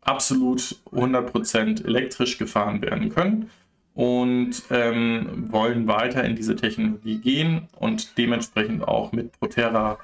absolut 0.00 0.76
100% 0.92 1.84
elektrisch 1.84 2.38
gefahren 2.38 2.80
werden 2.80 3.10
können 3.10 3.50
und 3.96 4.62
ähm, 4.70 5.46
wollen 5.50 5.88
weiter 5.88 6.22
in 6.22 6.36
diese 6.36 6.54
Technologie 6.54 7.18
gehen 7.18 7.66
und 7.78 8.18
dementsprechend 8.18 8.86
auch 8.86 9.12
mit 9.12 9.32
Proterra, 9.40 9.98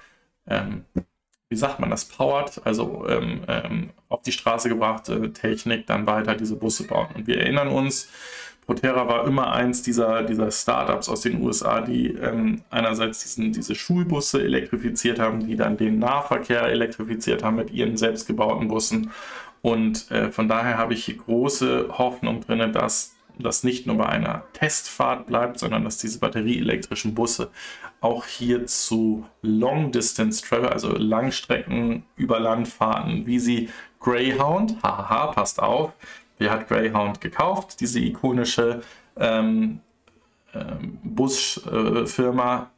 ähm, 0.49 0.87
wie 1.51 1.57
sagt 1.57 1.79
man 1.79 1.91
das, 1.91 2.07
powered, 2.07 2.61
also 2.65 3.07
ähm, 3.09 3.43
ähm 3.47 3.91
auf 4.09 4.23
die 4.23 4.33
Straße 4.33 4.69
gebrachte 4.69 5.33
Technik 5.33 5.87
dann 5.87 6.07
weiter 6.07 6.35
diese 6.35 6.57
Busse 6.57 6.87
bauen. 6.87 7.09
Und 7.15 7.27
wir 7.27 7.39
erinnern 7.39 7.69
uns, 7.69 8.09
Proterra 8.67 9.09
war 9.09 9.27
immer 9.27 9.53
eins 9.53 9.83
dieser, 9.83 10.23
dieser 10.23 10.51
Startups 10.51 11.09
aus 11.11 11.21
den 11.21 11.43
USA, 11.43 11.83
die 11.83 12.09
ähm, 12.09 12.63
einerseits 12.71 13.23
diesen, 13.23 13.53
diese 13.53 13.75
Schulbusse 13.75 14.43
elektrifiziert 14.43 15.19
haben, 15.19 15.47
die 15.47 15.57
dann 15.57 15.77
den 15.77 15.99
Nahverkehr 15.99 16.63
elektrifiziert 16.65 17.43
haben 17.43 17.57
mit 17.57 17.71
ihren 17.73 17.99
selbstgebauten 17.99 18.69
Bussen. 18.69 19.11
Und 19.61 20.11
äh, 20.11 20.31
von 20.31 20.49
daher 20.49 20.79
habe 20.79 20.95
ich 20.95 21.19
große 21.19 21.89
Hoffnung 21.99 22.41
drin, 22.41 22.73
dass 22.73 23.15
das 23.43 23.65
nicht 23.65 23.87
nur 23.87 23.97
bei 23.97 24.07
einer 24.07 24.45
Testfahrt 24.53 25.27
bleibt, 25.27 25.59
sondern 25.59 25.85
dass 25.85 25.99
diese 25.99 26.19
batterieelektrischen 26.19 27.15
Busse 27.15 27.51
auch 28.01 28.27
hier 28.27 28.67
zu 28.67 29.27
Long 29.43 29.93
Distance 29.93 30.43
Travel, 30.43 30.69
also 30.69 30.93
Langstrecken 30.93 32.05
über 32.17 32.41
Landfahrten, 32.41 33.27
wie 33.27 33.39
sie 33.39 33.69
Greyhound, 34.01 34.83
haha, 34.83 35.29
passt 35.29 35.63
auf, 35.63 35.93
wer 36.39 36.51
hat 36.51 36.69
Greyhound 36.69 37.21
gekauft? 37.21 37.81
Diese 37.81 38.01
ikonische 38.01 38.83
ähm, 39.17 39.81
ähm, 40.55 40.99
Busfirma, 41.03 42.71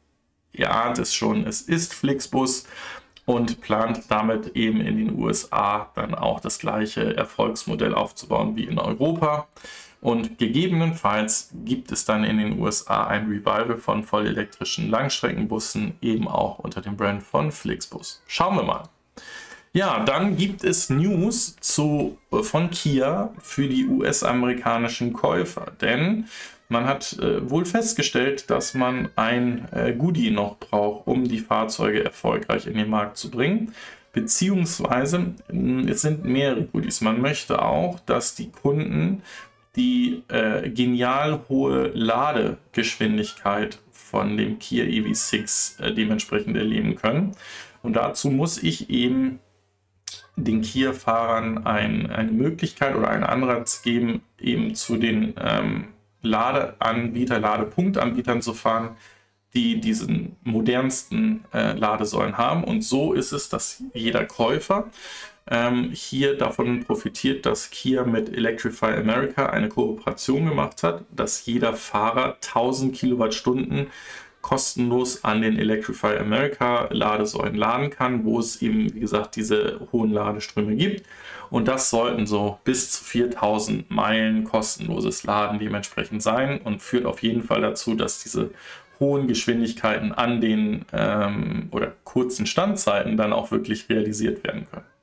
äh, 0.52 0.60
ihr 0.60 0.74
ahnt 0.74 0.98
es 0.98 1.14
schon, 1.14 1.46
es 1.46 1.62
ist 1.62 1.94
Flixbus 1.94 2.66
und 3.26 3.60
plant 3.60 4.02
damit 4.08 4.54
eben 4.54 4.80
in 4.80 4.98
den 4.98 5.18
USA 5.18 5.90
dann 5.94 6.14
auch 6.14 6.40
das 6.40 6.58
gleiche 6.58 7.16
Erfolgsmodell 7.16 7.94
aufzubauen 7.94 8.56
wie 8.56 8.64
in 8.64 8.78
Europa. 8.78 9.48
Und 10.05 10.36
gegebenenfalls 10.36 11.48
gibt 11.64 11.90
es 11.90 12.05
dann 12.05 12.24
in 12.24 12.36
den 12.36 12.61
USA 12.61 13.07
ein 13.07 13.24
Revival 13.26 13.78
von 13.78 14.05
vollelektrischen 14.05 14.90
Langstreckenbussen, 14.90 15.94
eben 16.02 16.28
auch 16.28 16.59
unter 16.59 16.82
dem 16.82 16.94
Brand 16.94 17.22
von 17.22 17.50
Flixbus. 17.50 18.22
Schauen 18.26 18.57
wir 18.57 18.64
mal. 18.64 18.82
Ja, 19.72 20.05
dann 20.05 20.36
gibt 20.36 20.62
es 20.62 20.90
News 20.90 21.57
zu, 21.59 22.18
äh, 22.30 22.42
von 22.42 22.70
Kia 22.70 23.32
für 23.38 23.66
die 23.66 23.86
US-amerikanischen 23.86 25.14
Käufer, 25.14 25.72
denn 25.80 26.26
man 26.68 26.84
hat 26.84 27.14
äh, 27.14 27.48
wohl 27.48 27.64
festgestellt, 27.64 28.50
dass 28.50 28.74
man 28.74 29.09
ein 29.16 29.66
äh, 29.72 29.94
Goodie 29.94 30.30
noch 30.30 30.59
braucht, 30.59 31.07
um 31.07 31.24
die 31.26 31.40
Fahrzeuge 31.40 32.05
erfolgreich 32.05 32.66
in 32.66 32.76
den 32.76 32.90
Markt 32.90 33.16
zu 33.16 33.30
bringen. 33.30 33.72
Beziehungsweise 34.12 35.34
es 35.88 36.02
sind 36.02 36.24
mehrere 36.24 36.64
Goodies. 36.66 37.00
Man 37.00 37.22
möchte 37.22 37.62
auch, 37.62 37.98
dass 38.00 38.34
die 38.34 38.50
Kunden 38.50 39.22
die 39.76 40.22
äh, 40.28 40.70
genial 40.70 41.40
hohe 41.48 41.88
Ladegeschwindigkeit 41.94 43.78
von 43.90 44.36
dem 44.36 44.58
Kia 44.58 44.84
EV6 44.84 45.82
äh, 45.82 45.94
dementsprechend 45.94 46.56
erleben 46.56 46.94
können. 46.94 47.32
Und 47.82 47.94
dazu 47.96 48.30
muss 48.30 48.62
ich 48.62 48.90
eben 48.90 49.40
den 50.36 50.62
Kia-Fahrern 50.62 51.66
ein, 51.66 52.10
eine 52.10 52.32
Möglichkeit 52.32 52.96
oder 52.96 53.08
einen 53.08 53.24
Anreiz 53.24 53.82
geben, 53.82 54.22
eben 54.38 54.74
zu 54.74 54.96
den 54.96 55.34
ähm, 55.38 55.88
Ladeanbieter, 56.22 57.38
Ladepunktanbietern 57.38 58.42
zu 58.42 58.54
fahren, 58.54 58.96
die 59.54 59.80
diesen 59.80 60.36
modernsten 60.42 61.44
äh, 61.52 61.72
Ladesäulen 61.74 62.36
haben. 62.36 62.64
Und 62.64 62.82
so 62.82 63.12
ist 63.12 63.32
es, 63.32 63.48
dass 63.48 63.82
jeder 63.92 64.24
Käufer 64.24 64.90
ähm, 65.51 65.90
hier 65.92 66.36
davon 66.36 66.84
profitiert, 66.84 67.45
dass 67.47 67.70
Kia 67.70 68.05
mit 68.05 68.34
Electrify 68.34 68.95
America 68.95 69.47
eine 69.47 69.68
Kooperation 69.68 70.47
gemacht 70.47 70.82
hat, 70.82 71.05
dass 71.14 71.45
jeder 71.47 71.74
Fahrer 71.74 72.36
1000 72.36 72.95
Kilowattstunden 72.95 73.88
kostenlos 74.45 75.24
an 75.24 75.40
den 75.40 75.59
Electrify 75.59 76.18
America 76.18 76.88
Ladesäulen 76.90 77.55
laden 77.55 77.88
kann, 77.88 78.24
wo 78.24 78.38
es 78.38 78.61
eben, 78.61 78.95
wie 78.95 79.01
gesagt, 79.01 79.36
diese 79.36 79.80
hohen 79.90 80.12
Ladeströme 80.12 80.76
gibt. 80.76 81.07
Und 81.49 81.66
das 81.66 81.88
sollten 81.88 82.26
so 82.26 82.59
bis 82.62 82.90
zu 82.90 83.05
4000 83.05 83.90
Meilen 83.90 84.45
kostenloses 84.45 85.24
Laden 85.24 85.59
dementsprechend 85.59 86.22
sein 86.22 86.61
und 86.61 86.82
führt 86.82 87.07
auf 87.07 87.22
jeden 87.22 87.42
Fall 87.42 87.62
dazu, 87.62 87.95
dass 87.95 88.22
diese 88.22 88.51
hohen 89.01 89.28
Geschwindigkeiten 89.28 90.12
an 90.12 90.42
den 90.42 90.84
ähm, 90.92 91.68
oder 91.70 91.92
kurzen 92.05 92.47
Standzeiten 92.47 93.16
dann 93.16 93.32
auch 93.32 93.51
wirklich 93.51 93.88
realisiert 93.88 94.45
werden 94.45 94.66
können. 94.70 94.93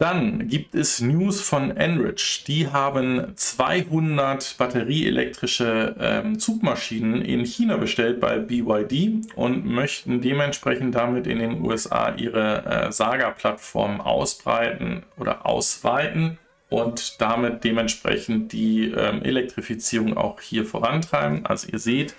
Dann 0.00 0.48
gibt 0.48 0.74
es 0.74 1.02
News 1.02 1.42
von 1.42 1.76
Enrich. 1.76 2.44
Die 2.46 2.68
haben 2.68 3.36
200 3.36 4.56
batterieelektrische 4.56 5.94
ähm, 6.00 6.38
Zugmaschinen 6.38 7.20
in 7.20 7.44
China 7.44 7.76
bestellt 7.76 8.18
bei 8.18 8.38
BYD 8.38 9.36
und 9.36 9.66
möchten 9.66 10.22
dementsprechend 10.22 10.94
damit 10.94 11.26
in 11.26 11.38
den 11.38 11.60
USA 11.60 12.14
ihre 12.16 12.64
äh, 12.64 12.90
Saga-Plattform 12.90 14.00
ausbreiten 14.00 15.02
oder 15.18 15.44
ausweiten 15.44 16.38
und 16.70 17.20
damit 17.20 17.62
dementsprechend 17.64 18.52
die 18.54 18.92
ähm, 18.92 19.22
Elektrifizierung 19.22 20.16
auch 20.16 20.40
hier 20.40 20.64
vorantreiben. 20.64 21.44
Also 21.44 21.68
ihr 21.70 21.78
seht, 21.78 22.14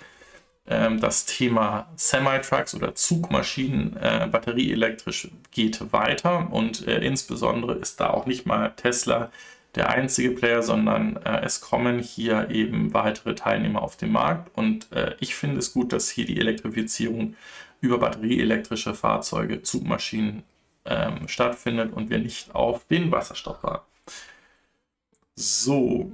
ähm, 0.66 1.00
das 1.00 1.26
Thema 1.26 1.88
Semi-Trucks 1.96 2.74
oder 2.74 2.94
Zugmaschinen 2.94 3.96
äh, 3.96 4.28
batterieelektrisch 4.30 5.28
geht 5.50 5.92
weiter 5.92 6.52
und 6.52 6.86
äh, 6.86 6.98
insbesondere 7.04 7.74
ist 7.74 8.00
da 8.00 8.10
auch 8.10 8.26
nicht 8.26 8.46
mal 8.46 8.70
Tesla 8.76 9.30
der 9.74 9.88
einzige 9.90 10.32
Player, 10.32 10.62
sondern 10.62 11.16
äh, 11.16 11.40
es 11.44 11.60
kommen 11.60 11.98
hier 11.98 12.50
eben 12.50 12.92
weitere 12.94 13.34
Teilnehmer 13.34 13.82
auf 13.82 13.96
den 13.96 14.12
Markt 14.12 14.50
und 14.56 14.92
äh, 14.92 15.16
ich 15.20 15.34
finde 15.34 15.58
es 15.58 15.72
gut, 15.72 15.92
dass 15.92 16.10
hier 16.10 16.26
die 16.26 16.38
Elektrifizierung 16.38 17.36
über 17.80 17.98
batterieelektrische 17.98 18.94
Fahrzeuge, 18.94 19.62
Zugmaschinen 19.62 20.44
ähm, 20.84 21.26
stattfindet 21.28 21.92
und 21.92 22.10
wir 22.10 22.18
nicht 22.18 22.54
auf 22.54 22.86
den 22.86 23.10
Wasserstoff 23.10 23.62
warten. 23.62 23.86
So, 25.34 26.12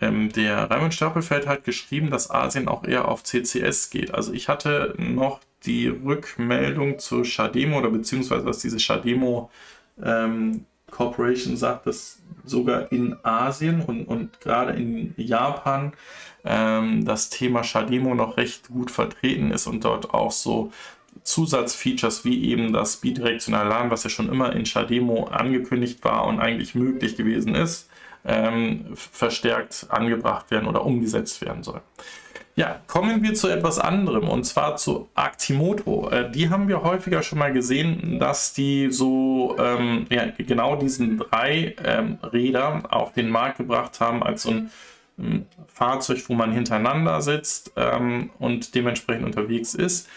ähm, 0.00 0.30
der 0.32 0.70
Raimund 0.70 0.94
Stapelfeld 0.94 1.46
hat 1.46 1.64
geschrieben, 1.64 2.10
dass 2.10 2.30
Asien 2.30 2.68
auch 2.68 2.84
eher 2.84 3.08
auf 3.08 3.22
CCS 3.22 3.90
geht. 3.90 4.12
Also 4.14 4.32
ich 4.32 4.48
hatte 4.48 4.94
noch 4.98 5.40
die 5.64 5.88
Rückmeldung 5.88 6.98
zu 6.98 7.24
Shademo 7.24 7.78
oder 7.78 7.90
beziehungsweise 7.90 8.44
was 8.44 8.58
diese 8.58 8.78
Shademo 8.78 9.50
ähm, 10.02 10.66
Corporation 10.90 11.56
sagt, 11.56 11.86
dass 11.86 12.20
sogar 12.44 12.92
in 12.92 13.16
Asien 13.24 13.80
und, 13.80 14.04
und 14.04 14.40
gerade 14.40 14.72
in 14.72 15.14
Japan 15.16 15.92
ähm, 16.44 17.04
das 17.04 17.28
Thema 17.30 17.64
Shademo 17.64 18.14
noch 18.14 18.36
recht 18.36 18.68
gut 18.68 18.90
vertreten 18.90 19.50
ist 19.50 19.66
und 19.66 19.84
dort 19.84 20.14
auch 20.14 20.30
so 20.30 20.72
Zusatzfeatures 21.22 22.24
wie 22.24 22.50
eben 22.50 22.72
das 22.72 22.98
bidirektionale 22.98 23.68
LAN, 23.68 23.90
was 23.90 24.04
ja 24.04 24.10
schon 24.10 24.28
immer 24.28 24.54
in 24.54 24.66
Shademo 24.66 25.24
angekündigt 25.24 26.04
war 26.04 26.26
und 26.26 26.38
eigentlich 26.38 26.74
möglich 26.74 27.16
gewesen 27.16 27.54
ist, 27.54 27.88
ähm, 28.26 28.86
verstärkt 28.94 29.86
angebracht 29.88 30.50
werden 30.50 30.68
oder 30.68 30.84
umgesetzt 30.84 31.40
werden 31.40 31.62
soll. 31.62 31.80
Ja, 32.56 32.80
kommen 32.86 33.22
wir 33.22 33.34
zu 33.34 33.48
etwas 33.48 33.78
anderem 33.78 34.28
und 34.28 34.44
zwar 34.44 34.76
zu 34.76 35.10
Actimoto. 35.14 36.08
Äh, 36.08 36.30
die 36.30 36.48
haben 36.48 36.68
wir 36.68 36.82
häufiger 36.82 37.22
schon 37.22 37.38
mal 37.38 37.52
gesehen, 37.52 38.18
dass 38.18 38.54
die 38.54 38.90
so 38.90 39.56
ähm, 39.58 40.06
ja, 40.08 40.24
genau 40.38 40.76
diesen 40.76 41.18
drei 41.18 41.76
ähm, 41.84 42.18
Räder 42.22 42.82
auf 42.88 43.12
den 43.12 43.28
Markt 43.28 43.58
gebracht 43.58 44.00
haben 44.00 44.22
als 44.22 44.44
so 44.44 44.52
ein 44.52 44.70
ähm, 45.18 45.44
Fahrzeug, 45.68 46.24
wo 46.28 46.34
man 46.34 46.50
hintereinander 46.50 47.20
sitzt 47.20 47.72
ähm, 47.76 48.30
und 48.38 48.74
dementsprechend 48.74 49.26
unterwegs 49.26 49.74
ist. 49.74 50.08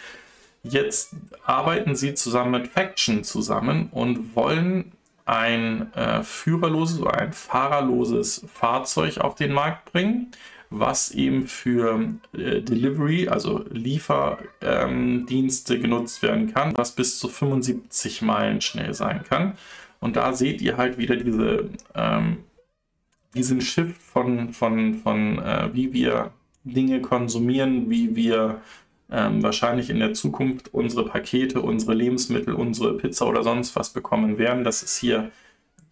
Jetzt 0.63 1.15
arbeiten 1.43 1.95
sie 1.95 2.13
zusammen 2.13 2.51
mit 2.51 2.67
Faction 2.69 3.25
zusammen 3.25 3.89
und 3.91 4.33
wollen 4.35 4.93
ein 5.29 5.93
äh, 5.93 6.23
führerloses 6.23 6.99
oder 6.99 7.19
ein 7.19 7.33
fahrerloses 7.33 8.43
Fahrzeug 8.51 9.19
auf 9.19 9.35
den 9.35 9.53
Markt 9.53 9.91
bringen, 9.91 10.31
was 10.71 11.11
eben 11.11 11.47
für 11.47 12.15
äh, 12.33 12.61
Delivery, 12.61 13.27
also 13.27 13.63
Lieferdienste 13.69 15.75
ähm, 15.75 15.81
genutzt 15.81 16.23
werden 16.23 16.51
kann, 16.51 16.75
was 16.75 16.95
bis 16.95 17.19
zu 17.19 17.27
75 17.27 18.23
Meilen 18.23 18.59
schnell 18.61 18.95
sein 18.95 19.23
kann. 19.23 19.53
Und 19.99 20.15
da 20.15 20.33
seht 20.33 20.63
ihr 20.63 20.77
halt 20.77 20.97
wieder 20.97 21.15
diese, 21.15 21.69
ähm, 21.93 22.37
diesen 23.35 23.61
Shift 23.61 24.01
von, 24.01 24.51
von, 24.51 24.95
von 24.95 25.37
äh, 25.37 25.69
wie 25.73 25.93
wir 25.93 26.31
Dinge 26.63 27.01
konsumieren, 27.01 27.91
wie 27.91 28.15
wir 28.15 28.61
ähm, 29.11 29.41
wahrscheinlich 29.41 29.89
in 29.89 29.99
der 29.99 30.13
Zukunft 30.13 30.73
unsere 30.73 31.05
Pakete, 31.05 31.61
unsere 31.61 31.93
Lebensmittel, 31.93 32.53
unsere 32.53 32.95
Pizza 32.97 33.27
oder 33.27 33.43
sonst 33.43 33.75
was 33.75 33.91
bekommen 33.91 34.37
werden. 34.37 34.63
Das 34.63 34.83
ist 34.83 34.97
hier 34.97 35.31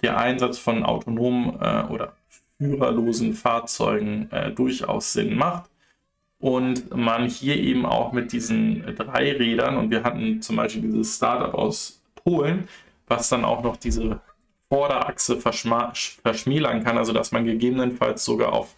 der 0.02 0.18
Einsatz 0.18 0.58
von 0.58 0.84
autonomen 0.84 1.60
äh, 1.60 1.84
oder 1.90 2.14
führerlosen 2.58 3.34
Fahrzeugen 3.34 4.30
äh, 4.32 4.52
durchaus 4.52 5.14
Sinn 5.14 5.36
macht. 5.36 5.70
Und 6.40 6.96
man 6.96 7.28
hier 7.28 7.58
eben 7.58 7.86
auch 7.86 8.12
mit 8.12 8.32
diesen 8.32 8.84
drei 8.96 9.32
Rädern, 9.32 9.76
und 9.76 9.90
wir 9.90 10.04
hatten 10.04 10.40
zum 10.42 10.56
Beispiel 10.56 10.84
dieses 10.84 11.16
Startup 11.16 11.54
aus 11.56 12.00
Polen, 12.14 12.68
was 13.08 13.30
dann 13.30 13.44
auch 13.44 13.64
noch 13.64 13.78
diese 13.78 14.22
Vorderachse 14.70 15.38
verschmälern 15.38 16.84
kann, 16.84 16.98
also 16.98 17.12
dass 17.12 17.32
man 17.32 17.46
gegebenenfalls 17.46 18.24
sogar 18.24 18.54
auf 18.54 18.76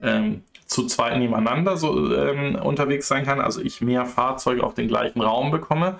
ähm, 0.00 0.44
zu 0.70 0.86
zweit 0.86 1.18
nebeneinander 1.18 1.76
so 1.76 2.14
ähm, 2.14 2.54
unterwegs 2.54 3.08
sein 3.08 3.24
kann, 3.24 3.40
also 3.40 3.60
ich 3.60 3.80
mehr 3.80 4.06
Fahrzeuge 4.06 4.62
auf 4.62 4.74
den 4.74 4.86
gleichen 4.86 5.20
Raum 5.20 5.50
bekomme 5.50 5.98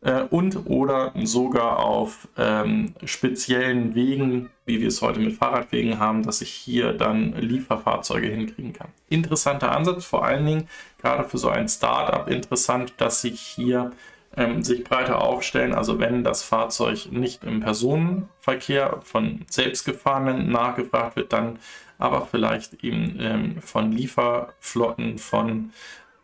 äh, 0.00 0.22
und 0.22 0.64
oder 0.64 1.12
sogar 1.24 1.80
auf 1.80 2.26
ähm, 2.38 2.94
speziellen 3.04 3.94
Wegen, 3.94 4.48
wie 4.64 4.80
wir 4.80 4.88
es 4.88 5.02
heute 5.02 5.20
mit 5.20 5.34
Fahrradwegen 5.34 5.98
haben, 5.98 6.22
dass 6.22 6.40
ich 6.40 6.50
hier 6.50 6.94
dann 6.94 7.34
Lieferfahrzeuge 7.34 8.28
hinkriegen 8.28 8.72
kann. 8.72 8.88
Interessanter 9.10 9.76
Ansatz, 9.76 10.06
vor 10.06 10.24
allen 10.24 10.46
Dingen 10.46 10.68
gerade 10.98 11.28
für 11.28 11.36
so 11.36 11.50
ein 11.50 11.68
Startup 11.68 12.26
interessant, 12.26 12.94
dass 12.96 13.20
sich 13.20 13.38
hier 13.38 13.92
ähm, 14.36 14.62
sich 14.62 14.84
breiter 14.84 15.22
aufstellen. 15.22 15.74
Also 15.74 15.98
wenn 15.98 16.24
das 16.24 16.42
Fahrzeug 16.42 17.10
nicht 17.10 17.44
im 17.44 17.60
Personenverkehr 17.60 19.00
von 19.02 19.44
Selbstgefahrenen 19.48 20.50
nachgefragt 20.50 21.16
wird, 21.16 21.32
dann 21.32 21.58
aber 21.98 22.26
vielleicht 22.26 22.84
eben 22.84 23.16
ähm, 23.20 23.62
von 23.62 23.90
Lieferflotten, 23.92 25.18
von 25.18 25.72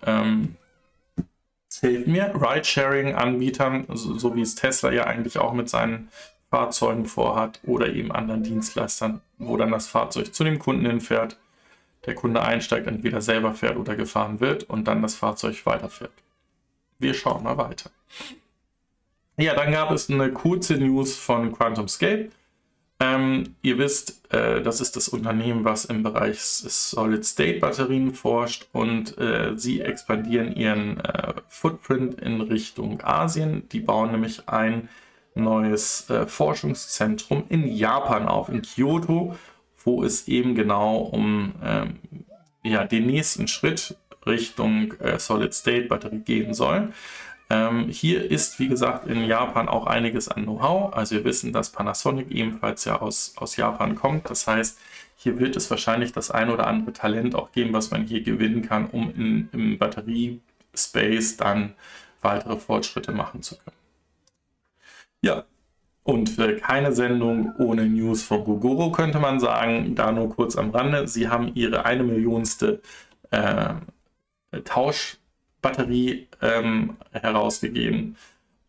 ähm, 0.04 0.56
hilft 1.80 2.06
mir, 2.06 2.32
Ridesharing-Anbietern, 2.34 3.86
so, 3.88 4.18
so 4.18 4.34
wie 4.36 4.42
es 4.42 4.54
Tesla 4.54 4.92
ja 4.92 5.04
eigentlich 5.04 5.38
auch 5.38 5.52
mit 5.52 5.68
seinen 5.68 6.10
Fahrzeugen 6.50 7.06
vorhat 7.06 7.60
oder 7.64 7.88
eben 7.88 8.12
anderen 8.12 8.42
Dienstleistern, 8.42 9.22
wo 9.38 9.56
dann 9.56 9.70
das 9.70 9.86
Fahrzeug 9.86 10.34
zu 10.34 10.44
dem 10.44 10.58
Kunden 10.58 10.84
hinfährt, 10.84 11.38
der 12.04 12.14
Kunde 12.14 12.42
einsteigt, 12.42 12.86
entweder 12.86 13.22
selber 13.22 13.54
fährt 13.54 13.76
oder 13.76 13.96
gefahren 13.96 14.40
wird 14.40 14.64
und 14.64 14.86
dann 14.86 15.00
das 15.02 15.14
Fahrzeug 15.14 15.64
weiterfährt. 15.64 16.12
Wir 16.98 17.14
schauen 17.14 17.42
mal 17.42 17.56
weiter. 17.56 17.90
Ja, 19.36 19.54
dann 19.54 19.72
gab 19.72 19.90
es 19.90 20.10
eine 20.10 20.32
kurze 20.32 20.76
News 20.76 21.16
von 21.16 21.52
QuantumScape. 21.52 22.30
Ähm, 23.00 23.56
ihr 23.62 23.78
wisst, 23.78 24.32
äh, 24.32 24.62
das 24.62 24.80
ist 24.80 24.94
das 24.94 25.08
Unternehmen, 25.08 25.64
was 25.64 25.86
im 25.86 26.04
Bereich 26.04 26.38
Solid-State-Batterien 26.40 28.14
forscht 28.14 28.68
und 28.72 29.18
äh, 29.18 29.54
sie 29.56 29.80
expandieren 29.80 30.54
ihren 30.54 31.00
äh, 31.00 31.34
Footprint 31.48 32.20
in 32.20 32.40
Richtung 32.40 33.00
Asien. 33.02 33.68
Die 33.70 33.80
bauen 33.80 34.12
nämlich 34.12 34.48
ein 34.48 34.88
neues 35.34 36.08
äh, 36.10 36.26
Forschungszentrum 36.26 37.44
in 37.48 37.66
Japan 37.66 38.28
auf, 38.28 38.48
in 38.48 38.62
Kyoto, 38.62 39.36
wo 39.84 40.04
es 40.04 40.28
eben 40.28 40.54
genau 40.54 40.98
um 40.98 41.54
ähm, 41.64 41.98
ja, 42.62 42.84
den 42.84 43.06
nächsten 43.06 43.48
Schritt 43.48 43.96
Richtung 44.26 44.92
äh, 45.00 45.18
Solid-State-Batterie 45.18 46.20
gehen 46.20 46.54
soll. 46.54 46.92
Ähm, 47.52 47.88
hier 47.90 48.30
ist, 48.30 48.58
wie 48.60 48.68
gesagt, 48.68 49.06
in 49.06 49.26
Japan 49.26 49.68
auch 49.68 49.86
einiges 49.86 50.28
an 50.28 50.44
Know-how. 50.44 50.94
Also 50.94 51.16
wir 51.16 51.24
wissen, 51.24 51.52
dass 51.52 51.70
Panasonic 51.70 52.30
ebenfalls 52.30 52.86
ja 52.86 52.98
aus, 53.02 53.34
aus 53.36 53.56
Japan 53.56 53.94
kommt. 53.94 54.30
Das 54.30 54.46
heißt, 54.46 54.78
hier 55.16 55.38
wird 55.38 55.54
es 55.56 55.70
wahrscheinlich 55.70 56.12
das 56.12 56.30
ein 56.30 56.48
oder 56.48 56.66
andere 56.66 56.94
Talent 56.94 57.34
auch 57.34 57.52
geben, 57.52 57.74
was 57.74 57.90
man 57.90 58.04
hier 58.04 58.22
gewinnen 58.22 58.62
kann, 58.62 58.86
um 58.86 59.14
in, 59.14 59.50
im 59.52 59.78
Batteriespace 59.78 61.36
dann 61.36 61.74
weitere 62.22 62.56
Fortschritte 62.56 63.12
machen 63.12 63.42
zu 63.42 63.56
können. 63.58 63.76
Ja, 65.20 65.44
und 66.04 66.38
äh, 66.38 66.56
keine 66.56 66.92
Sendung 66.94 67.52
ohne 67.58 67.84
News 67.86 68.22
von 68.22 68.44
Gogoro 68.44 68.92
könnte 68.92 69.18
man 69.18 69.40
sagen. 69.40 69.94
Da 69.94 70.10
nur 70.12 70.30
kurz 70.30 70.56
am 70.56 70.70
Rande. 70.70 71.06
Sie 71.06 71.28
haben 71.28 71.52
ihre 71.54 71.84
eine 71.84 72.02
Millionste 72.02 72.80
äh, 73.30 73.74
Tausch 74.64 75.18
Batterie 75.62 76.28
ähm, 76.42 76.96
herausgegeben. 77.12 78.16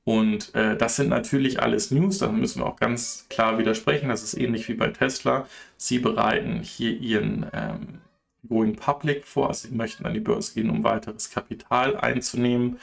Und 0.06 0.54
äh, 0.54 0.78
das 0.78 0.98
sind 0.98 1.10
natürlich 1.10 1.62
alles 1.62 1.92
News, 1.92 2.20
da 2.20 2.28
müssen 2.30 2.62
wir 2.62 2.66
auch 2.66 2.76
ganz 2.76 3.26
klar 3.30 3.58
widersprechen. 3.58 4.10
Das 4.10 4.24
ist 4.24 4.34
ähnlich 4.34 4.68
wie 4.68 4.74
bei 4.74 4.90
Tesla. 4.90 5.48
Sie 5.78 6.00
bereiten 6.00 6.62
hier 6.62 6.98
ihren 6.98 7.46
ähm, 7.54 8.02
going 8.48 8.76
public 8.76 9.26
vor. 9.26 9.48
Also 9.48 9.68
sie 9.68 9.76
möchten 9.76 10.06
an 10.06 10.14
die 10.14 10.20
Börse 10.20 10.54
gehen, 10.54 10.70
um 10.70 10.84
weiteres 10.84 11.30
Kapital 11.32 11.98
einzunehmen. 11.98 12.80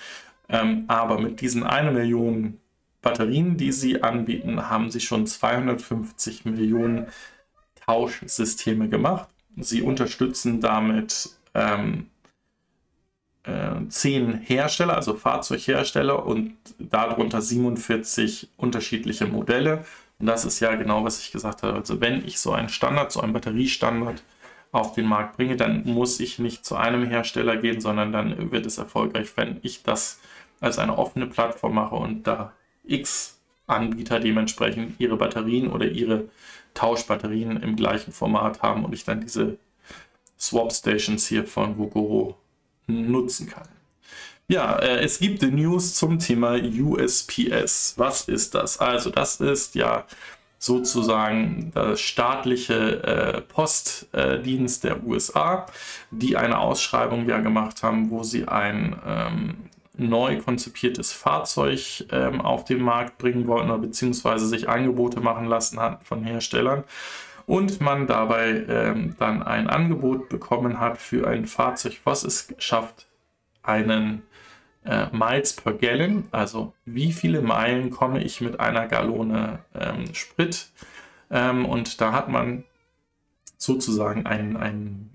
Ähm, 0.49 0.85
aber 0.89 1.21
mit 1.21 1.41
diesen 1.41 1.63
eine 1.63 1.91
Million 1.91 2.59
Batterien, 3.03 3.57
die 3.57 3.73
sie 3.73 4.03
anbieten, 4.03 4.69
haben 4.69 4.91
sie 4.91 5.01
schon 5.01 5.27
250 5.27 6.45
Millionen 6.45 7.07
Tauschsysteme 7.87 8.89
gemacht. 8.89 9.29
Sie 9.57 9.83
unterstützen 9.83 10.61
damit 10.61 11.31
ähm, 11.55 12.07
äh, 13.45 13.89
zehn 13.89 14.35
Hersteller, 14.35 14.97
also 14.97 15.15
Fahrzeughersteller 15.15 16.27
und 16.27 16.57
darunter 16.79 17.41
47 17.41 18.49
unterschiedliche 18.57 19.27
Modelle. 19.27 19.85
Und 20.19 20.27
das 20.27 20.45
ist 20.45 20.61
ja 20.61 20.75
genau, 20.75 21.05
was 21.05 21.21
ich 21.21 21.33
gesagt 21.33 21.63
habe. 21.63 21.79
Also 21.79 22.01
wenn 22.01 22.25
ich 22.27 22.39
so 22.39 22.53
einen 22.53 22.69
Standard, 22.69 23.11
so 23.13 23.21
einen 23.21 23.33
Batteriestandard 23.33 24.23
auf 24.73 24.93
den 24.93 25.07
Markt 25.07 25.37
bringe, 25.37 25.57
dann 25.57 25.85
muss 25.85 26.21
ich 26.21 26.39
nicht 26.39 26.65
zu 26.65 26.77
einem 26.77 27.07
Hersteller 27.07 27.57
gehen, 27.57 27.81
sondern 27.81 28.13
dann 28.13 28.53
wird 28.53 28.67
es 28.67 28.79
erfolgreich, 28.79 29.33
wenn 29.37 29.59
ich 29.63 29.83
das 29.83 30.21
als 30.61 30.79
eine 30.79 30.99
offene 30.99 31.27
Plattform 31.27 31.75
mache 31.75 31.97
und 31.97 32.27
da 32.27 32.53
x 32.85 33.39
Anbieter 33.67 34.21
dementsprechend 34.21 34.99
ihre 34.99 35.17
Batterien 35.17 35.71
oder 35.71 35.87
ihre 35.87 36.29
Tauschbatterien 36.75 37.63
im 37.63 37.77
gleichen 37.77 38.13
Format 38.13 38.63
haben 38.63 38.85
und 38.85 38.93
ich 38.93 39.05
dann 39.05 39.21
diese 39.21 39.59
Swap 40.39 40.73
Stations 40.73 41.27
hier 41.27 41.47
von 41.47 41.77
Gogoro 41.77 42.37
nutzen 42.91 43.49
kann. 43.49 43.69
Ja, 44.49 44.77
äh, 44.79 45.05
es 45.05 45.21
gibt 45.21 45.43
News 45.43 45.95
zum 45.95 46.19
Thema 46.19 46.57
USPS. 46.57 47.95
Was 47.97 48.23
ist 48.27 48.55
das? 48.55 48.79
Also 48.81 49.11
das 49.11 49.41
ist 49.41 49.77
ja 49.77 50.05
sozusagen 50.59 51.71
das 51.73 52.01
staatliche 52.01 53.03
äh, 53.03 53.41
Postdienst 53.43 54.85
der 54.85 55.05
USA, 55.05 55.67
die 56.11 56.37
eine 56.37 56.59
Ausschreibung 56.59 57.29
ja 57.29 57.39
gemacht 57.39 57.83
haben, 57.83 58.11
wo 58.11 58.25
sie 58.25 58.47
ein 58.47 58.97
ähm, 59.07 59.57
neu 59.97 60.39
konzipiertes 60.39 61.13
Fahrzeug 61.13 62.05
ähm, 62.11 62.41
auf 62.41 62.65
den 62.65 62.83
Markt 62.83 63.19
bringen 63.19 63.47
wollten 63.47 63.71
oder 63.71 63.79
beziehungsweise 63.79 64.47
sich 64.47 64.69
Angebote 64.69 65.21
machen 65.21 65.47
lassen 65.47 65.79
hatten 65.79 66.05
von 66.05 66.25
Herstellern 66.25 66.85
und 67.51 67.81
man 67.81 68.07
dabei 68.07 68.65
ähm, 68.69 69.17
dann 69.19 69.43
ein 69.43 69.67
Angebot 69.67 70.29
bekommen 70.29 70.79
hat 70.79 70.99
für 70.99 71.27
ein 71.27 71.47
Fahrzeug, 71.47 71.99
was 72.05 72.23
es 72.23 72.55
schafft, 72.59 73.09
einen 73.65 74.23
äh, 74.85 75.07
Miles 75.11 75.55
per 75.55 75.73
Gallon, 75.73 76.29
also 76.31 76.75
wie 76.85 77.13
viele 77.13 77.43
Meilen 77.43 77.91
komme 77.91 78.23
ich 78.23 78.41
mit 78.41 78.61
einer 78.61 78.87
Gallone 78.87 79.59
ähm, 79.75 80.15
Sprit. 80.15 80.69
Ähm, 81.29 81.67
und 81.67 82.01
da 82.01 82.13
hat 82.13 82.29
man 82.29 82.63
sozusagen 83.57 84.27
ein, 84.27 84.57
ein 84.57 84.71
ähm, 84.77 85.11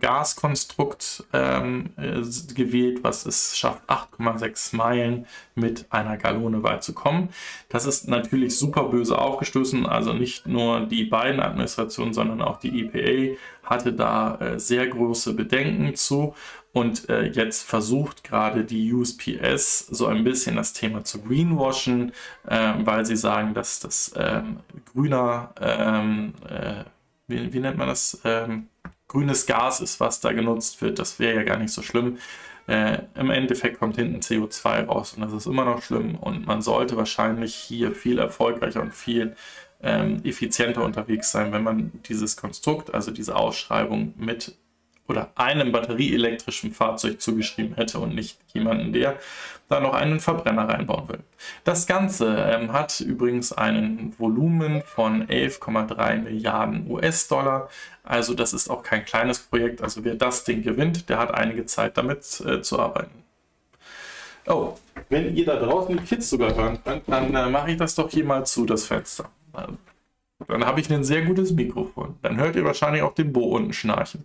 Gaskonstrukt 0.00 1.24
ähm, 1.34 1.90
äh, 1.98 2.22
gewählt, 2.54 3.04
was 3.04 3.26
es 3.26 3.58
schafft, 3.58 3.82
8,6 3.90 4.74
Meilen 4.74 5.26
mit 5.54 5.86
einer 5.90 6.16
Gallone 6.16 6.62
weit 6.62 6.82
zu 6.82 6.94
kommen. 6.94 7.28
Das 7.68 7.84
ist 7.84 8.08
natürlich 8.08 8.58
super 8.58 8.84
böse 8.84 9.18
aufgestoßen. 9.18 9.84
Also 9.84 10.14
nicht 10.14 10.46
nur 10.46 10.86
die 10.86 11.04
beiden 11.04 11.40
Administrationen, 11.40 12.14
sondern 12.14 12.40
auch 12.40 12.58
die 12.58 12.86
EPA 12.86 13.36
hatte 13.62 13.92
da 13.92 14.36
äh, 14.36 14.58
sehr 14.58 14.86
große 14.86 15.34
Bedenken 15.34 15.94
zu. 15.94 16.34
Und 16.72 17.10
äh, 17.10 17.26
jetzt 17.26 17.62
versucht 17.64 18.24
gerade 18.24 18.64
die 18.64 18.92
USPS 18.94 19.88
so 19.88 20.06
ein 20.06 20.24
bisschen 20.24 20.56
das 20.56 20.72
Thema 20.72 21.04
zu 21.04 21.20
greenwashen, 21.20 22.12
äh, 22.46 22.74
weil 22.84 23.04
sie 23.04 23.16
sagen, 23.16 23.52
dass 23.52 23.80
das 23.80 24.12
ähm, 24.16 24.60
grüner, 24.92 25.52
ähm, 25.60 26.32
äh, 26.48 26.84
wie, 27.26 27.52
wie, 27.52 27.60
nennt 27.60 27.76
man 27.76 27.88
das? 27.88 28.20
Ähm, 28.24 28.68
grünes 29.10 29.46
Gas 29.46 29.80
ist, 29.80 29.98
was 29.98 30.20
da 30.20 30.32
genutzt 30.32 30.80
wird. 30.82 30.98
Das 31.00 31.18
wäre 31.18 31.36
ja 31.36 31.42
gar 31.42 31.58
nicht 31.58 31.72
so 31.72 31.82
schlimm. 31.82 32.18
Äh, 32.68 32.98
Im 33.16 33.30
Endeffekt 33.30 33.80
kommt 33.80 33.96
hinten 33.96 34.20
CO2 34.20 34.84
raus 34.84 35.14
und 35.14 35.22
das 35.22 35.32
ist 35.32 35.46
immer 35.46 35.64
noch 35.64 35.82
schlimm. 35.82 36.14
Und 36.14 36.46
man 36.46 36.62
sollte 36.62 36.96
wahrscheinlich 36.96 37.54
hier 37.54 37.92
viel 37.92 38.20
erfolgreicher 38.20 38.80
und 38.80 38.94
viel 38.94 39.34
ähm, 39.82 40.22
effizienter 40.24 40.84
unterwegs 40.84 41.32
sein, 41.32 41.52
wenn 41.52 41.64
man 41.64 41.90
dieses 42.08 42.36
Konstrukt, 42.36 42.94
also 42.94 43.10
diese 43.10 43.34
Ausschreibung 43.34 44.14
mit 44.16 44.56
oder 45.10 45.30
einem 45.34 45.72
batterieelektrischen 45.72 46.72
Fahrzeug 46.72 47.20
zugeschrieben 47.20 47.74
hätte 47.74 47.98
und 47.98 48.14
nicht 48.14 48.38
jemanden, 48.54 48.92
der 48.92 49.18
da 49.68 49.80
noch 49.80 49.94
einen 49.94 50.18
Verbrenner 50.18 50.68
reinbauen 50.68 51.08
will. 51.08 51.20
Das 51.64 51.86
Ganze 51.86 52.36
ähm, 52.36 52.72
hat 52.72 53.00
übrigens 53.00 53.52
einen 53.52 54.14
Volumen 54.18 54.82
von 54.82 55.26
11,3 55.26 56.22
Milliarden 56.22 56.90
US-Dollar. 56.90 57.68
Also 58.02 58.34
das 58.34 58.52
ist 58.52 58.68
auch 58.68 58.82
kein 58.82 59.04
kleines 59.04 59.38
Projekt. 59.38 59.82
Also 59.82 60.04
wer 60.04 60.14
das 60.14 60.44
Ding 60.44 60.62
gewinnt, 60.62 61.08
der 61.08 61.18
hat 61.18 61.32
einige 61.32 61.66
Zeit 61.66 61.96
damit 61.96 62.42
äh, 62.46 62.62
zu 62.62 62.80
arbeiten. 62.80 63.22
Oh, 64.46 64.76
wenn 65.08 65.36
ihr 65.36 65.44
da 65.44 65.56
draußen 65.56 65.96
die 65.96 66.02
Kids 66.04 66.30
sogar 66.30 66.54
hören 66.54 66.78
könnt, 66.82 67.08
dann 67.08 67.34
äh, 67.34 67.48
mache 67.48 67.70
ich 67.70 67.76
das 67.76 67.94
doch 67.94 68.10
hier 68.10 68.24
mal 68.24 68.44
zu, 68.44 68.66
das 68.66 68.86
Fenster. 68.86 69.28
Dann 70.48 70.64
habe 70.64 70.80
ich 70.80 70.90
ein 70.92 71.04
sehr 71.04 71.22
gutes 71.22 71.52
Mikrofon. 71.52 72.16
Dann 72.22 72.38
hört 72.38 72.56
ihr 72.56 72.64
wahrscheinlich 72.64 73.02
auch 73.02 73.14
den 73.14 73.32
Bo 73.32 73.56
unten 73.56 73.72
schnarchen. 73.72 74.24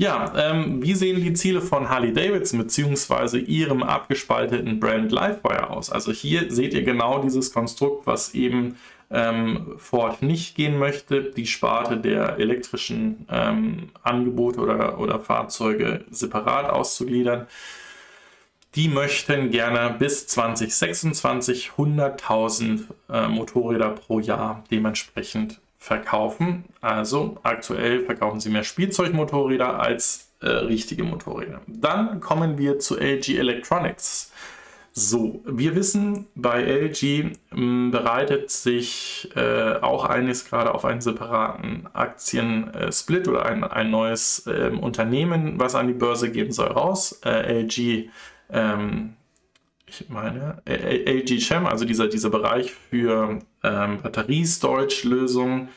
Ja, 0.00 0.32
ähm, 0.36 0.80
wie 0.80 0.94
sehen 0.94 1.20
die 1.20 1.32
Ziele 1.32 1.60
von 1.60 1.88
Harley 1.88 2.12
Davidson 2.12 2.60
bzw. 2.60 3.38
ihrem 3.38 3.82
abgespalteten 3.82 4.78
Brand 4.78 5.10
Livewire 5.10 5.70
aus? 5.70 5.90
Also 5.90 6.12
hier 6.12 6.52
seht 6.52 6.72
ihr 6.72 6.84
genau 6.84 7.20
dieses 7.20 7.52
Konstrukt, 7.52 8.06
was 8.06 8.32
eben 8.32 8.76
ähm, 9.10 9.74
Ford 9.76 10.22
nicht 10.22 10.54
gehen 10.54 10.78
möchte, 10.78 11.32
die 11.32 11.48
Sparte 11.48 11.96
der 11.96 12.38
elektrischen 12.38 13.26
ähm, 13.28 13.88
Angebote 14.04 14.60
oder, 14.60 15.00
oder 15.00 15.18
Fahrzeuge 15.18 16.04
separat 16.12 16.70
auszugliedern. 16.70 17.48
Die 18.76 18.86
möchten 18.86 19.50
gerne 19.50 19.96
bis 19.98 20.28
2026 20.28 21.72
100.000 21.76 22.82
äh, 23.10 23.26
Motorräder 23.26 23.90
pro 23.90 24.20
Jahr 24.20 24.62
dementsprechend 24.70 25.60
verkaufen. 25.78 26.64
Also 26.80 27.38
aktuell 27.42 28.04
verkaufen 28.04 28.40
sie 28.40 28.50
mehr 28.50 28.64
Spielzeugmotorräder 28.64 29.80
als 29.80 30.28
äh, 30.40 30.48
richtige 30.48 31.04
Motorräder. 31.04 31.60
Dann 31.66 32.20
kommen 32.20 32.58
wir 32.58 32.78
zu 32.78 32.98
LG 32.98 33.38
Electronics. 33.38 34.32
So, 34.92 35.42
wir 35.46 35.76
wissen, 35.76 36.26
bei 36.34 36.60
LG 36.60 37.36
m, 37.52 37.92
bereitet 37.92 38.50
sich 38.50 39.30
äh, 39.36 39.74
auch 39.80 40.04
eines 40.04 40.44
gerade 40.46 40.74
auf 40.74 40.84
einen 40.84 41.00
separaten 41.00 41.86
Aktien-Split 41.92 43.26
äh, 43.26 43.30
oder 43.30 43.46
ein, 43.46 43.62
ein 43.62 43.92
neues 43.92 44.46
äh, 44.48 44.70
Unternehmen, 44.70 45.60
was 45.60 45.76
an 45.76 45.86
die 45.86 45.94
Börse 45.94 46.32
gehen 46.32 46.50
soll, 46.50 46.72
raus. 46.72 47.20
Äh, 47.24 47.62
LG 47.62 48.10
ähm, 48.50 49.14
ich 49.88 50.08
meine, 50.08 50.62
LG 50.66 51.38
Chem, 51.38 51.66
also 51.66 51.84
dieser, 51.84 52.08
dieser 52.08 52.30
Bereich 52.30 52.72
für 52.72 53.38
ähm, 53.62 53.98
Batterie-Storage-Lösungen, 54.02 55.68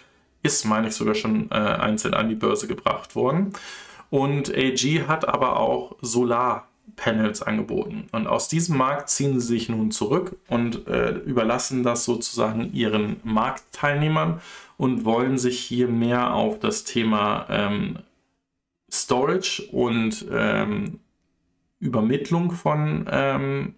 ist, 0.44 0.66
meine 0.66 0.88
ich, 0.88 0.96
sogar 0.96 1.16
schon 1.16 1.50
äh, 1.52 1.56
einzeln 1.56 2.14
an 2.14 2.30
die 2.30 2.36
Börse 2.36 2.68
gebracht 2.68 3.16
worden. 3.16 3.54
Und 4.10 4.50
LG 4.50 5.08
hat 5.08 5.28
aber 5.28 5.58
auch 5.58 5.96
Solarpanels 6.02 7.42
angeboten. 7.42 8.08
Und 8.12 8.28
aus 8.28 8.48
diesem 8.48 8.78
Markt 8.78 9.10
ziehen 9.10 9.40
sie 9.40 9.48
sich 9.48 9.70
nun 9.70 9.92
zurück 9.92 10.36
und 10.48 10.88
äh, 10.88 11.12
überlassen 11.12 11.84
das 11.84 12.06
sozusagen 12.06 12.74
ihren 12.74 13.18
Marktteilnehmern 13.24 14.42
und 14.78 15.06
wollen 15.06 15.38
sich 15.38 15.60
hier 15.60 15.88
mehr 15.88 16.34
auf 16.34 16.60
das 16.60 16.84
Thema 16.84 17.46
ähm, 17.50 18.00
Storage 18.92 19.64
und 19.72 20.26
ähm, 20.32 21.00
Übermittlung 21.80 22.52
von 22.52 23.08
ähm, 23.10 23.76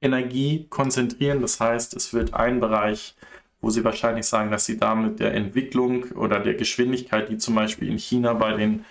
Energie 0.00 0.66
konzentrieren. 0.68 1.40
Das 1.40 1.60
heißt, 1.60 1.94
es 1.94 2.12
wird 2.12 2.34
ein 2.34 2.60
Bereich, 2.60 3.14
wo 3.60 3.70
Sie 3.70 3.84
wahrscheinlich 3.84 4.26
sagen, 4.26 4.50
dass 4.50 4.64
Sie 4.66 4.78
damit 4.78 5.20
der 5.20 5.34
Entwicklung 5.34 6.04
oder 6.12 6.38
der 6.40 6.54
Geschwindigkeit, 6.54 7.28
die 7.28 7.38
zum 7.38 7.54
Beispiel 7.54 7.88
in 7.88 7.98
China 7.98 8.34
bei 8.34 8.54
den 8.54 8.84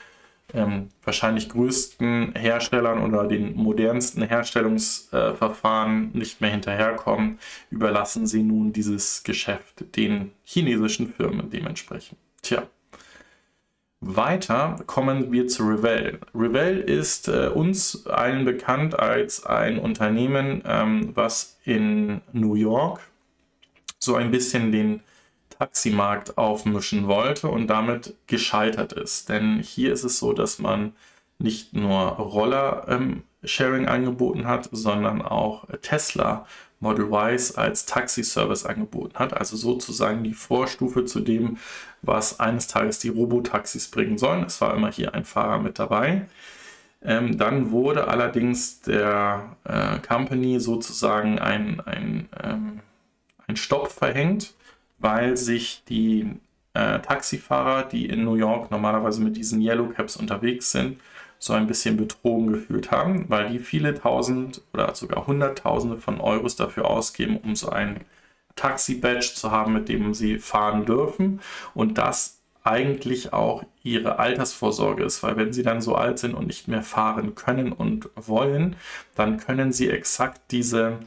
ähm, 0.53 0.89
wahrscheinlich 1.03 1.49
größten 1.49 2.33
Herstellern 2.35 3.01
oder 3.01 3.27
den 3.27 3.55
modernsten 3.55 4.23
Herstellungsverfahren 4.23 6.13
äh, 6.13 6.17
nicht 6.17 6.41
mehr 6.41 6.51
hinterherkommen, 6.51 7.39
überlassen 7.69 8.27
Sie 8.27 8.43
nun 8.43 8.71
dieses 8.71 9.23
Geschäft 9.23 9.95
den 9.95 10.31
chinesischen 10.43 11.11
Firmen 11.11 11.49
dementsprechend. 11.49 12.19
Tja. 12.41 12.67
Weiter 14.07 14.75
kommen 14.85 15.31
wir 15.31 15.47
zu 15.47 15.63
Revell. 15.63 16.19
Revell 16.35 16.79
ist 16.79 17.27
äh, 17.27 17.47
uns 17.47 18.05
allen 18.05 18.45
bekannt 18.45 18.99
als 18.99 19.47
ein 19.47 19.79
Unternehmen, 19.79 20.61
ähm, 20.63 21.09
was 21.15 21.57
in 21.63 22.21
New 22.31 22.53
York 22.53 22.99
so 23.97 24.13
ein 24.15 24.29
bisschen 24.29 24.71
den 24.71 25.01
Taximarkt 25.49 26.37
aufmischen 26.37 27.07
wollte 27.07 27.47
und 27.47 27.65
damit 27.65 28.15
gescheitert 28.27 28.93
ist. 28.93 29.29
Denn 29.29 29.59
hier 29.59 29.91
ist 29.91 30.03
es 30.03 30.19
so, 30.19 30.33
dass 30.33 30.59
man 30.59 30.93
nicht 31.39 31.73
nur 31.73 31.99
Roller-Sharing 31.99 33.83
ähm, 33.83 33.89
angeboten 33.89 34.45
hat, 34.45 34.69
sondern 34.71 35.23
auch 35.23 35.65
Tesla 35.81 36.45
Model 36.79 37.09
Ys 37.11 37.55
als 37.55 37.85
Taxi-Service 37.85 38.65
angeboten 38.65 39.17
hat. 39.17 39.33
Also 39.35 39.57
sozusagen 39.57 40.23
die 40.23 40.33
Vorstufe 40.33 41.05
zu 41.05 41.21
dem, 41.21 41.57
was 42.05 42.39
eines 42.39 42.67
Tages 42.67 42.99
die 42.99 43.09
Robotaxis 43.09 43.89
bringen 43.89 44.17
sollen. 44.17 44.43
Es 44.43 44.61
war 44.61 44.73
immer 44.73 44.91
hier 44.91 45.13
ein 45.13 45.25
Fahrer 45.25 45.59
mit 45.59 45.79
dabei. 45.79 46.27
Ähm, 47.03 47.37
dann 47.37 47.71
wurde 47.71 48.07
allerdings 48.07 48.81
der 48.81 49.55
äh, 49.63 49.99
Company 49.99 50.59
sozusagen 50.59 51.39
ein, 51.39 51.79
ein, 51.81 52.29
ähm, 52.43 52.79
ein 53.47 53.55
Stopp 53.55 53.89
verhängt, 53.91 54.53
weil 54.97 55.37
sich 55.37 55.83
die 55.87 56.31
äh, 56.73 56.99
Taxifahrer, 56.99 57.83
die 57.83 58.07
in 58.07 58.23
New 58.23 58.35
York 58.35 58.71
normalerweise 58.71 59.21
mit 59.21 59.37
diesen 59.37 59.61
Yellow 59.61 59.87
Caps 59.87 60.17
unterwegs 60.17 60.71
sind, 60.71 60.99
so 61.37 61.53
ein 61.53 61.67
bisschen 61.67 61.97
betrogen 61.97 62.51
gefühlt 62.51 62.91
haben, 62.91 63.25
weil 63.29 63.49
die 63.49 63.59
viele 63.59 63.93
tausend 63.93 64.61
oder 64.73 64.95
sogar 64.95 65.27
hunderttausende 65.27 65.97
von 65.97 66.19
Euros 66.19 66.55
dafür 66.55 66.89
ausgeben, 66.89 67.37
um 67.37 67.55
so 67.55 67.69
ein 67.69 68.01
Taxi-Badge 68.55 69.33
zu 69.35 69.51
haben, 69.51 69.73
mit 69.73 69.89
dem 69.89 70.13
sie 70.13 70.39
fahren 70.39 70.85
dürfen. 70.85 71.41
Und 71.73 71.97
das 71.97 72.35
eigentlich 72.65 73.31
auch 73.31 73.63
ihre 73.83 74.17
Altersvorsorge 74.17 75.03
ist, 75.03 75.21
weil 75.21 75.37
wenn 75.37 75.53
sie 75.53 75.61
dann 75.61 75.81
so 75.81 75.95
alt 75.95 76.17
sind 76.17 76.33
und 76.33 76.47
nicht 76.47 76.67
mehr 76.67 76.81
fahren 76.81 77.35
können 77.35 77.71
und 77.71 78.09
wollen, 78.15 78.75
dann 79.13 79.37
können 79.37 79.71
sie 79.71 79.89
exakt 79.89 80.41
diese 80.49 80.97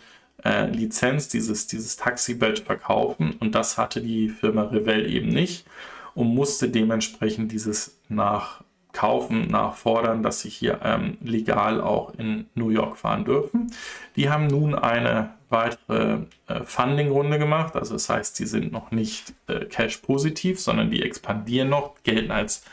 äh, 0.44 0.66
Lizenz, 0.70 1.28
dieses, 1.28 1.66
dieses 1.66 1.96
Taxi-Badge 1.96 2.62
verkaufen 2.62 3.34
und 3.40 3.57
das 3.57 3.76
hatte 3.76 4.01
die 4.01 4.28
Firma 4.28 4.62
Revell 4.62 5.12
eben 5.12 5.28
nicht 5.28 5.66
und 6.14 6.28
musste 6.28 6.68
dementsprechend 6.68 7.51
dieses 7.51 7.99
nach 8.09 8.62
kaufen, 8.92 9.49
nachfordern, 9.49 10.22
dass 10.22 10.40
sie 10.40 10.49
hier 10.51 10.80
ähm, 10.82 11.18
legal 11.20 11.80
auch 11.80 12.14
in 12.14 12.46
New 12.55 12.70
York 12.70 12.96
fahren 12.96 13.24
dürfen. 13.24 13.72
Die 14.16 14.30
haben 14.30 14.46
nun 14.46 14.74
eine 14.74 15.34
weitere 15.51 16.20
äh, 16.46 16.64
Funding-Runde 16.64 17.38
gemacht, 17.38 17.76
also 17.76 17.94
das 17.94 18.09
heißt, 18.09 18.38
die 18.38 18.46
sind 18.46 18.72
noch 18.72 18.90
nicht 18.90 19.34
äh, 19.46 19.64
cash-positiv, 19.64 20.61
sondern 20.61 20.90
die 20.90 21.03
expandieren 21.03 21.70
noch, 21.70 21.94
gelten 22.03 22.30
als 22.30 22.64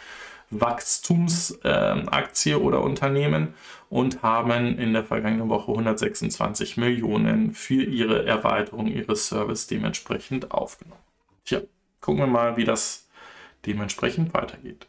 Wachstumsaktie 0.52 2.52
äh, 2.52 2.56
oder 2.56 2.82
Unternehmen 2.82 3.54
und 3.90 4.24
haben 4.24 4.78
in 4.78 4.94
der 4.94 5.04
vergangenen 5.04 5.50
Woche 5.50 5.72
126 5.72 6.78
Millionen 6.78 7.54
für 7.54 7.84
ihre 7.84 8.26
Erweiterung 8.26 8.88
ihres 8.88 9.28
Service 9.28 9.68
dementsprechend 9.68 10.52
aufgenommen. 10.52 11.02
Tja, 11.46 11.62
gucken 12.02 12.22
wir 12.22 12.28
mal, 12.28 12.58
wie 12.58 12.66
das 12.66 13.08
dementsprechend 13.66 14.34
weitergeht. 14.34 14.88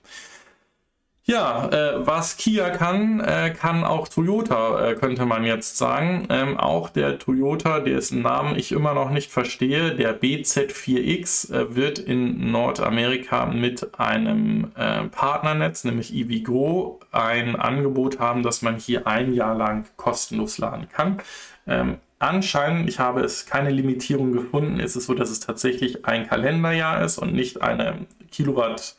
Ja, 1.28 1.68
äh, 1.70 2.06
was 2.06 2.36
Kia 2.36 2.70
kann, 2.70 3.18
äh, 3.18 3.50
kann 3.50 3.82
auch 3.82 4.06
Toyota, 4.06 4.90
äh, 4.90 4.94
könnte 4.94 5.26
man 5.26 5.42
jetzt 5.44 5.76
sagen. 5.76 6.28
Ähm, 6.30 6.56
auch 6.56 6.88
der 6.88 7.18
Toyota, 7.18 7.80
dessen 7.80 8.22
Namen 8.22 8.56
ich 8.56 8.70
immer 8.70 8.94
noch 8.94 9.10
nicht 9.10 9.32
verstehe, 9.32 9.96
der 9.96 10.20
BZ4X, 10.20 11.52
äh, 11.52 11.74
wird 11.74 11.98
in 11.98 12.52
Nordamerika 12.52 13.46
mit 13.46 13.98
einem 13.98 14.70
äh, 14.76 15.02
Partnernetz, 15.08 15.82
nämlich 15.82 16.14
EVgo, 16.14 17.00
ein 17.10 17.56
Angebot 17.56 18.20
haben, 18.20 18.44
dass 18.44 18.62
man 18.62 18.76
hier 18.76 19.08
ein 19.08 19.34
Jahr 19.34 19.56
lang 19.56 19.84
kostenlos 19.96 20.58
laden 20.58 20.88
kann. 20.88 21.18
Ähm, 21.66 21.96
anscheinend, 22.20 22.88
ich 22.88 23.00
habe 23.00 23.22
es 23.22 23.46
keine 23.46 23.70
Limitierung 23.70 24.30
gefunden, 24.30 24.78
ist 24.78 24.94
es 24.94 25.06
so, 25.06 25.14
dass 25.14 25.30
es 25.30 25.40
tatsächlich 25.40 26.06
ein 26.06 26.28
Kalenderjahr 26.28 27.02
ist 27.04 27.18
und 27.18 27.34
nicht 27.34 27.62
eine 27.62 28.06
Kilowatt 28.30 28.94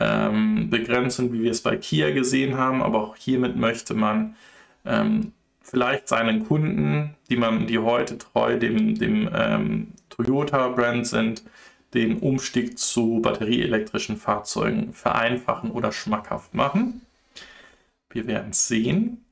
ähm, 0.00 0.70
begrenzen, 0.70 1.32
wie 1.32 1.42
wir 1.42 1.50
es 1.50 1.62
bei 1.62 1.76
Kia 1.76 2.10
gesehen 2.10 2.56
haben. 2.56 2.82
Aber 2.82 3.02
auch 3.02 3.16
hiermit 3.16 3.56
möchte 3.56 3.94
man 3.94 4.36
ähm, 4.84 5.32
vielleicht 5.60 6.08
seinen 6.08 6.46
Kunden, 6.46 7.14
die 7.28 7.36
man, 7.36 7.66
die 7.66 7.78
heute 7.78 8.18
treu 8.18 8.58
dem, 8.58 8.98
dem 8.98 9.28
ähm, 9.34 9.88
Toyota-Brand 10.10 11.06
sind, 11.06 11.42
den 11.94 12.18
Umstieg 12.18 12.78
zu 12.78 13.20
batterieelektrischen 13.20 14.16
Fahrzeugen 14.16 14.92
vereinfachen 14.92 15.70
oder 15.70 15.92
schmackhaft 15.92 16.54
machen. 16.54 17.02
Wir 18.10 18.26
werden 18.26 18.50
es 18.50 18.68
sehen. 18.68 19.24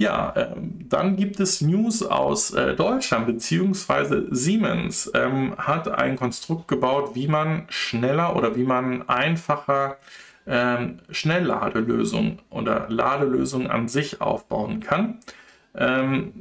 Ja, 0.00 0.32
äh, 0.34 0.56
dann 0.88 1.16
gibt 1.16 1.40
es 1.40 1.60
News 1.60 2.02
aus 2.02 2.54
äh, 2.54 2.74
Deutschland, 2.74 3.26
beziehungsweise 3.26 4.28
Siemens 4.30 5.10
ähm, 5.12 5.54
hat 5.58 5.88
ein 5.88 6.16
Konstrukt 6.16 6.68
gebaut, 6.68 7.10
wie 7.14 7.28
man 7.28 7.66
schneller 7.68 8.34
oder 8.34 8.56
wie 8.56 8.64
man 8.64 9.06
einfacher 9.10 9.98
ähm, 10.46 11.00
Schnellladelösungen 11.10 12.38
oder 12.48 12.86
Ladelösungen 12.88 13.70
an 13.70 13.88
sich 13.88 14.22
aufbauen 14.22 14.80
kann. 14.80 15.18
Ähm, 15.74 16.32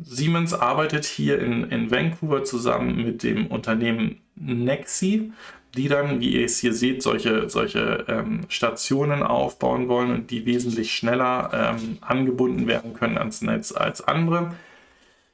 Siemens 0.00 0.54
arbeitet 0.54 1.04
hier 1.04 1.40
in, 1.40 1.64
in 1.64 1.90
Vancouver 1.90 2.44
zusammen 2.44 2.94
mit 2.94 3.24
dem 3.24 3.48
Unternehmen 3.48 4.20
Nexi 4.36 5.32
die 5.76 5.88
dann, 5.88 6.20
wie 6.20 6.34
ihr 6.34 6.44
es 6.44 6.58
hier 6.58 6.74
seht, 6.74 7.02
solche, 7.02 7.48
solche 7.48 8.04
ähm, 8.08 8.42
Stationen 8.48 9.22
aufbauen 9.22 9.88
wollen 9.88 10.10
und 10.10 10.30
die 10.30 10.44
wesentlich 10.44 10.92
schneller 10.92 11.50
ähm, 11.52 11.98
angebunden 12.00 12.66
werden 12.66 12.92
können 12.94 13.16
ans 13.16 13.42
Netz 13.42 13.72
als 13.72 14.06
andere. 14.06 14.54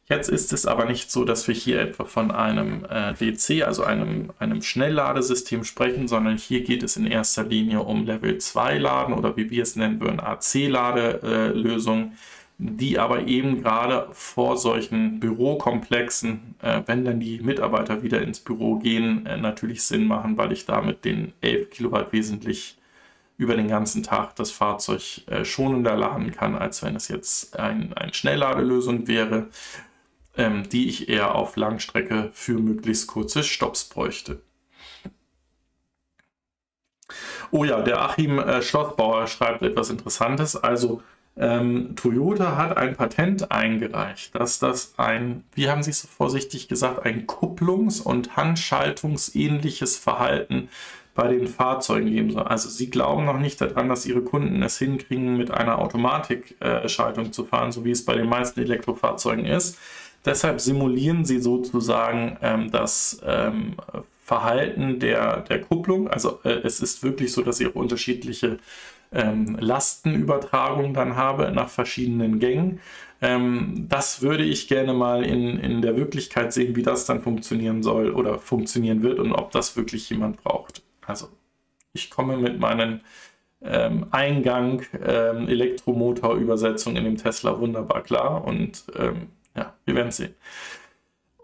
Jetzt 0.09 0.31
ist 0.31 0.55
es 0.55 0.65
aber 0.65 0.87
nicht 0.87 1.11
so, 1.11 1.25
dass 1.25 1.47
wir 1.49 1.55
hier 1.55 1.81
etwa 1.81 2.05
von 2.05 2.31
einem 2.31 2.87
äh, 2.89 3.13
DC, 3.13 3.63
also 3.67 3.85
einem, 3.85 4.31
einem 4.39 4.63
Schnellladesystem 4.63 5.65
sprechen, 5.65 6.09
sondern 6.09 6.39
hier 6.39 6.63
geht 6.63 6.83
es 6.83 6.97
in 6.97 7.07
erster 7.07 7.45
Linie 7.45 7.81
um 7.81 8.07
Level 8.07 8.39
2 8.39 8.79
Laden 8.79 9.13
oder 9.13 9.37
wie 9.37 9.51
wir 9.51 9.63
es 9.63 9.77
nennen 9.77 10.01
würden, 10.01 10.21
AC-Ladelösungen. 10.21 12.13
Äh, 12.13 12.17
die 12.59 12.99
aber 12.99 13.27
eben 13.29 13.63
gerade 13.63 14.09
vor 14.13 14.57
solchen 14.57 15.21
Bürokomplexen, 15.21 16.57
äh, 16.61 16.83
wenn 16.87 17.05
dann 17.05 17.21
die 17.21 17.39
Mitarbeiter 17.41 18.03
wieder 18.03 18.21
ins 18.21 18.41
Büro 18.41 18.77
gehen, 18.77 19.27
äh, 19.27 19.37
natürlich 19.37 19.85
Sinn 19.85 20.07
machen, 20.07 20.37
weil 20.37 20.53
ich 20.53 20.67
damit 20.67 21.05
den 21.05 21.33
11 21.41 21.71
Kilowatt 21.71 22.13
wesentlich 22.13 22.77
über 23.37 23.55
den 23.55 23.69
ganzen 23.69 24.03
Tag 24.03 24.35
das 24.35 24.51
Fahrzeug 24.51 25.23
äh, 25.29 25.45
schonender 25.45 25.97
laden 25.97 26.33
kann, 26.33 26.57
als 26.57 26.83
wenn 26.83 26.97
es 26.97 27.07
jetzt 27.07 27.57
ein, 27.57 27.93
eine 27.95 28.13
Schnellladelösung 28.13 29.07
wäre, 29.07 29.47
ähm, 30.37 30.69
die 30.69 30.89
ich 30.89 31.09
eher 31.09 31.37
auf 31.37 31.57
Langstrecke 31.57 32.31
für 32.33 32.59
möglichst 32.59 33.07
kurze 33.07 33.45
Stops 33.45 33.85
bräuchte. 33.85 34.43
Oh 37.53 37.65
ja, 37.65 37.81
der 37.83 38.03
Achim 38.03 38.41
äh, 38.41 38.63
Schlossbauer 38.63 39.29
schreibt 39.29 39.63
etwas 39.63 39.91
Interessantes. 39.91 40.57
Also 40.57 41.03
ähm, 41.39 41.95
Toyota 41.95 42.57
hat 42.57 42.77
ein 42.77 42.97
Patent 42.97 43.53
eingereicht, 43.53 44.35
dass 44.35 44.59
das 44.59 44.95
ein, 44.97 45.45
wie 45.55 45.71
haben 45.71 45.83
Sie 45.83 45.91
es 45.91 46.03
so 46.03 46.09
vorsichtig 46.09 46.69
gesagt, 46.69 47.07
ein 47.07 47.27
Kupplungs- 47.27 48.03
und 48.03 48.37
Handschaltungsähnliches 48.37 49.97
Verhalten 49.97 50.69
bei 51.15 51.29
den 51.29 51.47
Fahrzeugen 51.47 52.11
geben 52.11 52.31
soll. 52.31 52.43
Also 52.43 52.69
Sie 52.69 52.91
glauben 52.91 53.25
noch 53.25 53.39
nicht 53.39 53.61
daran, 53.61 53.89
dass 53.89 54.07
Ihre 54.07 54.23
Kunden 54.23 54.63
es 54.63 54.79
hinkriegen, 54.79 55.37
mit 55.37 55.51
einer 55.51 55.79
Automatikschaltung 55.79 57.27
äh, 57.27 57.31
zu 57.31 57.45
fahren, 57.45 57.73
so 57.73 57.85
wie 57.85 57.93
es 57.93 58.05
bei 58.05 58.15
den 58.15 58.29
meisten 58.29 58.61
Elektrofahrzeugen 58.61 59.45
ist. 59.45 59.79
Deshalb 60.25 60.61
simulieren 60.61 61.25
Sie 61.25 61.39
sozusagen 61.39 62.37
ähm, 62.43 62.71
das 62.71 63.21
ähm, 63.25 63.75
Verhalten 64.25 64.99
der, 64.99 65.41
der 65.43 65.61
Kupplung. 65.61 66.09
Also 66.09 66.41
äh, 66.45 66.61
es 66.65 66.81
ist 66.81 67.03
wirklich 67.03 67.33
so, 67.33 67.43
dass 67.43 67.59
Sie 67.59 67.67
auch 67.67 67.75
unterschiedliche 67.75 68.59
ähm, 69.13 69.57
Lastenübertragung 69.59 70.95
dann 70.95 71.17
habe 71.17 71.51
nach 71.53 71.69
verschiedenen 71.69 72.39
Gängen. 72.39 72.81
Ähm, 73.21 73.87
das 73.89 74.23
würde 74.23 74.45
ich 74.45 74.69
gerne 74.69 74.93
mal 74.93 75.25
in, 75.25 75.59
in 75.59 75.83
der 75.83 75.97
Wirklichkeit 75.97 76.53
sehen, 76.53 76.77
wie 76.77 76.83
das 76.83 77.07
dann 77.07 77.21
funktionieren 77.21 77.83
soll 77.83 78.11
oder 78.11 78.39
funktionieren 78.39 79.03
wird 79.03 79.19
und 79.19 79.33
ob 79.33 79.51
das 79.51 79.77
wirklich 79.77 80.09
jemand 80.11 80.43
braucht. 80.43 80.83
Also 81.07 81.29
ich 81.93 82.11
komme 82.11 82.37
mit 82.37 82.61
meinen 82.61 83.01
ähm, 83.63 84.07
Eingang 84.11 84.83
ähm, 85.05 85.49
Elektromotor-Übersetzung 85.49 86.97
in 86.97 87.05
dem 87.05 87.17
Tesla 87.17 87.59
wunderbar 87.59 88.03
klar 88.03 88.45
und 88.45 88.85
ähm, 88.97 89.29
ja, 89.57 89.75
wir 89.85 89.95
werden 89.97 90.13
sehen. 90.13 90.35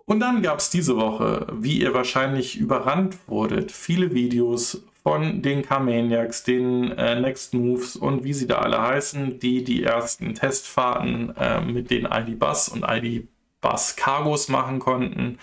Und 0.06 0.20
dann 0.20 0.42
gab 0.42 0.58
es 0.58 0.70
diese 0.70 0.96
Woche, 0.96 1.46
wie 1.52 1.80
ihr 1.80 1.94
wahrscheinlich 1.94 2.56
überrannt 2.58 3.16
wurdet, 3.26 3.72
viele 3.72 4.14
Videos 4.14 4.82
von 5.04 5.42
den 5.42 5.62
Carmaniacs, 5.62 6.44
den 6.44 6.90
äh, 6.92 7.20
Next 7.20 7.52
Moves 7.52 7.94
und 7.94 8.24
wie 8.24 8.32
sie 8.32 8.46
da 8.46 8.60
alle 8.60 8.80
heißen, 8.80 9.38
die 9.38 9.62
die 9.62 9.84
ersten 9.84 10.34
Testfahrten 10.34 11.36
äh, 11.36 11.60
mit 11.60 11.90
den 11.90 12.06
ID-Bus 12.06 12.70
und 12.70 12.86
ID-Bus 12.88 13.96
Cargos 13.96 14.48
machen 14.48 14.78
konnten, 14.78 15.38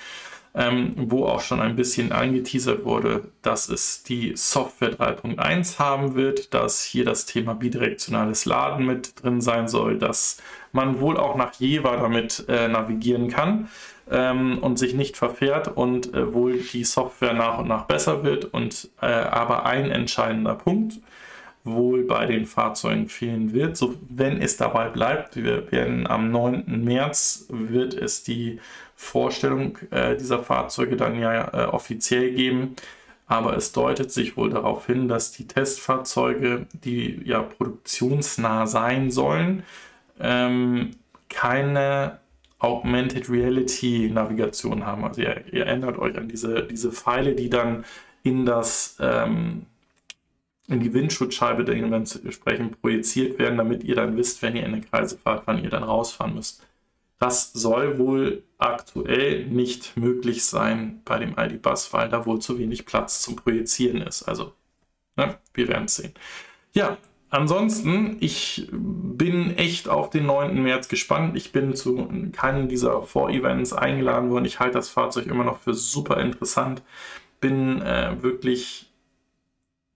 ähm, 0.56 0.94
wo 0.98 1.26
auch 1.26 1.42
schon 1.42 1.62
ein 1.62 1.76
bisschen 1.76 2.12
angeteasert 2.12 2.84
wurde, 2.86 3.32
dass 3.44 3.70
es 3.70 4.02
die 4.02 4.34
Software 4.36 4.98
3.1 4.98 5.78
haben 5.78 6.16
wird, 6.16 6.56
dass 6.56 6.84
hier 6.84 7.06
das 7.06 7.28
Thema 7.28 7.54
bidirektionales 7.54 8.46
Laden 8.46 8.88
mit 8.88 9.24
drin 9.24 9.42
sein 9.42 9.68
soll, 9.68 10.00
dass 10.00 10.42
man 10.72 11.00
wohl 11.00 11.18
auch 11.18 11.36
nach 11.36 11.54
Jeva 11.54 11.98
damit 11.98 12.46
äh, 12.50 12.68
navigieren 12.68 13.30
kann 13.30 13.70
ähm, 14.10 14.60
und 14.60 14.78
sich 14.78 14.94
nicht 14.94 15.18
verfährt 15.18 15.76
und 15.76 16.14
äh, 16.14 16.34
wohl 16.34 16.58
die 16.58 16.84
Software 16.84 17.34
nach 17.34 17.60
und 17.60 17.68
nach 17.68 17.86
besser 17.86 18.24
wird. 18.24 18.46
Und 18.46 18.90
äh, 19.02 19.06
aber 19.06 19.66
ein 19.66 19.92
entscheidender 19.92 20.56
Punkt, 20.56 21.00
wohl 21.64 22.04
bei 22.04 22.26
den 22.26 22.46
Fahrzeugen 22.46 23.08
fehlen 23.08 23.54
wird, 23.54 23.78
so 23.78 23.96
wenn 24.10 24.42
es 24.42 24.58
dabei 24.58 24.90
bleibt. 24.90 25.36
Wir 25.36 25.72
werden 25.72 26.08
am 26.08 26.32
9. 26.32 26.84
März 26.84 27.46
wird 27.50 27.94
es 27.94 28.24
die 28.24 28.60
Vorstellung 28.96 29.78
äh, 29.92 30.16
dieser 30.16 30.40
Fahrzeuge 30.40 30.96
dann 30.96 31.20
ja 31.20 31.54
äh, 31.54 31.66
offiziell 31.68 32.32
geben. 32.32 32.76
Aber 33.28 33.56
es 33.56 33.72
deutet 33.72 34.12
sich 34.12 34.36
wohl 34.36 34.50
darauf 34.50 34.88
hin, 34.88 35.08
dass 35.08 35.32
die 35.32 35.48
Testfahrzeuge, 35.48 36.68
die 36.74 37.22
ja 37.24 37.42
produktionsnah 37.42 38.68
sein 38.68 39.10
sollen, 39.10 39.64
ähm, 40.20 40.92
keine 41.30 42.20
Augmented 42.62 43.30
Reality 43.30 44.10
Navigation 44.14 44.86
haben. 44.86 45.04
Also 45.04 45.22
ihr, 45.22 45.44
ihr 45.52 45.66
erinnert 45.66 45.98
euch 45.98 46.16
an 46.16 46.28
diese, 46.30 46.64
diese 46.64 46.92
Pfeile, 46.92 47.34
die 47.36 47.50
dann 47.50 47.86
in 48.24 48.46
das 48.46 48.98
ähm, 49.00 49.66
in 50.68 50.80
die 50.80 50.94
Windschutzscheibe 50.94 51.70
entsprechend 51.70 52.82
projiziert 52.82 53.38
werden, 53.40 53.58
damit 53.58 53.84
ihr 53.84 53.96
dann 53.96 54.16
wisst, 54.16 54.42
wenn 54.42 54.56
ihr 54.56 54.64
in 54.64 54.74
eine 54.74 54.82
Kreise 54.82 55.18
fahrt, 55.18 55.44
wann 55.46 55.64
ihr 55.64 55.70
dann 55.70 55.84
rausfahren 55.84 56.36
müsst. 56.36 56.66
Das 57.20 57.52
soll 57.52 58.00
wohl 58.00 58.44
aktuell 58.58 59.46
nicht 59.46 59.98
möglich 59.98 60.46
sein 60.46 61.02
bei 61.04 61.20
dem 61.20 61.36
ID-Bus, 61.38 61.94
weil 61.94 62.10
da 62.10 62.26
wohl 62.26 62.40
zu 62.40 62.58
wenig 62.58 62.86
Platz 62.86 63.22
zum 63.22 63.36
Projizieren 63.36 64.02
ist. 64.02 64.24
Also, 64.24 64.54
ne, 65.18 65.38
wir 65.54 65.68
werden 65.68 65.86
es 65.86 65.98
sehen. 65.98 66.14
Ja, 66.74 66.98
ansonsten, 67.32 68.18
ich 68.20 68.68
bin 68.72 69.58
echt 69.58 69.90
auf 69.90 70.10
den 70.10 70.28
9. 70.28 70.62
März 70.62 70.88
gespannt. 70.88 71.36
Ich 71.36 71.52
bin 71.52 71.76
zu 71.76 72.08
keinem 72.32 72.68
dieser 72.70 73.02
Vor-Events 73.02 73.74
eingeladen 73.74 74.30
worden. 74.30 74.46
Ich 74.46 74.60
halte 74.60 74.76
das 74.76 74.90
Fahrzeug 74.90 75.28
immer 75.28 75.44
noch 75.44 75.60
für 75.60 75.74
super 75.74 76.18
interessant. 76.22 76.84
Bin 77.40 77.82
äh, 77.82 78.22
wirklich 78.22 78.92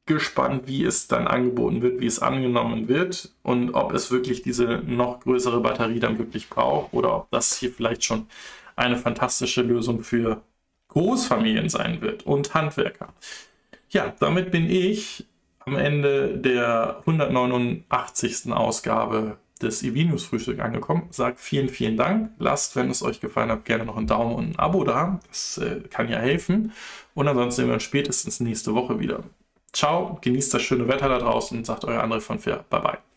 gespannt, 0.06 0.68
wie 0.68 0.84
es 0.84 1.08
dann 1.08 1.28
angeboten 1.28 1.82
wird, 1.82 2.00
wie 2.00 2.06
es 2.06 2.20
angenommen 2.20 2.88
wird 2.88 3.32
und 3.44 3.74
ob 3.74 3.92
es 3.94 4.12
wirklich 4.12 4.44
diese 4.44 4.84
noch 4.86 5.22
größere 5.22 5.62
Batterie 5.62 6.00
dann 6.00 6.20
wirklich 6.20 6.50
braucht 6.50 6.94
oder 6.94 7.16
ob 7.16 7.32
das 7.32 7.58
hier 7.58 7.72
vielleicht 7.72 8.04
schon 8.04 8.28
eine 8.76 8.98
fantastische 8.98 9.62
Lösung 9.62 10.04
für 10.04 10.42
Großfamilien 10.90 11.70
sein 11.70 12.02
wird 12.02 12.26
und 12.26 12.54
Handwerker. 12.54 13.14
Ja, 13.90 14.14
damit 14.20 14.52
bin 14.52 14.70
ich 14.70 15.26
am 15.66 15.76
Ende 15.76 16.38
der 16.38 16.98
189. 17.00 18.52
Ausgabe 18.54 19.38
des 19.62 19.84
Evinius 19.84 20.26
Frühstück 20.26 20.60
angekommen. 20.60 21.08
Sagt 21.12 21.40
vielen, 21.40 21.70
vielen 21.70 21.98
Dank. 21.98 22.32
Lasst, 22.40 22.76
wenn 22.76 22.90
es 22.90 23.02
euch 23.02 23.20
gefallen 23.20 23.50
hat, 23.50 23.66
gerne 23.66 23.86
noch 23.86 23.98
einen 23.98 24.08
Daumen 24.08 24.36
und 24.36 24.46
ein 24.52 24.60
Abo 24.60 24.84
da. 24.84 25.20
Das 25.28 25.58
äh, 25.58 25.82
kann 25.90 26.10
ja 26.10 26.20
helfen. 26.20 26.72
Und 27.14 27.28
ansonsten 27.28 27.62
sehen 27.62 27.68
wir 27.68 27.76
uns 27.76 27.84
spätestens 27.84 28.40
nächste 28.40 28.76
Woche 28.76 29.00
wieder. 29.00 29.24
Ciao, 29.74 30.20
genießt 30.22 30.54
das 30.54 30.62
schöne 30.62 30.88
Wetter 30.88 31.10
da 31.10 31.20
draußen, 31.20 31.64
sagt 31.66 31.86
euer 31.86 32.04
André 32.04 32.22
von 32.22 32.40
Fair. 32.40 32.64
Bye 32.70 32.82
bye. 32.82 33.15